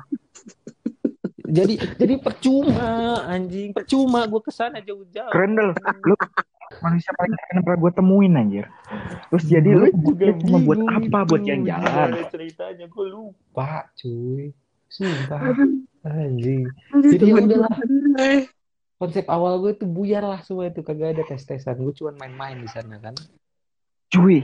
jadi 1.47 1.75
jadi 1.95 2.15
percuma 2.19 3.23
anjing. 3.23 3.71
Percuma 3.71 4.27
gue 4.27 4.41
ke 4.43 4.51
sana 4.51 4.83
jauh-jauh. 4.83 5.31
Keren 5.31 5.55
Del. 5.55 5.71
Lu 6.03 6.15
manusia 6.83 7.15
paling 7.15 7.31
keren 7.31 7.59
pernah 7.63 7.79
gue 7.79 7.91
temuin 7.95 8.33
anjir. 8.35 8.65
Terus 9.31 9.43
jadi 9.47 9.69
lu 9.71 9.87
juga 9.95 10.35
cuma 10.43 10.57
buat 10.59 10.79
apa? 10.83 11.19
Buat 11.23 11.41
jalan-jalan. 11.47 12.09
Ceritanya? 12.27 12.85
Gue 12.91 13.05
lupa. 13.07 13.87
Cuy. 13.95 14.51
Sumpah. 14.91 15.55
Anjing. 16.03 16.67
Jadi 16.91 17.25
udahlah. 17.31 17.75
konsep 18.97 19.29
awal 19.29 19.61
gue 19.61 19.77
tuh 19.77 19.87
buyar 19.87 20.27
lah 20.27 20.43
semua 20.43 20.67
itu. 20.67 20.83
Kagak 20.83 21.15
ada 21.15 21.23
tes 21.23 21.47
tesan 21.47 21.79
gue 21.79 21.95
cuma 21.95 22.11
main-main 22.19 22.59
di 22.59 22.67
sana 22.67 22.99
kan. 22.99 23.15
Cuy 24.11 24.43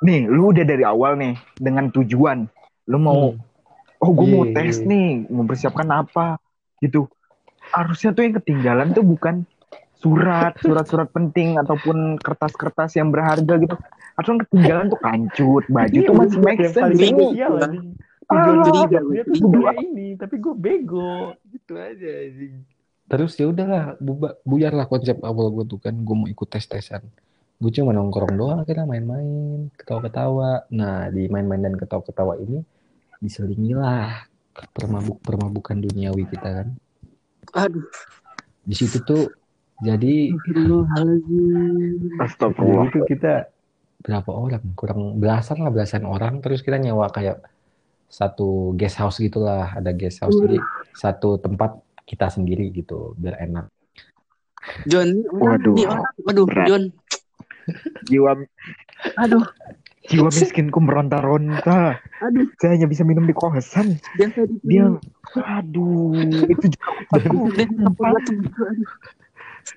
nih 0.00 0.24
lu 0.24 0.50
udah 0.50 0.64
dari 0.64 0.82
awal 0.82 1.14
nih 1.14 1.32
dengan 1.54 1.88
tujuan 1.88 2.48
lu 2.86 2.98
mau 2.98 3.32
Hmm. 3.32 3.40
oh 4.00 4.10
gue 4.10 4.26
mau 4.26 4.44
Iya, 4.44 4.54
tes 4.56 4.74
iya. 4.76 4.86
nih 4.86 5.06
mempersiapkan 5.28 5.86
apa 5.86 6.40
gitu 6.78 7.04
harusnya 7.68 8.10
tuh 8.10 8.22
yang 8.22 8.34
ketinggalan 8.34 8.90
tuh 8.90 9.04
bukan 9.04 9.44
surat 9.94 10.56
surat-surat 10.56 11.12
penting 11.16 11.54
ataupun 11.54 12.16
kertas-kertas 12.16 12.96
yang 12.96 13.08
berharga 13.08 13.60
gitu 13.60 13.76
harusnya 14.10 14.32
yang 14.32 14.42
ketinggalan 14.42 14.86
tuh 14.88 15.00
kancut 15.00 15.64
baju 15.66 15.92
Iya, 15.94 16.08
tuh 16.08 16.14
masih 16.16 16.38
make 16.40 16.58
yang 16.58 16.72
sense 16.72 16.96
Bingung. 16.96 17.32
Ah, 18.30 18.36
Tujuan 18.38 18.58
curiga, 18.62 18.98
dia 19.04 19.22
tuh 19.26 19.42
gue 19.42 19.72
ini, 19.82 20.08
tapi 20.14 20.38
gue 20.38 20.54
bego. 20.54 21.34
Gitu 21.50 21.74
aja 21.74 22.08
anjing. 22.22 22.62
Terus 23.04 23.34
ya 23.34 23.50
udahlah, 23.50 23.98
buba- 23.98 24.38
buyar 24.40 24.70
lah 24.70 24.86
konsep 24.86 25.18
awal 25.20 25.50
gue 25.50 25.66
tuh 25.66 25.82
kan, 25.82 25.90
gue 25.90 26.14
mau 26.14 26.24
ikut 26.24 26.46
tes-tesan. 26.46 27.02
Gue 27.60 27.70
cuma 27.76 27.92
nongkrong 27.92 28.40
doang 28.40 28.58
akhirnya 28.64 28.88
main-main, 28.88 29.68
ketawa-ketawa. 29.76 30.64
Nah, 30.72 31.12
di 31.12 31.28
main-main 31.28 31.60
dan 31.60 31.76
ketawa-ketawa 31.76 32.40
ini 32.40 32.64
diselingilah 33.20 34.24
permabuk-permabukan 34.72 35.76
duniawi 35.84 36.24
kita 36.32 36.64
kan. 36.64 36.68
Aduh. 37.52 37.84
Di 38.64 38.72
situ 38.72 39.04
tuh 39.04 39.28
jadi 39.84 40.32
Astagfirullahaladzim. 40.32 42.20
astagfirullah 42.20 42.86
tuh 42.92 43.04
kita 43.04 43.32
berapa 44.00 44.30
orang? 44.32 44.64
Kurang 44.72 45.20
belasan 45.20 45.60
lah, 45.60 45.68
belasan 45.68 46.08
orang. 46.08 46.40
Terus 46.40 46.64
kita 46.64 46.80
nyewa 46.80 47.12
kayak 47.12 47.44
satu 48.08 48.72
guest 48.76 48.96
house 48.96 49.20
gitulah. 49.20 49.76
Ada 49.76 49.92
guest 49.92 50.24
house. 50.24 50.36
Jadi 50.36 50.56
satu 50.96 51.36
tempat 51.36 51.76
kita 52.08 52.32
sendiri 52.32 52.72
gitu, 52.72 53.12
biar 53.20 53.36
enak. 53.40 53.68
John, 54.84 55.24
Waduh. 55.28 55.76
Waduh, 56.24 56.44
Berat. 56.44 56.68
John. 56.68 56.84
Jiwa 58.08 58.36
Aduh, 59.16 59.44
jiwa 60.06 60.28
miskinku 60.28 60.78
meronta-ronta 60.80 62.00
aduh. 62.20 62.46
saya 62.60 62.76
hanya 62.76 62.86
bisa 62.88 63.02
minum 63.06 63.24
di 63.24 63.34
kosan 63.36 63.96
Biasa 64.16 64.46
di 64.48 64.56
dia 64.64 64.88
aduh 65.36 66.16
itu 66.48 66.66
juga 66.72 66.88
aku 67.16 67.48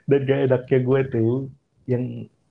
Dan 0.08 0.20
gak 0.28 0.40
enaknya 0.50 0.80
gue 0.84 1.00
tuh, 1.12 1.32
yang 1.88 2.04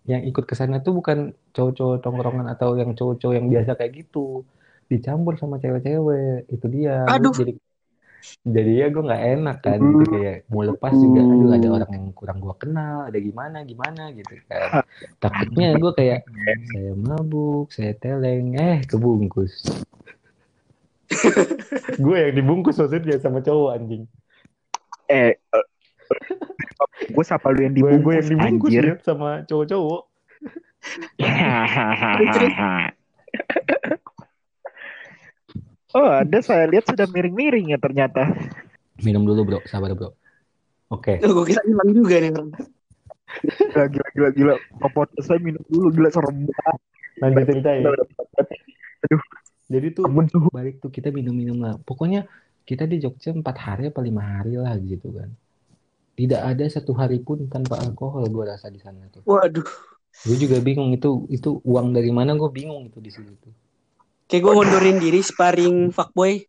yang 0.02 0.22
ikut 0.26 0.44
ke 0.44 0.54
sana 0.58 0.82
tuh 0.82 0.98
bukan 0.98 1.30
cowok-cowok 1.54 2.02
tongkrongan 2.02 2.46
atau 2.50 2.74
yang 2.74 2.92
cowok-cowok 2.96 3.34
yang 3.38 3.46
biasa 3.48 3.78
kayak 3.78 3.92
gitu. 4.06 4.42
Dicampur 4.90 5.38
sama 5.38 5.62
cewek-cewek. 5.62 6.50
Itu 6.50 6.66
dia. 6.68 7.06
Aduh. 7.08 7.32
Jadi 7.32 7.56
jadi 8.42 8.72
ya 8.84 8.86
gue 8.90 9.02
nggak 9.02 9.24
enak 9.38 9.58
kan 9.62 9.80
gitu. 9.80 10.04
Kayak 10.10 10.38
mau 10.50 10.62
lepas 10.62 10.94
juga 10.94 11.20
aduh 11.22 11.50
ada 11.54 11.68
orang 11.80 11.90
yang 11.90 12.06
kurang 12.14 12.38
gue 12.38 12.54
kenal 12.58 13.06
ada 13.06 13.18
gimana 13.18 13.58
gimana 13.66 14.02
gitu 14.14 14.34
kan. 14.46 14.86
Takutnya 15.18 15.74
gue 15.78 15.92
kayak 15.94 16.20
saya 16.70 16.92
mabuk 16.94 17.66
saya 17.74 17.92
teleng. 17.98 18.54
Eh 18.58 18.82
kebungkus. 18.86 19.66
Gue 22.00 22.24
yang 22.24 22.40
dibungkus 22.40 22.80
maksudnya 22.80 23.20
sama 23.20 23.44
cowok 23.44 23.76
anjing. 23.76 24.08
Eh 25.12 25.36
gue 27.12 27.24
sapa 27.24 27.52
lu 27.52 27.64
yang 27.64 27.74
dibungkus, 27.76 28.04
gue 28.04 28.14
yang 28.16 28.28
dibungkus 28.32 28.70
anjir? 28.72 28.84
ya 28.84 28.94
sama 29.00 29.30
cowok-cowok 29.48 30.02
oh 35.96 36.08
ada 36.08 36.38
saya 36.40 36.68
lihat 36.68 36.88
sudah 36.88 37.06
miring-miring 37.08 37.72
ya 37.72 37.78
ternyata. 37.78 38.28
Minum 39.00 39.24
dulu 39.24 39.40
bro. 39.44 39.58
Sabar 39.68 39.92
bro. 39.92 40.12
Oke. 40.92 41.20
Gue 41.20 41.44
kira 41.48 41.62
hilang 41.64 41.90
juga 41.92 42.20
nih 42.20 42.32
gila 43.40 43.84
gila 43.88 44.06
gila 44.12 44.28
gila. 44.36 44.54
Popot 44.76 45.08
saya 45.24 45.40
minum 45.40 45.62
dulu 45.72 45.88
gila 45.92 46.08
serem 46.12 46.44
banget. 46.44 46.78
Lanjut 47.20 47.44
cerita 47.48 47.70
ya. 47.72 47.82
Aduh. 49.02 49.22
jadi 49.72 49.86
tuh 49.96 50.04
suhu. 50.06 50.48
balik 50.52 50.78
tuh 50.84 50.92
kita 50.92 51.08
minum-minum 51.08 51.58
lah. 51.64 51.74
Pokoknya 51.80 52.28
kita 52.68 52.84
di 52.84 53.00
Jogja 53.00 53.32
empat 53.32 53.56
hari 53.58 53.88
apa 53.88 54.00
lima 54.04 54.22
hari 54.22 54.60
lah 54.60 54.76
gitu 54.78 55.10
kan. 55.16 55.32
Tidak 56.12 56.40
ada 56.44 56.64
satu 56.68 56.92
hari 56.92 57.24
pun 57.24 57.48
tanpa 57.48 57.80
alkohol 57.80 58.28
gue 58.28 58.44
rasa 58.44 58.68
di 58.68 58.78
sana 58.78 59.08
tuh. 59.08 59.24
Waduh. 59.24 59.64
gue 60.12 60.36
juga 60.36 60.60
bingung 60.60 60.92
itu 60.92 61.24
itu 61.32 61.56
uang 61.64 61.96
dari 61.96 62.12
mana 62.12 62.36
gue 62.36 62.50
bingung 62.52 62.84
itu 62.84 63.00
di 63.00 63.08
situ 63.08 63.32
tuh 63.40 63.48
Kayak 64.32 64.48
gue 64.48 64.52
ngundurin 64.56 64.96
diri 64.96 65.20
sparring 65.20 65.92
fuckboy. 65.92 66.40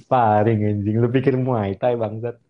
sparring 0.00 0.64
anjing. 0.64 0.96
Lu 0.96 1.12
pikir 1.12 1.36
muay 1.36 1.76
thai 1.76 2.00
bangsat. 2.00 2.40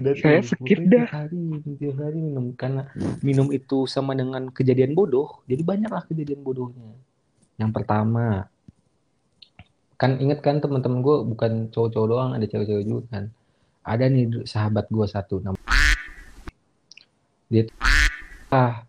Udah 0.00 0.16
Saya 0.16 0.40
skip 0.40 0.80
dah. 0.88 1.04
tiap 1.04 1.12
hari 1.12 1.60
tiap 1.76 2.00
hari 2.00 2.24
minum. 2.24 2.56
Karena 2.56 2.88
minum 3.20 3.52
itu 3.52 3.84
sama 3.84 4.16
dengan 4.16 4.48
kejadian 4.48 4.96
bodoh. 4.96 5.44
Jadi 5.44 5.60
banyaklah 5.60 6.08
kejadian 6.08 6.40
bodohnya. 6.40 6.96
Yang 7.60 7.70
pertama 7.76 8.48
kan 10.00 10.16
inget 10.16 10.40
kan 10.40 10.64
teman-teman 10.64 11.04
gue 11.04 11.16
bukan 11.36 11.68
cowok-cowok 11.68 12.08
doang 12.08 12.30
ada 12.32 12.48
cewek-cewek 12.48 12.88
juga 12.88 13.04
kan. 13.12 13.24
Ada 13.84 14.08
nih 14.08 14.48
sahabat 14.48 14.88
gue 14.88 15.04
satu 15.04 15.44
nama 15.44 15.60
dia 17.50 17.66
ah 18.54 18.86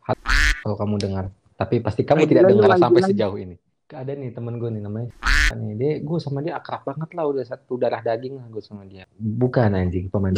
kalau 0.62 0.78
kamu 0.78 0.96
dengar 1.02 1.26
tapi 1.62 1.78
pasti 1.78 2.01
kamu 2.01 2.26
tidak 2.26 2.49
dengar 2.49 2.74
sampai 2.74 3.01
sejauh 3.05 3.38
ini. 3.38 3.53
Ada 3.93 4.18
nih 4.18 4.34
temen 4.34 4.57
gue 4.57 4.70
nih 4.74 4.82
namanya. 4.82 5.14
Nih 5.53 5.74
dia 5.78 5.91
gue 6.01 6.18
sama 6.18 6.41
dia 6.41 6.57
akrab 6.57 6.82
banget 6.82 7.14
lah 7.14 7.30
udah 7.30 7.45
satu 7.45 7.78
darah 7.78 8.01
daging 8.01 8.41
lah 8.41 8.49
gue 8.49 8.64
sama 8.66 8.82
dia. 8.89 9.05
Bukan 9.22 9.78
anjing 9.78 10.09
pemain 10.09 10.34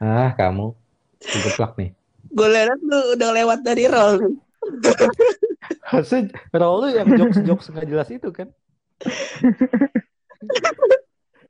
ah 0.00 0.30
kamu. 0.38 0.70
Geplak 1.18 1.74
nih. 1.74 1.90
Gue 2.30 2.48
lihat 2.54 2.78
lu 2.86 3.18
udah 3.18 3.30
lewat 3.34 3.58
dari 3.66 3.84
roll. 3.90 4.38
Harusnya 5.90 6.30
role 6.54 6.78
lu 6.86 6.88
yang 6.94 7.06
jokes-jokes 7.10 7.66
nggak 7.74 7.88
jelas 7.90 8.08
itu 8.14 8.30
kan? 8.30 8.48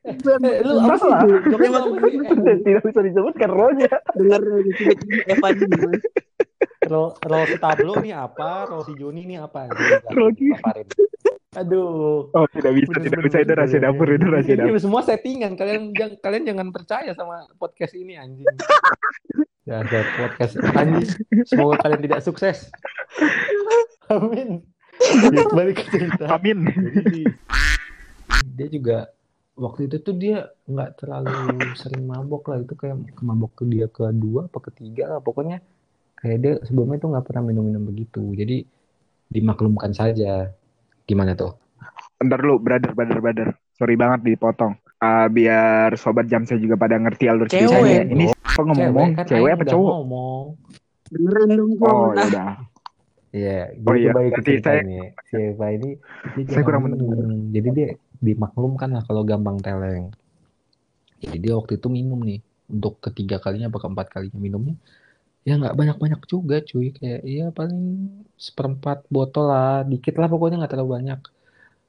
Eh, 0.00 0.64
lu 0.64 0.80
apa 0.80 0.96
sih? 0.96 1.12
Eh, 1.12 2.56
tidak 2.64 2.82
bisa 2.88 3.00
disebutkan 3.04 3.52
rohnya 3.52 3.90
Dengar 4.16 4.40
dari 4.40 4.72
tiba-tiba 4.72 5.22
Evan? 5.28 5.54
Role, 6.90 7.12
role 7.24 7.46
si 7.48 7.56
Tablo 7.60 7.92
nih 8.00 8.12
apa, 8.16 8.68
role 8.68 8.84
si 8.84 8.92
Joni 8.96 9.24
nih 9.24 9.38
apa? 9.40 9.68
Paparin. 9.68 10.86
Aduh. 11.50 12.30
oh 12.30 12.46
tidak 12.54 12.78
bisa 12.78 12.94
tidak 13.02 13.20
bisa 13.26 13.42
itu 13.42 13.52
rahasia 13.58 13.82
dapur 13.82 14.06
itu 14.06 14.22
rahasia 14.30 14.54
Ini 14.54 14.70
dapur 14.70 14.78
semua 14.78 15.02
settingan. 15.02 15.58
Kalian 15.58 15.90
jangan 15.90 16.14
kalian 16.22 16.44
jangan 16.46 16.68
percaya 16.70 17.10
sama 17.18 17.42
podcast 17.58 17.94
ini 17.98 18.14
anjing. 18.14 18.46
Ya, 19.66 19.82
ada 19.82 19.98
podcast 20.14 20.54
anjing. 20.78 21.10
Semoga 21.50 21.82
kalian 21.82 22.00
tidak 22.06 22.20
sukses. 22.22 22.70
Amin. 24.14 24.62
Balik 25.56 25.80
ke 25.80 25.84
cerita. 25.96 26.28
amin 26.36 26.70
Jadi 26.92 27.22
dia 28.54 28.68
juga 28.70 28.98
waktu 29.58 29.90
itu 29.90 29.96
tuh 30.00 30.14
dia 30.16 30.48
nggak 30.68 31.02
terlalu 31.02 31.60
sering 31.76 32.04
mabok 32.06 32.52
lah 32.52 32.62
itu 32.62 32.74
kayak 32.78 32.96
mabok 33.20 33.52
ke 33.60 33.64
dia 33.68 33.86
kedua 33.90 34.48
apa 34.48 34.58
ketiga 34.70 35.16
lah 35.16 35.20
pokoknya 35.20 35.60
kayak 36.20 36.38
dia 36.40 36.54
sebelumnya 36.64 37.00
tuh 37.00 37.08
nggak 37.16 37.26
pernah 37.26 37.42
minum-minum 37.48 37.84
begitu 37.84 38.22
jadi 38.36 38.64
dimaklumkan 39.28 39.92
saja 39.92 40.52
gimana 41.04 41.34
tuh 41.34 41.56
Bentar 42.20 42.36
lu, 42.44 42.60
brother, 42.60 42.92
brother, 42.92 43.16
brother. 43.16 43.48
Sorry 43.80 43.96
banget 43.96 44.20
dipotong. 44.28 44.76
Ah, 45.00 45.24
biar 45.32 45.96
sobat 45.96 46.28
jam 46.28 46.44
saya 46.44 46.60
juga 46.60 46.76
pada 46.76 47.00
ngerti 47.00 47.32
alur 47.32 47.48
Cewek, 47.48 47.64
ceritanya. 47.72 48.04
Ini 48.04 48.24
apa 48.28 48.60
ngomong? 48.60 49.08
kan 49.16 49.24
Cewek, 49.24 49.50
apa 49.56 49.64
cowok? 49.64 49.90
ngomong 49.96 50.44
Dengerin 51.08 51.50
dong 51.56 51.72
gue. 51.80 51.88
Oh, 51.88 52.12
ya 52.12 52.24
udah. 52.28 52.50
Iya, 53.30 53.58
Oh 53.72 53.94
jadi 53.96 54.00
iya, 54.04 54.10
balik 54.12 54.32
ke 54.36 54.42
saya- 54.60 54.84
ini. 54.84 55.00
Si 55.32 55.34
Eva 55.40 55.66
ini 55.72 55.90
dia 56.36 56.44
Saya 56.52 56.62
kurang 56.66 56.82
minum. 56.92 57.48
Jadi 57.48 57.68
dia 57.72 57.88
dimaklumkan 58.20 58.88
lah 58.92 59.02
kalau 59.08 59.24
gampang 59.24 59.56
teleng. 59.64 60.12
Jadi 61.24 61.36
dia 61.40 61.56
waktu 61.56 61.80
itu 61.80 61.88
minum 61.88 62.20
nih 62.20 62.44
untuk 62.68 63.00
ketiga 63.00 63.40
kalinya 63.40 63.72
apa 63.72 63.80
keempat 63.80 64.06
kalinya 64.12 64.36
minumnya. 64.36 64.76
Ya 65.40 65.56
nggak 65.56 65.72
banyak-banyak 65.72 66.20
juga 66.28 66.60
cuy, 66.60 66.92
kayak 66.92 67.20
iya 67.24 67.48
paling 67.48 68.12
seperempat 68.36 69.08
botol 69.08 69.48
lah, 69.48 69.80
dikit 69.88 70.20
lah 70.20 70.28
pokoknya 70.28 70.60
nggak 70.60 70.72
terlalu 70.76 71.00
banyak. 71.00 71.20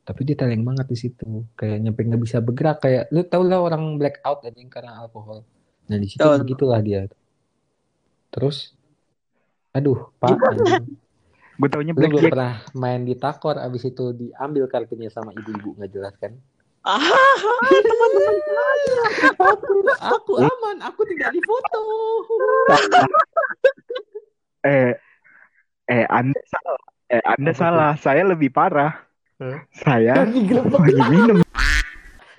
Tapi 0.01 0.21
dia 0.23 0.35
teleng 0.39 0.63
banget 0.63 0.87
di 0.87 0.97
situ, 0.97 1.45
kayak 1.59 1.77
nyampe 1.83 2.01
nggak 2.01 2.21
bisa 2.23 2.39
bergerak 2.39 2.79
kayak 2.79 3.11
lu 3.11 3.21
tau 3.27 3.43
lah 3.43 3.59
orang 3.59 3.99
blackout 3.99 4.47
anjing 4.47 4.71
karena 4.71 5.03
alkohol. 5.03 5.43
Nah 5.91 5.97
di 5.99 6.07
situ 6.07 6.23
begitulah 6.23 6.79
dia. 6.79 7.11
Terus, 8.31 8.71
aduh 9.75 10.07
pak. 10.15 10.39
Gue 11.61 11.69
taunya 11.69 11.93
Lu 11.93 12.01
belum 12.09 12.33
pernah 12.33 12.63
main 12.73 13.05
di 13.05 13.13
takor 13.13 13.59
abis 13.61 13.93
itu 13.93 14.15
diambil 14.17 14.65
kartunya 14.65 15.13
sama 15.13 15.29
ibu-ibu 15.35 15.77
nggak 15.77 15.91
jelas 15.93 16.15
kan? 16.17 16.33
Ah, 16.81 16.97
teman-teman 17.69 18.37
saya. 18.41 19.01
Aku, 19.53 19.75
aku 20.01 20.31
aman, 20.41 20.77
aku 20.81 21.01
tidak 21.13 21.29
difoto. 21.29 21.83
Eh, 24.65 24.93
eh, 25.85 26.05
Anda 26.09 26.41
salah. 26.49 26.81
Eh, 27.05 27.21
Anda 27.21 27.51
salah. 27.53 27.91
Saya 28.01 28.25
lebih 28.25 28.49
parah. 28.49 28.97
Saya 29.77 30.25
Lagi 30.25 30.41
minum. 31.09 31.41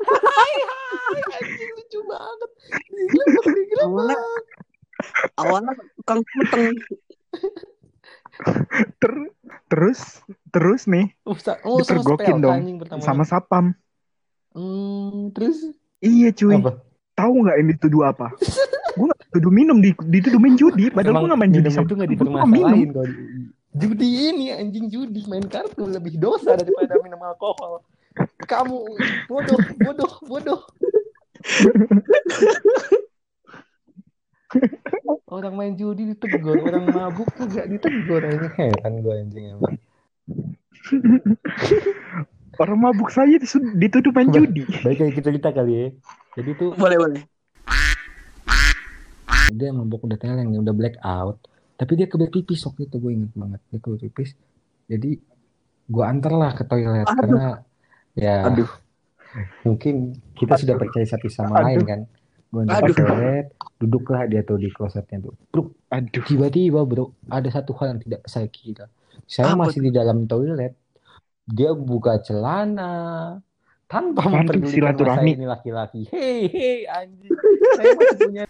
Hai, 0.03 0.55
hai, 0.67 1.21
anjing 1.39 1.71
lucu 1.79 1.99
banget. 2.07 2.51
Digerebek, 2.91 3.47
digerebek. 3.47 3.79
Awalnya, 3.83 4.19
awalnya 5.39 5.73
tukang 5.99 6.21
puteng. 6.27 6.75
Ter- 8.99 9.35
terus, 9.71 10.23
terus 10.51 10.91
nih, 10.91 11.15
Oh, 11.23 11.35
sa- 11.39 11.59
oh, 11.63 11.79
spell 11.83 12.39
dong 12.39 12.83
sama 12.99 13.23
sapam. 13.23 13.75
Hmm, 14.53 15.33
terus 15.33 15.73
Iya 16.03 16.35
cuy. 16.35 16.59
apa? 16.59 16.73
Tahu 17.15 17.33
nggak 17.47 17.57
ini 17.63 17.73
tuduh 17.79 18.03
apa? 18.09 18.35
gue 18.93 19.07
gak 19.09 19.25
tuduh 19.33 19.53
minum, 19.53 19.81
di, 19.81 19.97
dituduh 19.97 20.37
main 20.37 20.53
judi. 20.59 20.93
Padahal 20.93 21.25
gue 21.25 21.33
gak 21.33 21.41
main 21.41 21.53
judi 21.53 21.69
sama 21.73 21.89
itu 21.89 21.95
nggak 21.97 22.11
dipermasalahin 22.13 22.89
kalau 22.93 23.09
di 23.09 23.17
judi 23.73 24.09
ini 24.29 24.53
anjing 24.53 24.93
judi 24.93 25.25
main 25.25 25.49
kartu 25.49 25.89
lebih 25.89 26.21
dosa 26.21 26.53
daripada 26.61 27.01
minum 27.01 27.17
alkohol. 27.25 27.81
Kamu 28.45 28.77
bodoh, 29.25 29.59
bodoh, 29.81 30.13
bodoh. 30.29 30.61
Orang 35.33 35.57
main 35.57 35.73
judi 35.81 36.13
ditegur, 36.13 36.61
orang 36.61 36.85
mabuk 36.93 37.33
tuh 37.33 37.49
gak 37.49 37.73
ditegur. 37.73 38.21
Ini 38.21 38.49
heran 38.53 39.01
gue 39.01 39.15
anjing 39.17 39.45
emang. 39.57 39.75
Orang 42.63 42.79
mabuk 42.79 43.11
saya 43.11 43.35
disu- 43.35 43.75
dituduh 43.75 44.15
main 44.15 44.31
judi. 44.31 44.63
Baik 44.87 45.03
kayak 45.03 45.13
kita 45.19 45.29
cerita 45.35 45.51
kali 45.51 45.73
ya. 45.75 45.87
Jadi 46.39 46.51
tuh 46.55 46.71
Boleh, 46.79 46.95
boleh. 46.95 47.23
dia 49.53 49.69
mabuk 49.69 50.07
udah 50.07 50.15
teleng 50.15 50.55
udah 50.55 50.71
black 50.71 50.95
out. 51.03 51.43
Tapi 51.75 51.99
dia 51.99 52.07
kebelet 52.07 52.31
pipis 52.31 52.63
waktu 52.63 52.87
itu 52.87 52.97
gue 52.97 53.13
inget 53.13 53.33
banget. 53.35 53.61
Dia 53.69 53.79
kebelet 53.83 54.03
pipis. 54.07 54.31
Jadi 54.87 55.11
gue 55.83 56.05
antar 56.07 56.33
lah 56.33 56.55
ke 56.55 56.63
toilet 56.63 57.03
Aduh. 57.03 57.19
karena 57.19 57.45
ya 58.15 58.47
Aduh. 58.47 58.71
mungkin 59.67 59.95
kita 60.39 60.55
sudah 60.55 60.79
percaya 60.79 61.03
satu 61.03 61.27
sama 61.27 61.59
Aduh. 61.59 61.67
lain 61.67 61.81
kan. 61.83 62.01
Gue 62.47 62.61
antar 62.63 62.81
ke 62.87 62.95
Aduh. 62.95 62.97
toilet, 63.03 63.47
duduklah 63.77 64.23
dia 64.31 64.47
tuh 64.47 64.57
di 64.57 64.71
klosetnya 64.71 65.19
tuh. 65.19 65.35
Bruk, 65.51 65.75
Aduh. 65.91 66.23
tiba-tiba 66.23 66.87
bro, 66.87 67.11
ada 67.27 67.49
satu 67.51 67.75
hal 67.83 67.99
yang 67.99 68.01
tidak 68.01 68.23
saya 68.25 68.47
kira. 68.47 68.87
Saya 69.27 69.53
Apa 69.53 69.67
masih 69.67 69.83
di 69.83 69.91
dalam 69.91 70.25
toilet, 70.25 70.79
dia 71.53 71.71
buka 71.77 72.17
celana 72.19 72.93
tanpa 73.85 74.25
memperdulikan 74.25 74.65
masa 74.65 74.73
silaturahmi? 74.97 75.31
ini 75.37 75.45
laki-laki. 75.45 76.03
Hei, 76.09 76.49
hei, 76.49 76.79
anjing. 76.89 77.33
Saya 77.77 77.93
masih 77.93 78.19
punya. 78.25 78.45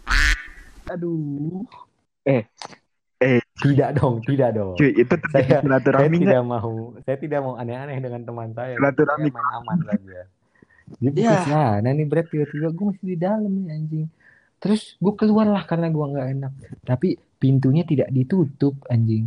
Aduh. 0.86 1.66
Eh, 2.22 2.46
eh. 3.18 3.42
Tidak 3.58 3.90
dong, 3.94 4.22
tidak 4.22 4.54
dong. 4.54 4.74
Cuy, 4.74 4.94
itu 4.94 5.14
Saya- 5.30 5.46
Saya 5.46 5.62
silaturahmi 5.62 6.16
tidak 6.18 6.42
mau, 6.42 6.94
saya 7.02 7.16
tidak 7.18 7.40
mau 7.42 7.54
aneh-aneh 7.54 7.98
dengan 7.98 8.22
teman 8.22 8.50
saya. 8.54 8.74
Silaturahmi. 8.78 9.28
Saya 9.30 9.38
main 9.38 9.58
aman 9.58 9.78
saja. 9.82 10.20
Dia 10.92 11.10
buka 11.10 11.22
Ya. 11.26 11.42
celana 11.42 11.90
nih 11.90 12.06
berat 12.06 12.26
tiba-tiba 12.28 12.68
gue 12.70 12.84
masih 12.86 13.06
di 13.06 13.16
dalam 13.18 13.50
nih 13.50 13.66
anjing. 13.72 14.06
Terus 14.58 14.94
gue 14.94 15.12
keluar 15.18 15.46
lah 15.46 15.66
karena 15.66 15.90
gue 15.90 16.04
nggak 16.06 16.28
enak. 16.38 16.52
Tapi 16.86 17.08
pintunya 17.38 17.82
tidak 17.82 18.14
ditutup 18.14 18.78
anjing. 18.86 19.26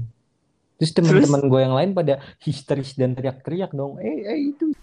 Terus 0.75 0.91
teman-teman 0.91 1.41
gue 1.47 1.59
yang 1.63 1.75
lain 1.75 1.91
pada 1.95 2.19
histeris 2.43 2.95
dan 2.99 3.15
teriak-teriak 3.15 3.71
dong. 3.71 3.95
Eh, 4.03 4.27
eh 4.27 4.39
itu 4.51 4.75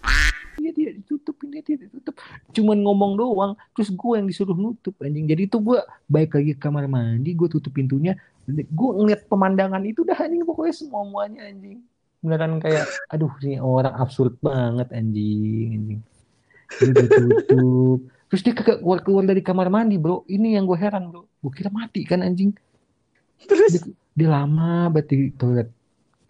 dia 0.57 0.71
tidak 0.73 0.93
ditutup, 1.01 1.35
ini 1.45 1.59
tidak 1.61 1.89
ditutup. 1.89 2.15
Cuman 2.53 2.77
ngomong 2.81 3.13
doang. 3.17 3.51
Terus 3.73 3.89
gue 3.93 4.13
yang 4.17 4.27
disuruh 4.29 4.57
nutup 4.57 4.93
anjing. 5.01 5.25
Jadi 5.29 5.49
itu 5.49 5.57
gue 5.61 5.79
baik 6.09 6.37
lagi 6.37 6.51
ke 6.57 6.61
kamar 6.61 6.85
mandi, 6.89 7.33
gue 7.33 7.49
tutup 7.49 7.73
pintunya. 7.73 8.17
Gue 8.49 8.89
ngeliat 8.97 9.25
pemandangan 9.29 9.81
itu 9.85 10.01
dah 10.05 10.17
anjing 10.17 10.41
pokoknya 10.45 10.73
semua 10.73 11.05
muanya 11.05 11.45
anjing. 11.45 11.81
Beneran 12.23 12.57
kayak, 12.63 12.87
aduh 13.11 13.33
ini 13.43 13.59
orang 13.59 13.93
absurd 13.99 14.39
banget 14.39 14.89
anjing, 14.95 15.69
anjing. 15.77 16.01
Dia 16.79 16.91
ditutup. 16.95 17.99
Terus 18.33 18.41
dia 18.41 18.53
kagak 18.57 18.81
keluar-keluar 18.81 19.23
dari 19.29 19.41
kamar 19.45 19.69
mandi 19.69 20.01
bro. 20.01 20.25
Ini 20.25 20.57
yang 20.57 20.65
gue 20.65 20.77
heran 20.77 21.13
bro. 21.13 21.29
Gue 21.37 21.51
kira 21.53 21.69
mati 21.69 22.01
kan 22.01 22.25
anjing. 22.25 22.49
Terus 23.45 23.83
Dia 24.13 24.29
lama 24.29 24.93
banget 24.93 25.09
di 25.09 25.17
toilet. 25.33 25.69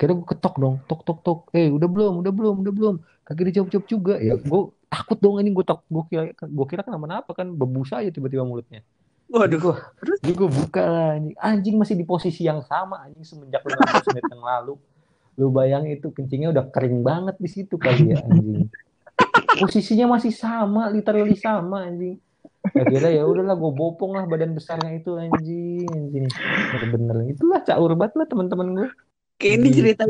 Kira 0.04 0.20
gue 0.20 0.28
ketok 0.28 0.56
dong. 0.60 0.76
Tok 0.84 1.02
tok 1.08 1.20
tok. 1.24 1.40
Eh 1.56 1.72
udah 1.72 1.88
belum, 1.88 2.20
udah 2.20 2.34
belum, 2.36 2.56
udah 2.60 2.74
belum. 2.76 2.96
Kagak 3.24 3.56
dijawab-jawab 3.56 3.86
juga. 3.88 4.20
Ya 4.20 4.36
gue 4.36 4.62
takut 4.92 5.16
dong 5.24 5.40
anjing. 5.40 5.56
Gue 5.56 5.64
tak, 5.64 5.80
gue 5.88 6.04
kira, 6.12 6.24
gue 6.36 6.66
kira 6.68 6.84
kenapa-napa 6.84 7.32
kan. 7.32 7.48
Bebusa 7.56 8.04
aja 8.04 8.12
tiba-tiba 8.12 8.44
mulutnya. 8.44 8.84
Waduh. 9.32 9.56
gue, 9.64 9.76
jadi 10.20 10.34
gue 10.36 10.50
buka 10.52 10.84
lah 10.84 11.08
anjing. 11.16 11.36
Anjing 11.40 11.76
masih 11.80 11.96
di 11.96 12.04
posisi 12.04 12.44
yang 12.44 12.60
sama 12.68 13.08
anjing 13.08 13.24
semenjak 13.24 13.64
15 13.64 14.12
menit 14.12 14.26
yang 14.28 14.44
lalu. 14.44 14.76
Lu 15.40 15.48
bayangin 15.56 15.96
itu 15.96 16.12
kencingnya 16.12 16.52
udah 16.52 16.68
kering 16.68 17.00
banget 17.00 17.40
di 17.40 17.48
situ 17.48 17.80
kali 17.80 18.12
ya 18.12 18.20
anjing. 18.28 18.68
Posisinya 19.56 20.20
masih 20.20 20.36
sama, 20.36 20.92
literally 20.92 21.40
sama 21.40 21.88
anjing. 21.88 22.20
Akhirnya 22.76 23.12
ya 23.12 23.24
udahlah 23.24 23.56
gue 23.56 23.72
bopong 23.72 24.20
lah 24.20 24.28
badan 24.28 24.52
besarnya 24.52 25.00
itu 25.00 25.16
anjing, 25.16 25.88
anjing. 25.88 26.28
Bener-bener 26.76 27.32
itulah 27.32 27.64
caur 27.64 27.96
banget 27.96 28.20
lah 28.20 28.28
teman-teman 28.28 28.68
gue. 28.76 28.90
Kayak 29.44 29.56
ini 29.60 29.70
cerita 29.76 30.04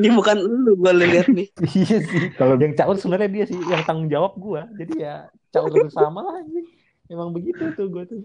ini 0.00 0.08
bukan 0.16 0.36
lu 0.40 0.80
gue 0.80 0.92
lihat 0.96 1.28
nih. 1.28 1.48
iya 1.84 1.98
sih. 2.00 2.32
Kalau 2.40 2.56
yang 2.56 2.72
caur 2.72 2.96
sebenarnya 2.96 3.28
dia 3.28 3.44
sih 3.44 3.58
yang 3.68 3.84
tanggung 3.84 4.08
jawab 4.08 4.32
gue. 4.40 4.62
Jadi 4.80 4.92
ya 5.04 5.28
caur 5.52 5.68
bersama 5.68 6.24
lah 6.24 6.40
anjing. 6.40 6.64
Emang 7.12 7.36
begitu 7.36 7.68
tuh 7.76 7.92
gue 7.92 8.08
tuh. 8.08 8.22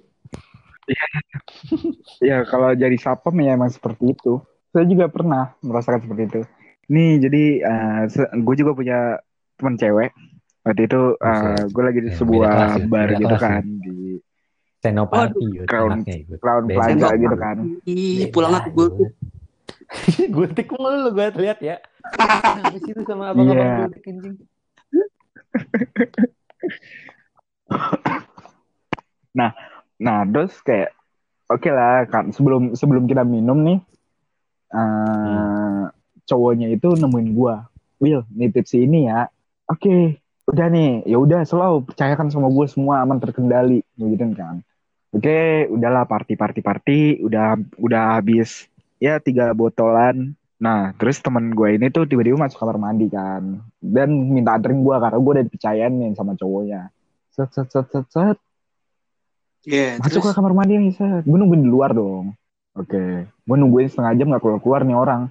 Ya 2.22 2.46
kalau 2.48 2.72
jadi 2.78 2.96
sapam 2.96 3.36
ya 3.44 3.60
emang 3.60 3.74
seperti 3.74 4.16
itu. 4.16 4.40
Saya 4.72 4.88
juga 4.88 5.12
pernah 5.12 5.52
merasakan 5.60 6.08
seperti 6.08 6.24
itu. 6.32 6.42
Nih 6.88 7.20
jadi 7.20 7.44
gue 8.40 8.56
juga 8.56 8.72
punya 8.72 9.00
teman 9.60 9.76
cewek. 9.76 10.16
Waktu 10.66 10.82
itu 10.90 11.02
Buset. 11.20 11.70
gue 11.70 11.84
lagi 11.86 12.00
di 12.02 12.10
Ya, 12.10 12.18
sebuah 12.18 12.54
ya, 12.82 12.86
bar 12.90 13.10
gitu 13.14 13.26
kelas 13.30 13.38
ya. 13.38 13.46
kan 13.46 13.64
di 13.86 13.96
Senopati 14.82 15.46
yuk, 15.50 15.66
Crown-. 15.66 16.02
Crown. 16.42 16.64
Plaza 16.70 17.10
gitu 17.18 17.36
kan. 17.38 17.58
Ih, 17.86 18.30
pulang 18.34 18.54
aku 18.54 18.70
gue. 18.86 19.10
Gultik 20.36 20.70
mulu 20.74 21.14
gue 21.14 21.28
lihat 21.42 21.60
ya. 21.62 21.78
Sih 22.82 22.92
itu 22.94 23.02
sama 23.06 23.34
abang-abang 23.34 23.70
Iya. 23.70 23.78
gultik 23.86 24.04
anjing? 24.10 24.36
Nah 29.96 30.20
terus 30.28 30.56
kayak 30.64 30.92
oke 31.52 31.70
lah 31.72 32.08
kan 32.08 32.32
sebelum 32.32 32.76
sebelum 32.76 33.08
kita 33.08 33.24
minum 33.24 33.60
nih 33.64 33.80
eh 34.76 35.84
cowoknya 36.26 36.68
itu 36.74 36.96
nemuin 36.98 37.30
gua 37.38 37.70
Will 38.02 38.28
nitip 38.34 38.68
si 38.68 38.84
ini 38.84 39.08
ya 39.08 39.30
oke 39.72 40.20
udah 40.52 40.68
nih 40.70 41.08
ya 41.08 41.18
udah 41.18 41.42
selalu 41.48 41.90
percayakan 41.90 42.30
sama 42.30 42.52
gue 42.52 42.66
semua 42.70 43.02
aman 43.02 43.18
terkendali 43.18 43.82
gitu 43.98 44.26
kan 44.36 44.62
oke 45.16 45.40
udahlah 45.72 46.04
party 46.06 46.36
party 46.38 46.62
party 46.62 47.00
udah 47.24 47.56
udah 47.80 48.20
habis 48.20 48.68
ya 49.00 49.20
tiga 49.20 49.52
botolan. 49.52 50.34
Nah 50.56 50.96
terus 50.96 51.20
temen 51.20 51.52
gue 51.52 51.76
ini 51.76 51.92
tuh 51.92 52.08
tiba-tiba 52.08 52.40
masuk 52.40 52.60
kamar 52.60 52.80
mandi 52.80 53.12
kan. 53.12 53.60
Dan 53.80 54.32
minta 54.32 54.56
anterin 54.56 54.82
gue 54.82 54.96
karena 54.96 55.18
gue 55.20 55.32
udah 55.36 55.46
dipercayain 55.46 55.94
nih 55.94 56.16
sama 56.16 56.34
cowoknya. 56.36 56.90
Set 57.36 57.52
set 57.52 57.68
set 57.72 57.88
set 57.92 58.08
set. 58.12 58.38
Iya, 59.66 59.98
masuk 59.98 60.22
terus? 60.22 60.34
ke 60.34 60.38
kamar 60.38 60.54
mandi 60.56 60.74
nih 60.80 60.94
set. 60.96 61.24
Gue 61.28 61.38
nungguin 61.38 61.64
di 61.64 61.72
luar 61.72 61.92
dong. 61.92 62.34
Oke 62.76 63.30
gue 63.46 63.58
nungguin 63.62 63.88
setengah 63.88 64.14
jam 64.18 64.28
nggak 64.34 64.44
keluar 64.44 64.60
keluar 64.64 64.82
nih 64.88 64.98
orang. 64.98 65.22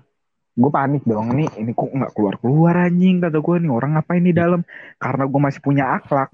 Gue 0.54 0.70
panik 0.70 1.02
dong 1.02 1.34
ini 1.34 1.50
ini 1.58 1.74
kok 1.74 1.90
nggak 1.90 2.12
keluar 2.14 2.34
keluar 2.38 2.74
anjing? 2.78 3.18
kata 3.18 3.38
gue 3.42 3.56
nih 3.58 3.72
orang 3.72 3.90
ngapain 3.98 4.22
di 4.22 4.34
dalam? 4.36 4.60
Karena 5.02 5.24
gue 5.26 5.40
masih 5.40 5.60
punya 5.64 5.84
akhlak. 5.98 6.30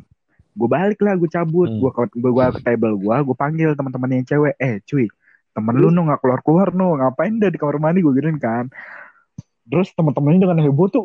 Gue 0.51 0.69
balik 0.69 1.01
lah 1.01 1.15
gue 1.17 1.31
cabut. 1.31 1.71
Hmm. 1.71 1.79
gue 1.79 1.91
ke 1.95 2.03
gue 2.21 2.31
gua 2.35 2.53
ke 2.53 2.61
table 2.61 2.99
gue 2.99 3.17
gue 3.23 3.37
panggil 3.39 3.73
teman-teman 3.79 4.21
yang 4.21 4.27
cewek. 4.27 4.55
Eh 4.61 4.83
cuy 4.85 5.09
temen 5.51 5.75
lu 5.77 5.89
no 5.91 6.07
nggak 6.07 6.21
keluar 6.23 6.41
keluar 6.43 6.69
no. 6.75 6.97
Ngapain 6.99 7.37
deh 7.39 7.51
di 7.51 7.59
kamar 7.59 7.79
mandi? 7.83 8.05
Gue 8.05 8.15
gituin 8.17 8.39
kan. 8.39 8.71
Terus 9.67 9.91
teman-temannya 9.95 10.41
dengan 10.43 10.59
heboh 10.65 10.89
tuh 10.91 11.05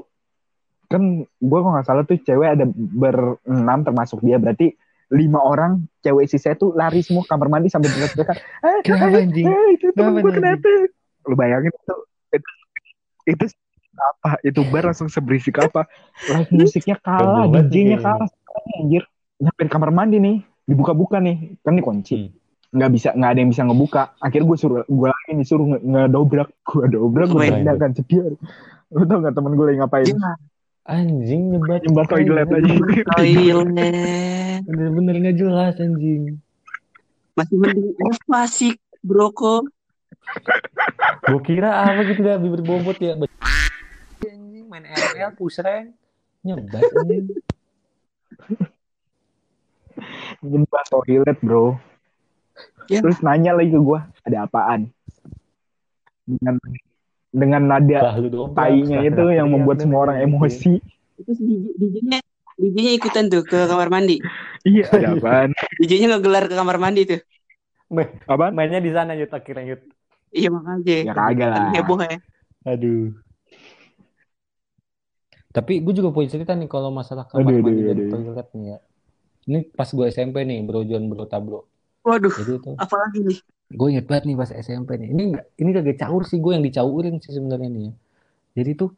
kan 0.86 1.26
gue 1.26 1.60
kalau 1.60 1.74
nggak 1.74 1.88
salah 1.88 2.04
tuh 2.06 2.18
cewek 2.22 2.48
ada 2.58 2.66
berenam 2.74 3.80
termasuk 3.86 4.22
dia. 4.22 4.38
Berarti 4.38 4.74
lima 5.14 5.38
orang 5.38 5.86
cewek 6.02 6.26
sisa 6.26 6.58
tuh 6.58 6.74
lari 6.74 7.06
semua 7.06 7.22
kamar 7.30 7.46
mandi 7.46 7.70
sambil 7.70 7.94
teriak-teriak 7.94 8.38
eh, 8.66 8.80
Kenapa 8.82 9.14
eh, 9.14 9.22
anjing? 9.22 9.46
eh, 9.46 9.68
itu 9.78 9.86
temen 9.94 10.18
Kenapa 10.18 10.26
gue 10.26 10.34
kenapa? 10.34 10.70
Lu 11.26 11.36
bayangin 11.38 11.72
itu 11.74 11.96
itu 12.34 12.50
itu 13.30 13.46
apa? 13.96 14.30
Itu 14.42 14.62
bar 14.70 14.90
langsung 14.90 15.10
seberisik 15.10 15.62
apa? 15.62 15.86
Live 16.30 16.52
musiknya 16.52 16.98
kalah 17.00 17.48
DJ-nya 17.50 17.98
kalah 18.02 18.30
anjir. 18.82 19.06
Nyampe 19.40 19.68
kamar 19.70 19.92
mandi 19.94 20.18
nih 20.18 20.38
dibuka-buka 20.66 21.22
nih. 21.22 21.58
Kan 21.62 21.78
ini 21.78 21.84
kunci. 21.86 22.18
Hmm. 22.18 22.45
Nggak 22.76 22.92
bisa 22.92 23.10
nggak 23.16 23.32
ada 23.32 23.40
yang 23.40 23.52
bisa 23.56 23.64
ngebuka 23.64 24.04
akhirnya 24.20 24.46
gue 24.52 24.58
suruh 24.60 24.84
gue 24.84 25.08
lagi 25.08 25.32
disuruh 25.40 25.66
nge- 25.72 25.84
ngedobrak 25.88 26.50
gue 26.68 26.86
dobrak 26.92 27.28
gue 27.32 27.44
tindakan 27.48 27.92
cediar 27.96 28.32
lu 28.94 29.04
tau 29.10 29.18
gak 29.18 29.34
temen 29.34 29.58
gue 29.58 29.66
lagi 29.66 29.80
ngapain. 29.82 30.14
Anjing 30.86 31.58
nyebat 31.58 31.82
Nyebat 31.82 32.06
toilet 32.14 32.46
aja. 32.46 32.74
Toilet. 33.18 34.62
Bener-bener 34.70 35.16
nggak 35.18 35.38
jelas 35.42 35.74
anjing. 35.82 36.38
Masih 37.34 37.58
mending 37.58 37.98
Eva 37.98 38.42
sih, 38.46 38.78
broko. 39.02 39.66
Gue 41.26 41.42
kira 41.42 41.90
apa 41.90 42.06
gitu 42.06 42.22
dah 42.22 42.38
bibir 42.38 42.62
bobot 42.62 43.02
ya. 43.02 43.18
Anjing 44.22 44.70
main 44.70 44.86
RL 44.86 45.34
pusreng. 45.34 45.98
Nyebat 46.46 46.86
anjing. 47.02 47.34
Nyebat 50.46 50.86
toilet 50.94 51.38
bro. 51.42 51.82
Ya. 52.86 53.00
Terus 53.02 53.18
nanya 53.26 53.58
lagi 53.58 53.74
ke 53.74 53.80
gue, 53.82 54.00
ada 54.26 54.38
apaan? 54.46 54.90
Dengan 56.26 56.56
dengan 57.36 57.62
nada 57.68 58.16
tainya 58.56 59.04
itu 59.04 59.26
yang 59.34 59.52
membuat 59.52 59.84
semua 59.84 60.10
orang 60.10 60.18
emosi. 60.24 60.80
Itu 61.20 61.32
DJ-nya 61.76 62.20
DJ-nya 62.56 62.92
ikutan 62.96 63.28
tuh 63.28 63.44
ke 63.44 63.68
kamar 63.68 63.92
mandi. 63.92 64.24
Iya, 64.64 64.88
ada 64.94 65.08
apaan? 65.20 65.50
DJ-nya 65.82 66.16
ngegelar 66.16 66.48
ke 66.48 66.56
kamar 66.56 66.78
mandi 66.80 67.02
tuh. 67.04 67.22
Apaan? 68.26 68.56
Mainnya 68.56 68.80
di 68.80 68.92
sana 68.96 69.14
Yud 69.14 69.30
akhirnya 69.30 69.76
Yud. 69.76 69.82
Iya 70.36 70.50
makanya. 70.52 70.96
Ya 71.04 71.14
kagak 71.14 71.50
lah. 71.52 71.70
Heboh 71.76 72.00
ya. 72.02 72.18
Aduh. 72.66 73.14
Tapi 75.56 75.80
gue 75.80 75.94
juga 75.96 76.12
punya 76.12 76.28
cerita 76.28 76.52
nih 76.52 76.68
kalau 76.68 76.92
masalah 76.92 77.24
kamar 77.32 77.48
Aduh, 77.48 77.64
mandi 77.64 77.80
aduh, 77.80 77.88
dan 77.88 77.96
aduh. 77.96 78.10
toilet 78.12 78.48
nih 78.56 78.66
ya. 78.68 78.78
Ini 79.46 79.60
pas 79.72 79.88
gue 79.88 80.06
SMP 80.10 80.42
nih, 80.44 80.60
bro 80.66 80.82
John, 80.84 81.08
bro 81.08 81.24
Tablo. 81.30 81.70
Waduh, 82.06 82.30
Jadi 82.30 82.52
itu 82.62 82.72
apalagi 82.78 83.20
nih? 83.26 83.38
gue 83.66 83.88
inget 83.90 84.06
banget 84.06 84.24
nih 84.30 84.38
pas 84.38 84.52
SMP 84.54 84.90
nih. 85.02 85.10
Ini 85.10 85.24
enggak, 85.34 85.46
ini 85.58 85.70
kagak 85.74 85.98
caur 86.06 86.22
sih 86.30 86.38
gue 86.38 86.52
yang 86.54 86.62
dicaurin 86.62 87.18
sih 87.18 87.34
sebenarnya 87.34 87.70
nih 87.74 87.84
ya. 87.90 87.94
Jadi 88.62 88.72
tuh 88.78 88.90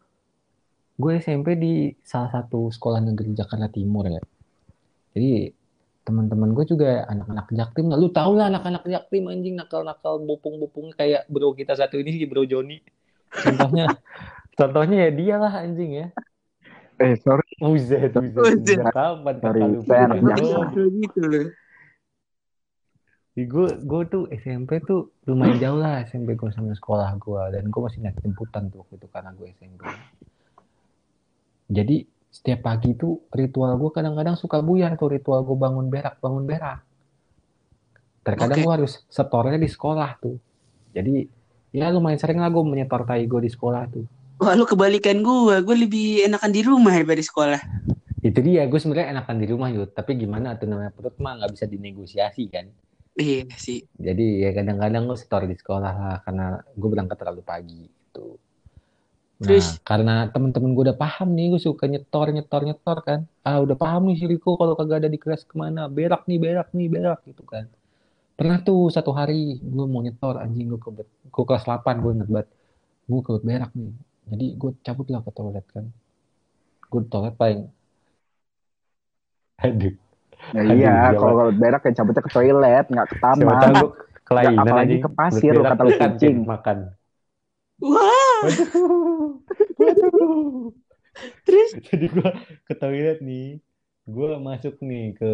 gue 1.00 1.12
SMP 1.24 1.56
di 1.56 1.74
salah 2.04 2.28
satu 2.36 2.68
sekolah 2.68 3.00
negeri 3.00 3.32
Jakarta 3.32 3.72
Timur 3.72 4.12
ya. 4.12 4.20
Jadi 5.16 5.56
teman-teman 6.04 6.52
gue 6.52 6.66
juga 6.68 7.04
anak-anak 7.08 7.48
jaktim. 7.52 7.92
Nah, 7.92 8.00
lu 8.00 8.12
tau 8.12 8.32
lah 8.36 8.52
anak-anak 8.52 8.84
jaktim 8.88 9.28
anjing 9.28 9.56
nakal-nakal 9.56 10.20
bopung-bopung 10.24 10.92
kayak 10.96 11.28
bro 11.32 11.52
kita 11.52 11.76
satu 11.76 12.00
ini 12.00 12.16
sih 12.16 12.28
bro 12.28 12.44
Joni. 12.44 12.80
Contohnya, 13.32 13.88
contohnya 14.60 14.98
ya 15.08 15.12
dia 15.16 15.36
lah 15.40 15.54
anjing 15.64 15.92
ya. 15.96 16.08
Eh, 16.98 17.14
sorry. 17.24 17.46
Uzet, 17.62 18.10
uzet, 18.16 18.36
Uzet. 18.36 18.58
uzet. 18.58 18.88
Kapan 18.90 19.36
Sorry, 19.40 19.62
saya 19.86 20.02
anak 20.12 20.18
jaktim. 20.28 20.44
jodoh? 20.44 20.64
Kayak 20.74 20.92
gitu 20.98 21.22
loh. 21.24 21.48
Gue 23.38 23.70
gue 23.70 24.02
tuh 24.10 24.26
SMP 24.34 24.82
tuh 24.82 25.14
lumayan 25.30 25.62
jauh 25.62 25.78
lah 25.78 26.02
SMP 26.02 26.34
gue 26.34 26.50
sama 26.50 26.74
sekolah 26.74 27.22
gue 27.22 27.42
dan 27.54 27.70
gue 27.70 27.82
masih 27.86 28.02
naik 28.02 28.18
jemputan 28.18 28.74
tuh 28.74 28.82
waktu 28.82 28.98
itu 28.98 29.08
karena 29.14 29.30
gue 29.38 29.48
SMP. 29.54 29.82
Jadi 31.70 31.98
setiap 32.34 32.66
pagi 32.66 32.98
tuh 32.98 33.30
ritual 33.30 33.78
gue 33.78 33.94
kadang-kadang 33.94 34.34
suka 34.34 34.66
buyar 34.66 34.98
tuh 34.98 35.14
ritual 35.14 35.46
gue 35.46 35.54
bangun 35.54 35.86
berak 35.94 36.18
bangun 36.18 36.50
berak. 36.50 36.82
Terkadang 38.26 38.58
Oke. 38.58 38.66
gue 38.66 38.74
harus 38.74 38.94
setornya 39.06 39.62
di 39.62 39.70
sekolah 39.70 40.10
tuh. 40.18 40.42
Jadi 40.98 41.30
ya 41.78 41.94
lumayan 41.94 42.18
sering 42.18 42.42
lah 42.42 42.50
gue 42.50 42.64
menyetor 42.66 43.06
tai 43.06 43.30
gue 43.30 43.42
di 43.46 43.52
sekolah 43.54 43.86
tuh. 43.94 44.06
Wah, 44.38 44.54
lu 44.54 44.70
kebalikan 44.70 45.26
gua. 45.26 45.66
Gua 45.66 45.74
lebih 45.74 46.22
enakan 46.30 46.54
di 46.54 46.62
rumah 46.62 46.94
daripada 46.94 47.18
di 47.18 47.26
sekolah. 47.26 47.62
Itu 48.22 48.38
dia 48.46 48.70
gue 48.70 48.78
sebenarnya 48.78 49.18
enakan 49.18 49.38
di 49.42 49.46
rumah 49.50 49.70
yud. 49.74 49.98
Tapi 49.98 50.14
gimana 50.14 50.54
tuh 50.54 50.70
namanya 50.70 50.94
perut 50.94 51.18
mah 51.18 51.42
nggak 51.42 51.58
bisa 51.58 51.66
dinegosiasi 51.66 52.46
kan. 52.54 52.70
Iya 53.18 53.50
sih. 53.58 53.82
Jadi 53.98 54.46
ya 54.46 54.54
kadang-kadang 54.54 55.10
gue 55.10 55.18
setor 55.18 55.50
di 55.50 55.58
sekolah 55.58 55.94
lah 55.98 56.18
karena 56.22 56.62
gue 56.62 56.90
berangkat 56.90 57.18
terlalu 57.18 57.42
pagi 57.42 57.90
gitu. 57.90 58.38
Nah, 59.38 59.54
Terus? 59.54 59.82
karena 59.86 60.16
temen-temen 60.34 60.74
gue 60.74 60.84
udah 60.90 60.98
paham 60.98 61.34
nih, 61.38 61.54
gue 61.54 61.62
suka 61.62 61.86
nyetor, 61.86 62.34
nyetor, 62.34 62.62
nyetor 62.66 62.98
kan. 63.06 63.20
Ah, 63.46 63.62
udah 63.62 63.78
paham 63.78 64.10
nih 64.10 64.18
si 64.18 64.26
Riko 64.26 64.58
kalau 64.58 64.74
kagak 64.74 65.06
ada 65.06 65.10
di 65.10 65.18
kelas 65.22 65.46
ke 65.46 65.54
mana. 65.58 65.86
Berak 65.90 66.26
nih, 66.30 66.38
berak 66.42 66.70
nih, 66.74 66.88
berak 66.90 67.22
gitu 67.26 67.46
kan. 67.46 67.70
Pernah 68.38 68.62
tuh 68.62 68.94
satu 68.94 69.14
hari 69.18 69.58
gue 69.62 69.86
mau 69.90 70.02
nyetor 70.06 70.38
anjing 70.38 70.70
gue 70.70 70.82
ke 70.82 70.90
gue 71.30 71.46
kelas 71.46 71.66
8 71.66 72.02
gue 72.06 72.12
inget 72.22 72.30
banget. 72.30 72.48
Gue 73.10 73.22
ke 73.26 73.34
berak 73.42 73.72
nih. 73.74 73.94
Jadi 74.30 74.46
gue 74.58 74.72
cabut 74.86 75.08
lah 75.10 75.22
ke 75.26 75.32
toilet 75.34 75.66
kan. 75.74 75.86
Gue 76.90 77.02
toilet 77.10 77.34
paling 77.34 77.62
Aduh, 79.66 79.94
Ya 80.56 80.62
Aduh, 80.64 80.64
iya, 80.64 81.12
kalau 81.20 81.28
kalau 81.28 81.52
berak 81.52 81.82
ya 81.88 81.92
cabutnya 82.00 82.24
ke 82.24 82.32
toilet, 82.32 82.86
nggak 82.88 83.08
ke 83.12 83.16
siapa 83.36 83.56
tahu 83.60 83.80
taman. 83.80 83.88
kelainan 84.28 84.60
apalagi 84.64 84.96
ke 85.04 85.10
pasir, 85.12 85.54
Berak 85.56 85.72
kata 85.72 85.84
lu 85.88 85.92
kucing. 86.00 86.36
makan. 86.48 86.78
Wah, 87.82 88.42
terus 91.46 91.70
Jadi 91.92 92.06
gue 92.10 92.30
ke 92.68 92.74
toilet 92.80 93.20
nih, 93.22 93.60
gue 94.08 94.30
masuk 94.40 94.76
nih 94.82 95.06
ke 95.20 95.32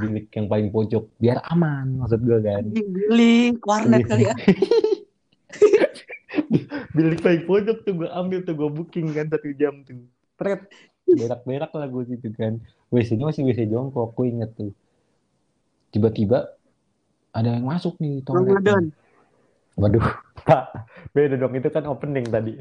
bilik 0.00 0.26
yang 0.36 0.46
paling 0.52 0.68
pojok 0.70 1.04
biar 1.18 1.38
aman 1.52 1.86
maksud 1.98 2.20
gue 2.22 2.38
kan. 2.38 2.64
beli 3.08 3.56
warnet 3.66 4.02
kali 4.08 4.24
ya. 4.30 4.34
bilik 6.96 7.20
paling 7.20 7.42
pojok 7.48 7.76
tuh 7.84 7.92
gue 7.98 8.08
ambil 8.08 8.40
tuh 8.46 8.54
gue 8.56 8.70
booking 8.72 9.12
kan 9.12 9.26
satu 9.28 9.52
jam 9.56 9.84
tuh. 9.84 10.00
Pret, 10.38 10.64
berak-berak 11.06 11.72
lah 11.74 11.86
gue 11.88 12.02
situ 12.08 12.28
kan. 12.34 12.58
WC-nya 12.92 13.28
masih 13.28 13.44
WC 13.46 13.68
jongkok, 13.68 14.12
gue 14.14 14.26
inget 14.28 14.50
tuh. 14.54 14.72
Tiba-tiba 15.92 16.56
ada 17.32 17.48
yang 17.56 17.66
masuk 17.68 17.96
nih 18.00 18.20
toilet. 18.24 18.92
Waduh, 19.76 20.04
Pak, 20.46 20.64
beda 21.16 21.40
dong 21.40 21.56
itu 21.56 21.68
kan 21.72 21.84
opening 21.88 22.28
tadi. 22.28 22.60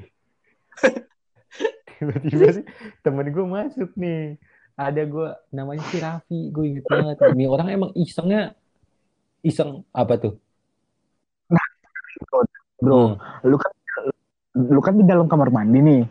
Tiba-tiba 2.00 2.46
sih 2.62 2.66
temen 3.04 3.28
gue 3.30 3.46
masuk 3.46 3.92
nih. 4.00 4.39
Ada 4.80 5.04
gue 5.06 5.30
namanya 5.54 5.84
si 5.92 5.98
Raffi, 6.00 6.50
gue 6.50 6.66
inget 6.66 6.86
banget. 6.88 7.20
Ini 7.36 7.46
orang 7.46 7.68
emang 7.70 7.92
isengnya 7.94 8.56
iseng 9.46 9.86
apa 9.94 10.18
tuh? 10.18 10.34
Bro, 12.82 13.22
lu 13.46 13.58
kan 13.62 13.72
lu 14.58 14.82
kan 14.82 14.98
di 14.98 15.06
dalam 15.06 15.30
kamar 15.30 15.54
mandi 15.54 15.80
nih. 15.86 16.02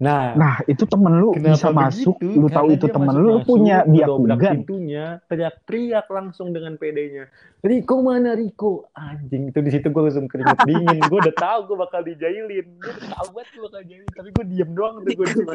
Nah, 0.00 0.32
Nah, 0.32 0.54
itu 0.64 0.88
temen 0.88 1.12
lu 1.12 1.36
bisa 1.36 1.68
masuk, 1.68 2.16
begitu? 2.16 2.40
lu 2.40 2.48
tahu 2.48 2.72
Karena 2.72 2.76
itu 2.80 2.86
dia 2.88 2.94
temen 2.96 3.14
lu, 3.14 3.28
lu 3.28 3.40
punya 3.44 3.76
dia 3.84 4.06
kugan. 4.08 4.52
pintunya, 4.56 5.04
teriak-teriak 5.28 6.06
langsung 6.08 6.56
dengan 6.56 6.80
pedenya. 6.80 7.28
Riko 7.60 8.00
mana 8.00 8.32
Riko? 8.32 8.88
Anjing 8.96 9.52
itu 9.52 9.60
di 9.60 9.70
situ 9.70 9.92
gue 9.92 10.00
langsung 10.00 10.24
keringet 10.24 10.56
dingin. 10.68 11.04
Gue 11.04 11.20
udah 11.20 11.36
tahu 11.36 11.58
gue 11.68 11.76
bakal 11.76 12.00
dijailin. 12.00 12.66
Gue 12.80 12.92
udah 12.96 13.10
tahu 13.12 13.28
banget 13.30 13.48
gue 13.52 13.62
bakal 13.62 13.80
dijailin, 13.84 14.10
tapi 14.10 14.28
gue 14.32 14.44
diem 14.48 14.70
doang 14.72 14.94
tuh 15.04 15.12
gue 15.12 15.26
situ. 15.28 15.52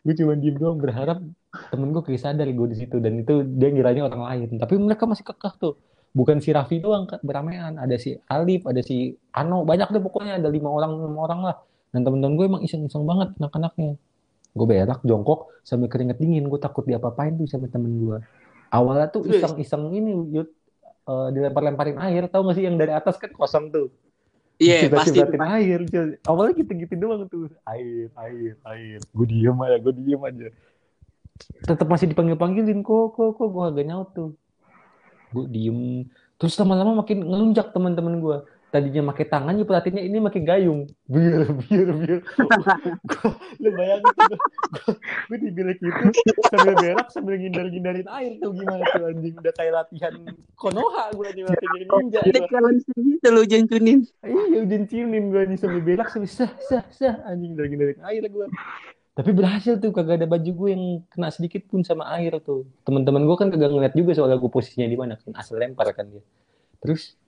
Gue 0.00 0.14
cuma 0.16 0.32
diem 0.32 0.56
doang 0.56 0.78
berharap 0.80 1.18
temen 1.68 1.88
gue 1.92 2.02
kayak 2.02 2.20
sadar 2.24 2.48
gue 2.48 2.66
di 2.72 2.76
situ 2.78 2.96
dan 2.98 3.20
itu 3.20 3.44
dia 3.44 3.68
ngiranya 3.68 4.08
orang 4.08 4.22
lain. 4.24 4.48
Tapi 4.56 4.80
mereka 4.80 5.04
masih 5.04 5.28
kekeh 5.28 5.54
tuh. 5.60 5.76
Bukan 6.16 6.40
si 6.40 6.56
Raffi 6.56 6.80
doang 6.80 7.04
beramean, 7.20 7.76
ada 7.76 8.00
si 8.00 8.16
Alif, 8.32 8.64
ada 8.64 8.80
si 8.80 9.12
Ano, 9.28 9.68
banyak 9.68 9.92
deh 9.92 10.00
pokoknya 10.00 10.40
ada 10.40 10.48
lima 10.48 10.72
orang 10.72 10.96
enam 10.96 11.14
orang 11.14 11.40
lah. 11.44 11.56
Dan 11.94 12.04
temen-temen 12.04 12.34
gue 12.36 12.46
emang 12.46 12.62
iseng-iseng 12.64 13.04
banget 13.08 13.32
anak-anaknya. 13.40 13.96
Gue 14.52 14.66
berak 14.66 15.00
jongkok 15.04 15.52
sambil 15.64 15.88
keringet 15.88 16.20
dingin. 16.20 16.48
Gue 16.48 16.60
takut 16.60 16.84
diapa-apain 16.84 17.36
tuh 17.36 17.48
sama 17.48 17.68
temen 17.68 17.96
gue. 17.96 18.18
Awalnya 18.68 19.08
tuh 19.08 19.24
iseng-iseng 19.28 19.92
ini 19.96 20.12
yud. 20.34 20.48
Eh, 21.08 21.28
dilempar-lemparin 21.32 21.96
air. 21.96 22.28
Tau 22.28 22.44
gak 22.44 22.60
sih 22.60 22.68
yang 22.68 22.76
dari 22.76 22.92
atas 22.92 23.16
kan 23.16 23.32
kosong 23.32 23.72
tuh? 23.72 23.88
Iya, 24.58 24.90
pasti. 24.90 25.14
Cibrat-cibratin 25.14 25.44
air 25.46 25.80
awalnya 26.26 26.52
gitu-gitu 26.58 26.94
doang 26.98 27.30
tuh. 27.30 27.46
Air 27.62 28.10
air 28.18 28.58
air. 28.66 28.98
Gue 29.14 29.26
diem 29.30 29.54
aja 29.54 29.76
gue 29.78 29.94
diem 30.02 30.18
aja. 30.18 30.46
Tetap 31.62 31.86
masih 31.86 32.10
dipanggil-panggilin 32.10 32.82
kok 32.82 33.14
kok 33.14 33.38
kok 33.38 33.48
gue 33.54 33.64
agak 33.70 33.86
nyaut 33.86 34.10
tuh. 34.12 34.34
Gue 35.30 35.46
diem. 35.46 36.10
Terus 36.42 36.58
lama-lama 36.58 37.06
makin 37.06 37.22
ngelunjak 37.22 37.70
teman-teman 37.70 38.18
gue 38.18 38.36
tadinya 38.68 39.10
pakai 39.12 39.26
tangan 39.28 39.56
ya 39.56 39.64
pelatihnya 39.64 40.02
ini 40.04 40.16
pakai 40.20 40.42
gayung. 40.44 40.80
Biar 41.08 41.48
biar 41.64 41.88
biar. 41.96 42.20
Lu 43.62 43.68
bayangin 43.72 44.12
tuh 44.12 44.26
gue, 44.28 44.92
gue 45.28 45.38
di 45.40 45.50
bilik 45.52 45.78
itu 45.80 46.04
sambil 46.52 46.74
berak 46.76 47.08
sambil 47.08 47.34
ngindar-ngindarin 47.40 48.08
air 48.12 48.32
tuh 48.40 48.52
gimana 48.52 48.84
tuh 48.92 49.08
anjing? 49.08 49.34
Udah 49.40 49.54
kayak 49.56 49.72
latihan 49.72 50.14
konoha 50.54 51.04
gue 51.16 51.24
lagi 51.24 51.42
latihan 51.48 51.78
ninja 51.98 52.20
Ada 52.22 52.40
kalian 52.44 52.76
segitu 52.84 53.28
lo 53.32 53.42
jancunin. 53.48 53.98
iya 54.24 54.78
ciumin 54.84 55.24
gue 55.32 55.42
nih 55.48 55.58
sambil 55.58 55.80
berak 55.80 56.08
sambil 56.12 56.30
sah 56.30 56.52
sah 56.68 56.84
sah 56.92 57.16
anjing 57.24 57.56
ngindar-ngindarin 57.56 58.00
air 58.04 58.24
gue 58.28 58.46
tapi 59.18 59.34
berhasil 59.34 59.82
tuh 59.82 59.90
kagak 59.90 60.22
ada 60.22 60.30
baju 60.30 60.46
gue 60.46 60.68
yang 60.70 60.84
kena 61.10 61.26
sedikit 61.34 61.66
pun 61.66 61.82
sama 61.82 62.06
air 62.14 62.38
tuh. 62.38 62.70
Teman-teman 62.86 63.26
gue 63.26 63.34
kan 63.34 63.50
kagak 63.50 63.74
ngeliat 63.74 63.90
juga 63.98 64.14
soalnya 64.14 64.38
gue 64.38 64.46
posisinya 64.46 64.86
di 64.86 64.94
mana 64.94 65.18
kan 65.18 65.34
asal 65.34 65.58
lempar 65.58 65.90
kan 65.90 66.06
dia. 66.06 66.22
Terus 66.78 67.18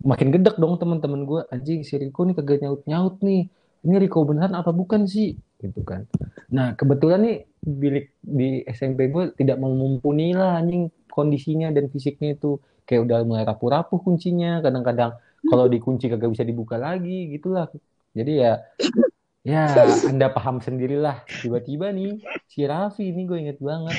makin 0.00 0.28
gedek 0.32 0.56
dong 0.56 0.80
teman-teman 0.80 1.28
gue 1.28 1.40
anjing 1.52 1.84
si 1.84 1.94
Riko 2.00 2.24
nih 2.24 2.34
kagak 2.38 2.64
nyaut-nyaut 2.64 3.20
nih 3.20 3.48
ini 3.84 3.94
Riko 4.00 4.24
beneran 4.24 4.56
apa 4.56 4.72
bukan 4.72 5.04
sih 5.04 5.36
gitu 5.60 5.80
kan 5.84 6.08
nah 6.48 6.72
kebetulan 6.78 7.20
nih 7.20 7.36
bilik 7.60 8.06
di 8.24 8.64
SMP 8.64 9.12
gue 9.12 9.36
tidak 9.36 9.60
mau 9.60 9.72
mumpuni 9.72 10.32
lah 10.32 10.60
anjing 10.60 10.88
kondisinya 11.12 11.68
dan 11.74 11.92
fisiknya 11.92 12.36
itu 12.36 12.56
kayak 12.88 13.06
udah 13.06 13.18
mulai 13.28 13.44
rapuh-rapuh 13.44 14.00
kuncinya 14.00 14.64
kadang-kadang 14.64 15.14
kalau 15.46 15.68
dikunci 15.68 16.08
kagak 16.08 16.32
bisa 16.32 16.44
dibuka 16.48 16.80
lagi 16.80 17.28
gitulah 17.28 17.68
jadi 18.16 18.32
ya 18.32 18.52
Ya, 19.40 19.72
Anda 20.04 20.28
paham 20.36 20.60
sendirilah. 20.60 21.24
Tiba-tiba 21.40 21.96
nih, 21.96 22.20
si 22.44 22.68
Raffi 22.68 23.08
ini 23.08 23.24
gue 23.24 23.38
inget 23.40 23.56
banget. 23.56 23.96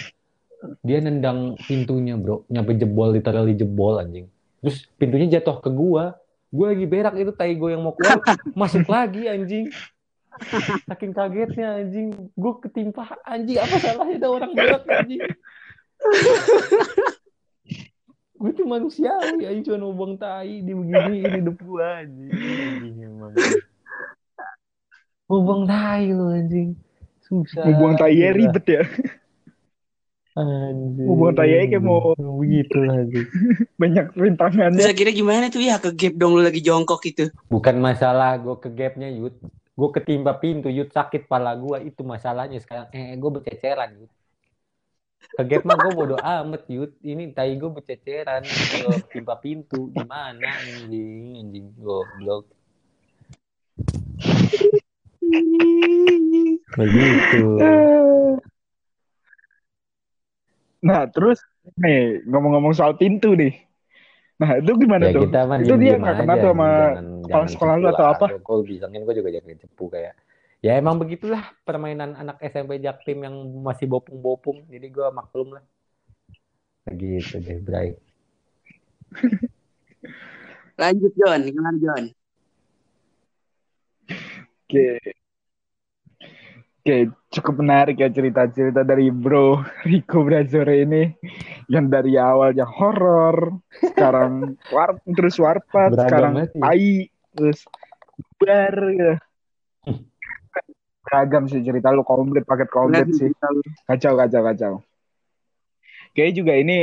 Dia 0.85 1.01
nendang 1.01 1.57
pintunya, 1.65 2.13
bro. 2.13 2.45
Nyampe 2.53 2.77
jebol, 2.77 3.09
literally 3.17 3.57
jebol 3.57 3.97
anjing. 3.97 4.29
Terus 4.61 4.85
pintunya 4.95 5.27
jatuh 5.37 5.57
ke 5.57 5.69
gua. 5.73 6.15
Gue 6.51 6.65
lagi 6.75 6.85
berak 6.85 7.15
itu 7.15 7.31
tai 7.33 7.55
gue 7.57 7.69
yang 7.73 7.81
mau 7.81 7.95
keluar. 7.97 8.21
masuk 8.59 8.85
lagi 8.85 9.25
anjing. 9.25 9.71
Saking 10.85 11.11
kagetnya 11.15 11.81
anjing. 11.81 12.07
Gue 12.35 12.53
ketimpa 12.61 13.17
anjing. 13.25 13.57
Apa 13.57 13.75
salahnya 13.81 14.15
ada 14.21 14.27
orang 14.29 14.51
berak 14.53 14.83
anjing. 14.85 15.21
gue 18.41 18.51
tuh 18.57 18.65
manusiawi 18.65 19.45
anjing 19.45 19.65
cuma 19.69 19.85
mau 19.85 19.93
buang 19.93 20.17
tai 20.17 20.65
di 20.65 20.73
begini 20.73 21.21
ini 21.21 21.29
hidup 21.39 21.57
gue 21.61 21.85
anjing. 21.85 22.31
anjing 22.35 22.95
emang. 23.05 23.33
Mau 25.31 25.39
buang 25.47 25.63
tai 25.63 26.11
lo 26.11 26.35
anjing. 26.35 26.75
Susah. 27.23 27.63
Mau 27.63 27.73
buang 27.79 27.95
tai 27.95 28.19
ya 28.19 28.35
ribet 28.35 28.65
ya. 28.67 28.83
Buang 30.31 31.35
tai 31.35 31.51
aja 31.51 31.75
kayak 31.75 31.83
mau- 31.83 32.15
begitu 32.15 32.79
anjing. 32.81 33.27
Banyak 33.81 34.05
Terus 34.11 34.23
rintangannya. 34.31 34.85
akhirnya 34.87 35.13
gimana 35.13 35.45
tuh 35.47 35.59
ya 35.59 35.75
ke 35.75 35.91
gap 35.91 36.13
dong 36.15 36.39
lu 36.39 36.41
lagi 36.41 36.63
jongkok 36.63 37.03
gitu. 37.03 37.27
Bukan 37.47 37.75
masalah 37.77 38.39
gue 38.39 38.55
ke 38.55 38.71
gapnya 38.71 39.11
Yud. 39.11 39.35
Gue 39.71 39.89
ketimpa 39.91 40.35
pintu 40.35 40.71
Yud 40.71 40.87
sakit 40.89 41.27
pala 41.27 41.51
gue 41.53 41.83
itu 41.83 42.01
masalahnya 42.01 42.59
sekarang. 42.59 42.87
Eh 42.91 43.11
gue 43.13 43.29
berceceran 43.29 43.91
Yud. 43.97 44.11
Ke 45.31 45.43
gap 45.43 45.63
mah 45.63 45.75
gue 45.75 45.91
bodo 45.91 46.15
amat 46.15 46.63
Yud. 46.65 46.95
Ini 47.01 47.35
tai 47.35 47.59
gue 47.59 47.67
berceceran. 47.67 48.47
Gue 48.47 48.95
ketimpa 49.05 49.35
pintu. 49.35 49.91
Gimana 49.91 50.47
anjing 50.63 51.35
anjing 51.37 51.67
goblok. 51.75 52.47
Begitu. 56.71 57.43
Nah, 60.81 61.05
terus 61.13 61.37
nih 61.77 62.25
ngomong-ngomong 62.25 62.73
soal 62.73 62.97
pintu 62.97 63.37
nih. 63.37 63.53
Nah, 64.41 64.57
itu 64.57 64.73
gimana 64.73 65.05
Ya 65.05 65.13
tuh? 65.13 65.29
kita 65.29 65.39
mah 65.45 65.57
itu 65.61 65.73
dia 65.77 65.93
nggak 66.01 66.15
kena 66.17 66.33
tuh 66.41 66.49
sama 66.49 66.69
jangan- 66.73 67.21
kepala 67.21 67.45
sekolah 67.45 67.73
lu 67.77 67.87
atau 67.93 68.05
apa? 68.09 68.25
Gue 68.41 68.57
bilangin 68.65 69.01
gue 69.05 69.15
juga 69.21 69.29
jangan 69.29 69.57
cepu 69.61 69.85
kayak. 69.93 70.13
Ya 70.61 70.77
emang 70.77 70.97
begitulah 70.97 71.41
permainan 71.65 72.17
anak 72.17 72.41
SMP 72.41 72.81
Jaktim 72.81 73.21
yang 73.21 73.33
masih 73.61 73.85
bopung-bopung. 73.85 74.65
Jadi 74.69 74.89
gue 74.89 75.07
maklum 75.13 75.57
lah. 75.57 75.63
Begitu 76.89 77.37
deh, 77.37 77.61
Bray. 77.61 77.93
Lanjut 80.81 81.13
John, 81.13 81.41
gimana 81.45 81.77
John? 81.77 82.03
Oke. 84.65 84.97
Oke, 86.81 87.13
cukup 87.29 87.61
menarik 87.61 88.01
ya 88.01 88.09
cerita-cerita 88.09 88.81
dari 88.81 89.13
Bro 89.13 89.61
Rico 89.85 90.25
Brazore 90.25 90.81
ini 90.81 91.13
yang 91.69 91.93
dari 91.93 92.17
awalnya 92.17 92.65
horor, 92.65 93.61
sekarang 93.85 94.57
war 94.73 94.97
terus 95.05 95.37
warpat, 95.37 95.93
Beragam 95.93 96.09
sekarang 96.09 96.31
banget 96.41 96.49
ya. 96.57 96.61
tai, 96.65 96.93
terus 97.37 97.59
bar 98.41 98.75
gitu. 98.97 99.13
Beragam 101.05 101.43
sih 101.45 101.61
cerita 101.61 101.93
lu 101.93 102.01
komplit 102.01 102.49
paket 102.49 102.73
komplit 102.73 103.13
sih. 103.13 103.29
Kacau 103.85 104.17
kacau 104.17 104.41
kacau. 104.41 104.73
Kayaknya 106.17 106.33
juga 106.33 106.53
ini 106.57 106.77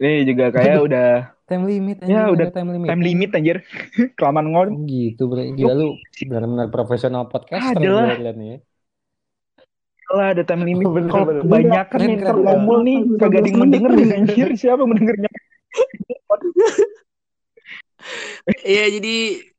ini 0.00 0.16
juga 0.24 0.48
kayak 0.48 0.78
udah 0.80 1.10
Time 1.48 1.64
limit 1.64 2.04
Ya, 2.04 2.28
anjing, 2.28 2.40
udah 2.40 2.46
time 2.52 2.68
limit. 2.76 2.88
time 2.92 3.02
limit 3.04 3.30
anjir. 3.32 3.56
Kelamaan 4.20 4.52
ngomong. 4.52 4.68
Oh 4.76 4.84
gitu, 4.84 5.32
Bray. 5.32 5.56
Gila 5.56 5.72
lu 5.76 5.96
benar-benar 6.24 6.68
profesional 6.68 7.24
podcaster 7.28 7.80
Ada 7.80 7.88
lah. 7.88 8.12
gue 8.16 8.20
liat 8.24 8.36
nih. 8.36 8.48
ya. 8.52 8.58
Lah 10.08 10.32
ada 10.32 10.42
time 10.42 10.64
limit. 10.64 10.84
Oh, 10.84 10.92
bener, 10.92 11.10
Kalau 11.10 11.26
bener. 11.28 11.42
kebanyakan 11.44 11.98
keren. 12.00 12.40
ngomong 12.40 12.80
nih 12.82 12.96
kagak 13.20 13.40
ada 13.40 13.48
yang 13.48 13.58
mendenger 13.60 13.90
nih 13.92 14.06
anjir 14.16 14.48
siapa 14.56 14.82
mendengarnya? 14.84 15.28
Iya 18.64 18.88
jadi 18.94 19.16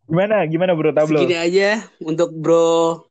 Gimana 0.10 0.42
gimana 0.50 0.74
Bro 0.74 0.90
Tablo? 0.90 1.22
segini 1.22 1.38
aja 1.38 1.86
untuk 2.02 2.34
Bro 2.34 3.06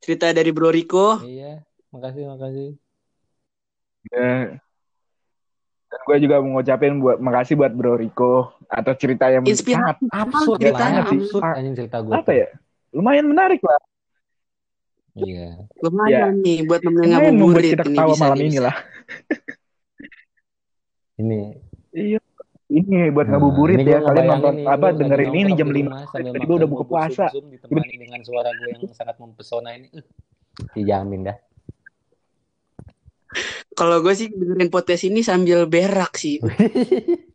cerita 0.00 0.32
dari 0.32 0.48
Bro 0.56 0.72
Rico. 0.72 1.20
Iya, 1.20 1.60
makasih, 1.92 2.24
makasih. 2.32 2.68
Ya. 4.08 4.56
Dan 5.90 6.00
gue 6.06 6.16
juga 6.24 6.40
mau 6.40 6.56
ngucapin 6.56 6.96
buat 6.96 7.20
makasih 7.20 7.60
buat 7.60 7.76
Bro 7.76 8.00
Rico 8.00 8.56
atas 8.72 8.96
cerita 8.96 9.28
yang 9.28 9.44
Inspiratif. 9.44 10.00
sangat 10.08 10.16
Absurd 10.16 10.58
Ya, 10.64 10.72
lah, 10.72 10.80
tanya 10.80 11.02
sih. 11.12 11.20
absurd 11.20 11.42
anjing 11.44 11.74
cerita 11.76 11.96
gue. 12.00 12.12
apa 12.14 12.32
ya? 12.32 12.48
Lumayan 12.90 13.26
menarik 13.28 13.60
lah. 13.60 13.76
Iya. 15.18 15.66
Lumayan 15.82 16.38
nih 16.40 16.62
buat 16.64 16.80
nemenin 16.86 17.08
ngabuburit 17.10 17.74
kita 17.74 17.82
ini 17.82 17.96
ketawa 17.98 18.12
bisa 18.14 18.22
malam 18.22 18.38
ini 18.40 18.58
lah. 18.62 18.74
Ini 21.18 21.40
Iya. 21.90 22.20
Ini 22.70 23.10
buat 23.10 23.26
Nah, 23.26 23.42
ngabuburit 23.42 23.82
ini 23.82 23.90
ya. 23.90 23.98
Kalian 23.98 24.26
nonton 24.30 24.54
nih, 24.62 24.66
apa 24.70 24.86
dengerin 24.94 25.32
ini 25.34 25.50
jam 25.58 25.68
di 25.74 25.82
5. 25.82 25.90
rumah 25.90 26.06
sambil 26.06 26.30
Tadi 26.30 26.46
gue 26.46 26.56
udah 26.62 26.70
buka 26.70 26.84
puasa. 26.86 27.24
sum-sum 27.34 27.50
ditemani 27.50 27.94
dengan 27.98 28.20
suara 28.22 28.50
gue 28.54 28.68
yang 28.70 28.82
sangat 28.94 29.16
mempesona 29.18 29.70
ini. 29.74 29.88
Uh, 29.90 30.06
dijamin 30.78 31.20
dah. 31.26 31.36
Kalau 33.74 33.98
gue 33.98 34.14
sih 34.14 34.30
dengerin 34.30 34.70
podcast 34.70 35.02
ini 35.02 35.26
sambil 35.26 35.66
berak 35.66 36.14
sih. 36.14 36.38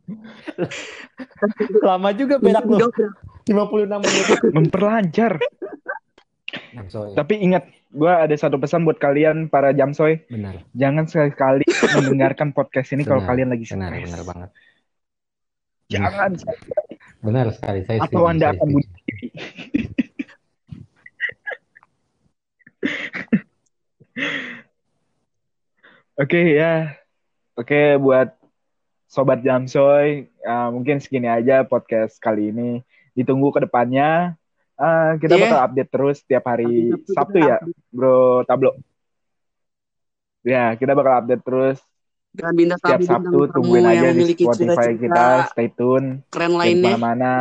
Lama 1.88 2.10
juga 2.16 2.40
berak 2.40 2.64
lu. 2.64 2.80
Dobrak. 2.80 3.12
56 3.46 4.02
menit. 4.02 4.26
Memperlancar. 4.56 5.34
Sorry. 6.92 7.16
Tapi 7.16 7.34
ingat, 7.40 7.64
gue 7.92 8.12
ada 8.12 8.36
satu 8.36 8.60
pesan 8.60 8.84
buat 8.84 9.00
kalian 9.00 9.48
para 9.48 9.72
jamsoy. 9.72 10.20
Benar, 10.28 10.64
Jangan 10.76 11.06
sekali-kali 11.08 11.66
mendengarkan 11.98 12.52
podcast 12.52 12.92
ini 12.92 13.08
kalau 13.08 13.24
Benar, 13.24 13.30
kalian 13.32 13.50
lagi 13.56 13.66
benar, 13.72 13.90
stres. 13.92 14.04
benar 14.06 14.22
banget. 14.28 14.50
Jangan 15.86 16.32
Benar 17.26 17.46
sekali. 17.54 17.80
Saya 17.86 18.00
atau 18.06 18.22
setuju, 18.26 18.30
Anda 18.30 18.46
saya 18.46 18.54
akan 18.58 18.68
bunuh 18.70 18.92
diri. 19.06 19.28
Oke 26.16 26.42
ya. 26.56 26.96
Oke 27.56 27.96
buat 28.00 28.36
sobat 29.10 29.40
Jamsoy, 29.44 30.28
uh, 30.44 30.70
mungkin 30.76 31.00
segini 31.00 31.32
aja 31.32 31.64
podcast 31.64 32.20
kali 32.20 32.52
ini. 32.52 32.84
Ditunggu 33.16 33.52
ke 33.56 33.64
depannya. 33.64 34.36
Uh, 34.76 35.16
kita 35.18 35.34
Iya. 35.34 35.44
bakal 35.48 35.60
update 35.66 35.90
terus 35.90 36.18
tiap 36.28 36.44
hari 36.46 36.92
Sabtu 36.92 37.12
Sabtu 37.16 37.38
ya, 37.40 37.58
Bro 37.90 38.44
Tablo. 38.44 38.76
Ya, 40.44 40.76
kita 40.76 40.92
bakal 40.94 41.14
update 41.24 41.42
terus 41.42 41.78
Dan 42.30 42.52
bintang 42.54 42.78
setiap 42.78 43.00
tamu 43.00 43.08
Sabtu. 43.08 43.24
bintang 43.24 43.48
tamu 43.48 43.54
Tungguin 43.56 43.82
yang 43.82 43.94
aja 43.96 44.08
di 44.12 44.12
memiliki 44.20 44.44
Spotify 44.44 44.68
cerita-cerita 44.92 45.00
kita. 45.00 45.28
Stay 45.50 45.68
tune. 45.72 46.08
keren 46.28 46.54
lainnya. 46.54 46.76
ke 46.76 46.88
mana-mana. 46.92 47.34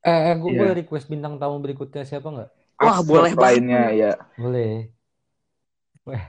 Eh, 0.00 0.20
eh 0.30 0.34
gue 0.38 0.50
Iya. 0.54 0.58
boleh 0.62 0.74
request 0.78 1.06
bintang 1.10 1.34
tamu 1.36 1.56
berikutnya 1.58 2.02
siapa 2.06 2.28
nggak? 2.30 2.50
Wah, 2.78 2.98
boleh 3.02 3.32
banget. 3.34 3.42
lainnya 3.42 3.82
ya. 3.90 4.12
Boleh. 4.38 4.72
Weh. 6.06 6.22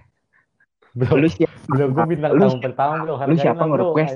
Bro, 0.89 1.14
Lu 1.16 1.30
siapa? 1.30 1.53
bro, 1.70 1.86
gue 1.93 2.05
bintang 2.10 2.32
Lu 2.34 2.41
tamu 2.41 2.57
pertama 2.60 2.93
bro. 3.05 3.14
lu 3.22 3.36
siapa 3.38 3.62
nge-request? 3.62 4.16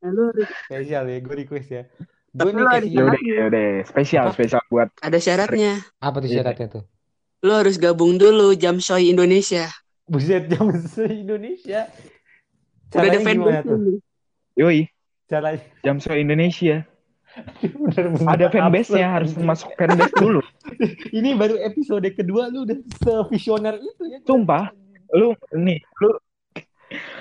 Eh, 0.00 0.08
lu 0.08 0.24
Spesial 0.64 1.04
ya, 1.04 1.18
gue 1.20 1.34
request 1.36 1.68
ya. 1.68 1.82
Gue 2.30 2.50
nih 2.50 2.60
ada 2.60 2.76
kasih 2.76 2.90
Ya 2.90 3.02
udah, 3.04 3.20
ya 3.24 3.44
udah. 3.48 3.68
Spesial, 3.84 4.24
Apa? 4.24 4.34
spesial 4.36 4.62
buat 4.68 4.88
ada 5.00 5.18
syaratnya. 5.18 5.72
apa 5.98 6.16
tuh 6.18 6.28
Iya. 6.28 6.36
syaratnya 6.40 6.66
tuh? 6.68 6.82
Lu 7.40 7.52
harus 7.54 7.76
gabung 7.76 8.18
dulu 8.18 8.52
Jam 8.52 8.78
Soy 8.78 9.08
Indonesia. 9.08 9.70
Buset 10.04 10.48
jam. 10.48 10.68
Udah 10.68 10.80
ada 10.80 11.44
Caranya 12.88 13.18
gimana 13.20 13.60
fanbase 13.60 13.68
tuh? 13.68 13.78
Yoi, 14.56 14.80
Caranya 15.28 15.60
Jamso 15.84 16.12
Indonesia. 16.12 16.76
bener-bener 17.62 18.26
Ada 18.26 18.46
fanbase-nya 18.50 19.08
harus 19.12 19.36
masuk 19.36 19.70
fanbase 19.76 20.10
dulu. 20.16 20.40
Ini 21.18 21.36
baru 21.36 21.60
episode 21.60 22.08
kedua 22.10 22.48
lu 22.48 22.64
udah 22.64 22.76
sevisioner 22.98 23.76
itu 23.78 24.02
ya. 24.08 24.18
Sumpah. 24.24 24.72
Lu 25.12 25.36
nih, 25.54 25.78
lu 26.00 26.16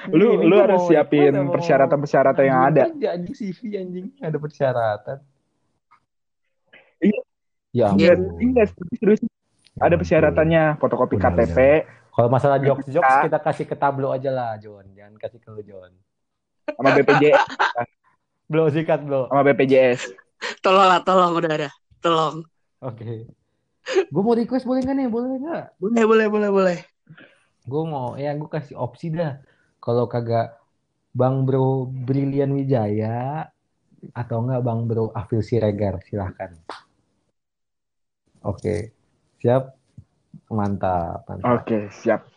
lu 0.10 0.40
Ini 0.40 0.46
lu 0.46 0.56
harus 0.58 0.82
siapin 0.88 1.34
persyaratan-persyaratan 1.50 2.44
yang 2.44 2.60
ada. 2.64 2.82
anjing 2.88 3.36
CV 3.36 3.60
anjing 3.76 4.08
ada 4.20 4.38
persyaratan. 4.38 5.18
Iya. 7.00 7.20
Ya 7.76 7.88
Iya, 7.94 8.16
ampun. 8.18 8.42
iya, 8.42 8.64
serius. 8.96 9.22
Ada 9.78 9.94
persyaratannya, 9.94 10.82
fotokopi 10.82 11.22
Udah, 11.22 11.30
KTP, 11.30 11.58
Kalau 12.10 12.34
masalah 12.34 12.58
jokes-jokes 12.58 13.06
Kita- 13.06 13.26
kita 13.30 13.40
kasih 13.46 13.66
ke 13.70 13.76
tablo 13.78 14.10
aja 14.10 14.34
lah, 14.34 14.58
John. 14.58 14.90
Jangan 14.92 15.22
kasih 15.22 15.38
ke 15.38 15.54
lu, 15.54 15.62
John. 15.62 15.94
sama 16.68 16.92
BPJS, 16.92 17.38
Blo 18.52 18.68
sikat, 18.68 19.06
Blo. 19.06 19.30
sama 19.30 19.46
BPJS. 19.46 20.10
Tolong 20.60 20.84
lah, 20.84 21.00
tolong 21.00 21.38
udah 21.38 21.52
ada. 21.54 21.70
Tolong. 22.02 22.42
Oke. 22.82 23.30
Gue 24.10 24.22
mau 24.22 24.34
request 24.34 24.66
boleh 24.66 24.82
nggak 24.82 24.98
nih? 24.98 25.08
Boleh 25.08 25.38
nggak? 25.38 25.64
Boleh, 25.78 26.04
boleh, 26.04 26.28
boleh, 26.28 26.50
boleh. 26.50 26.78
Gue 27.64 27.84
mau, 27.86 28.18
ya 28.18 28.34
gue 28.34 28.50
kasih 28.50 28.76
opsi 28.76 29.14
dah. 29.14 29.38
Kalau 29.88 30.04
kagak 30.04 30.60
Bang 31.16 31.48
Bro 31.48 31.88
Brilian 31.88 32.52
Wijaya 32.52 33.48
atau 34.12 34.44
enggak 34.44 34.60
Bang 34.60 34.84
Bro 34.84 35.16
Afil 35.16 35.40
Siregar, 35.40 36.04
silahkan. 36.04 36.52
Oke. 38.44 38.92
Siap. 39.40 39.64
Mantap. 40.52 41.24
mantap. 41.24 41.64
Oke, 41.64 41.88
siap. 41.96 42.28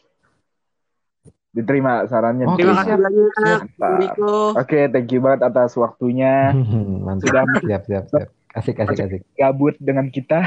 Diterima 1.50 2.06
sarannya. 2.06 2.46
Oke, 2.46 2.62
Terima 2.62 2.86
siap. 2.86 2.86
kasih 2.86 2.96
banyak. 3.02 3.60
Riko. 3.98 4.34
Oke, 4.54 4.78
thank 4.86 5.10
you 5.10 5.18
banget 5.18 5.50
atas 5.50 5.74
waktunya. 5.74 6.54
Mantap. 7.06 7.26
Sudah 7.26 7.44
Siap, 7.66 7.82
siap, 7.90 8.04
siap. 8.08 8.28
Asik, 8.50 8.78
asik, 8.78 8.98
asik. 9.10 9.22
gabut 9.34 9.74
dengan 9.78 10.06
kita. 10.06 10.46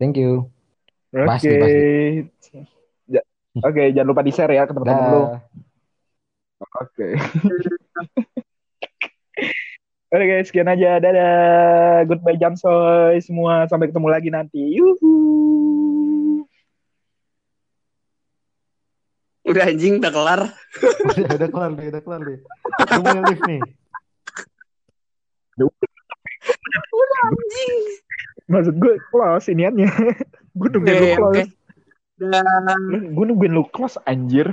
Thank 0.00 0.16
you. 0.16 0.48
Oke. 1.12 1.24
Pasti, 1.24 1.52
pasti. 1.52 1.84
Ja- 3.08 3.28
Oke, 3.64 3.92
jangan 3.92 4.08
lupa 4.08 4.20
di-share 4.20 4.52
ya 4.52 4.64
ke 4.64 4.72
teman-teman 4.72 5.04
lu. 5.08 5.22
Oke. 6.60 7.08
Oke 10.06 10.24
guys, 10.24 10.48
sekian 10.48 10.70
aja. 10.70 10.96
Dadah. 10.96 12.06
Goodbye 12.08 12.40
Jamsoy 12.40 13.20
semua. 13.20 13.68
Sampai 13.68 13.92
ketemu 13.92 14.08
lagi 14.08 14.28
nanti. 14.32 14.62
Yuhu. 14.78 15.14
Udah 19.46 19.62
anjing, 19.70 20.02
udah 20.02 20.10
kelar. 20.10 20.40
Udah, 20.82 21.34
udah 21.38 21.48
kelar 21.52 21.70
nih, 21.78 21.86
udah 21.94 22.02
kelar 22.02 22.20
nih. 22.26 22.38
Gue 22.82 23.02
mau 23.04 23.22
lift 23.30 23.44
nih. 23.46 23.60
Anjing. 27.26 27.80
Maksud 28.46 28.74
gue 28.78 28.94
close 29.10 29.46
iniannya. 29.50 29.90
gue 30.58 30.68
nungguin 30.70 30.94
lu 30.94 31.06
Oke, 31.06 31.14
close. 31.18 31.30
oke. 31.30 31.42
Dan 32.16 32.80
Gue 33.14 33.24
nungguin 33.26 33.52
lu 33.54 33.64
close 33.70 33.98
anjir. 34.06 34.50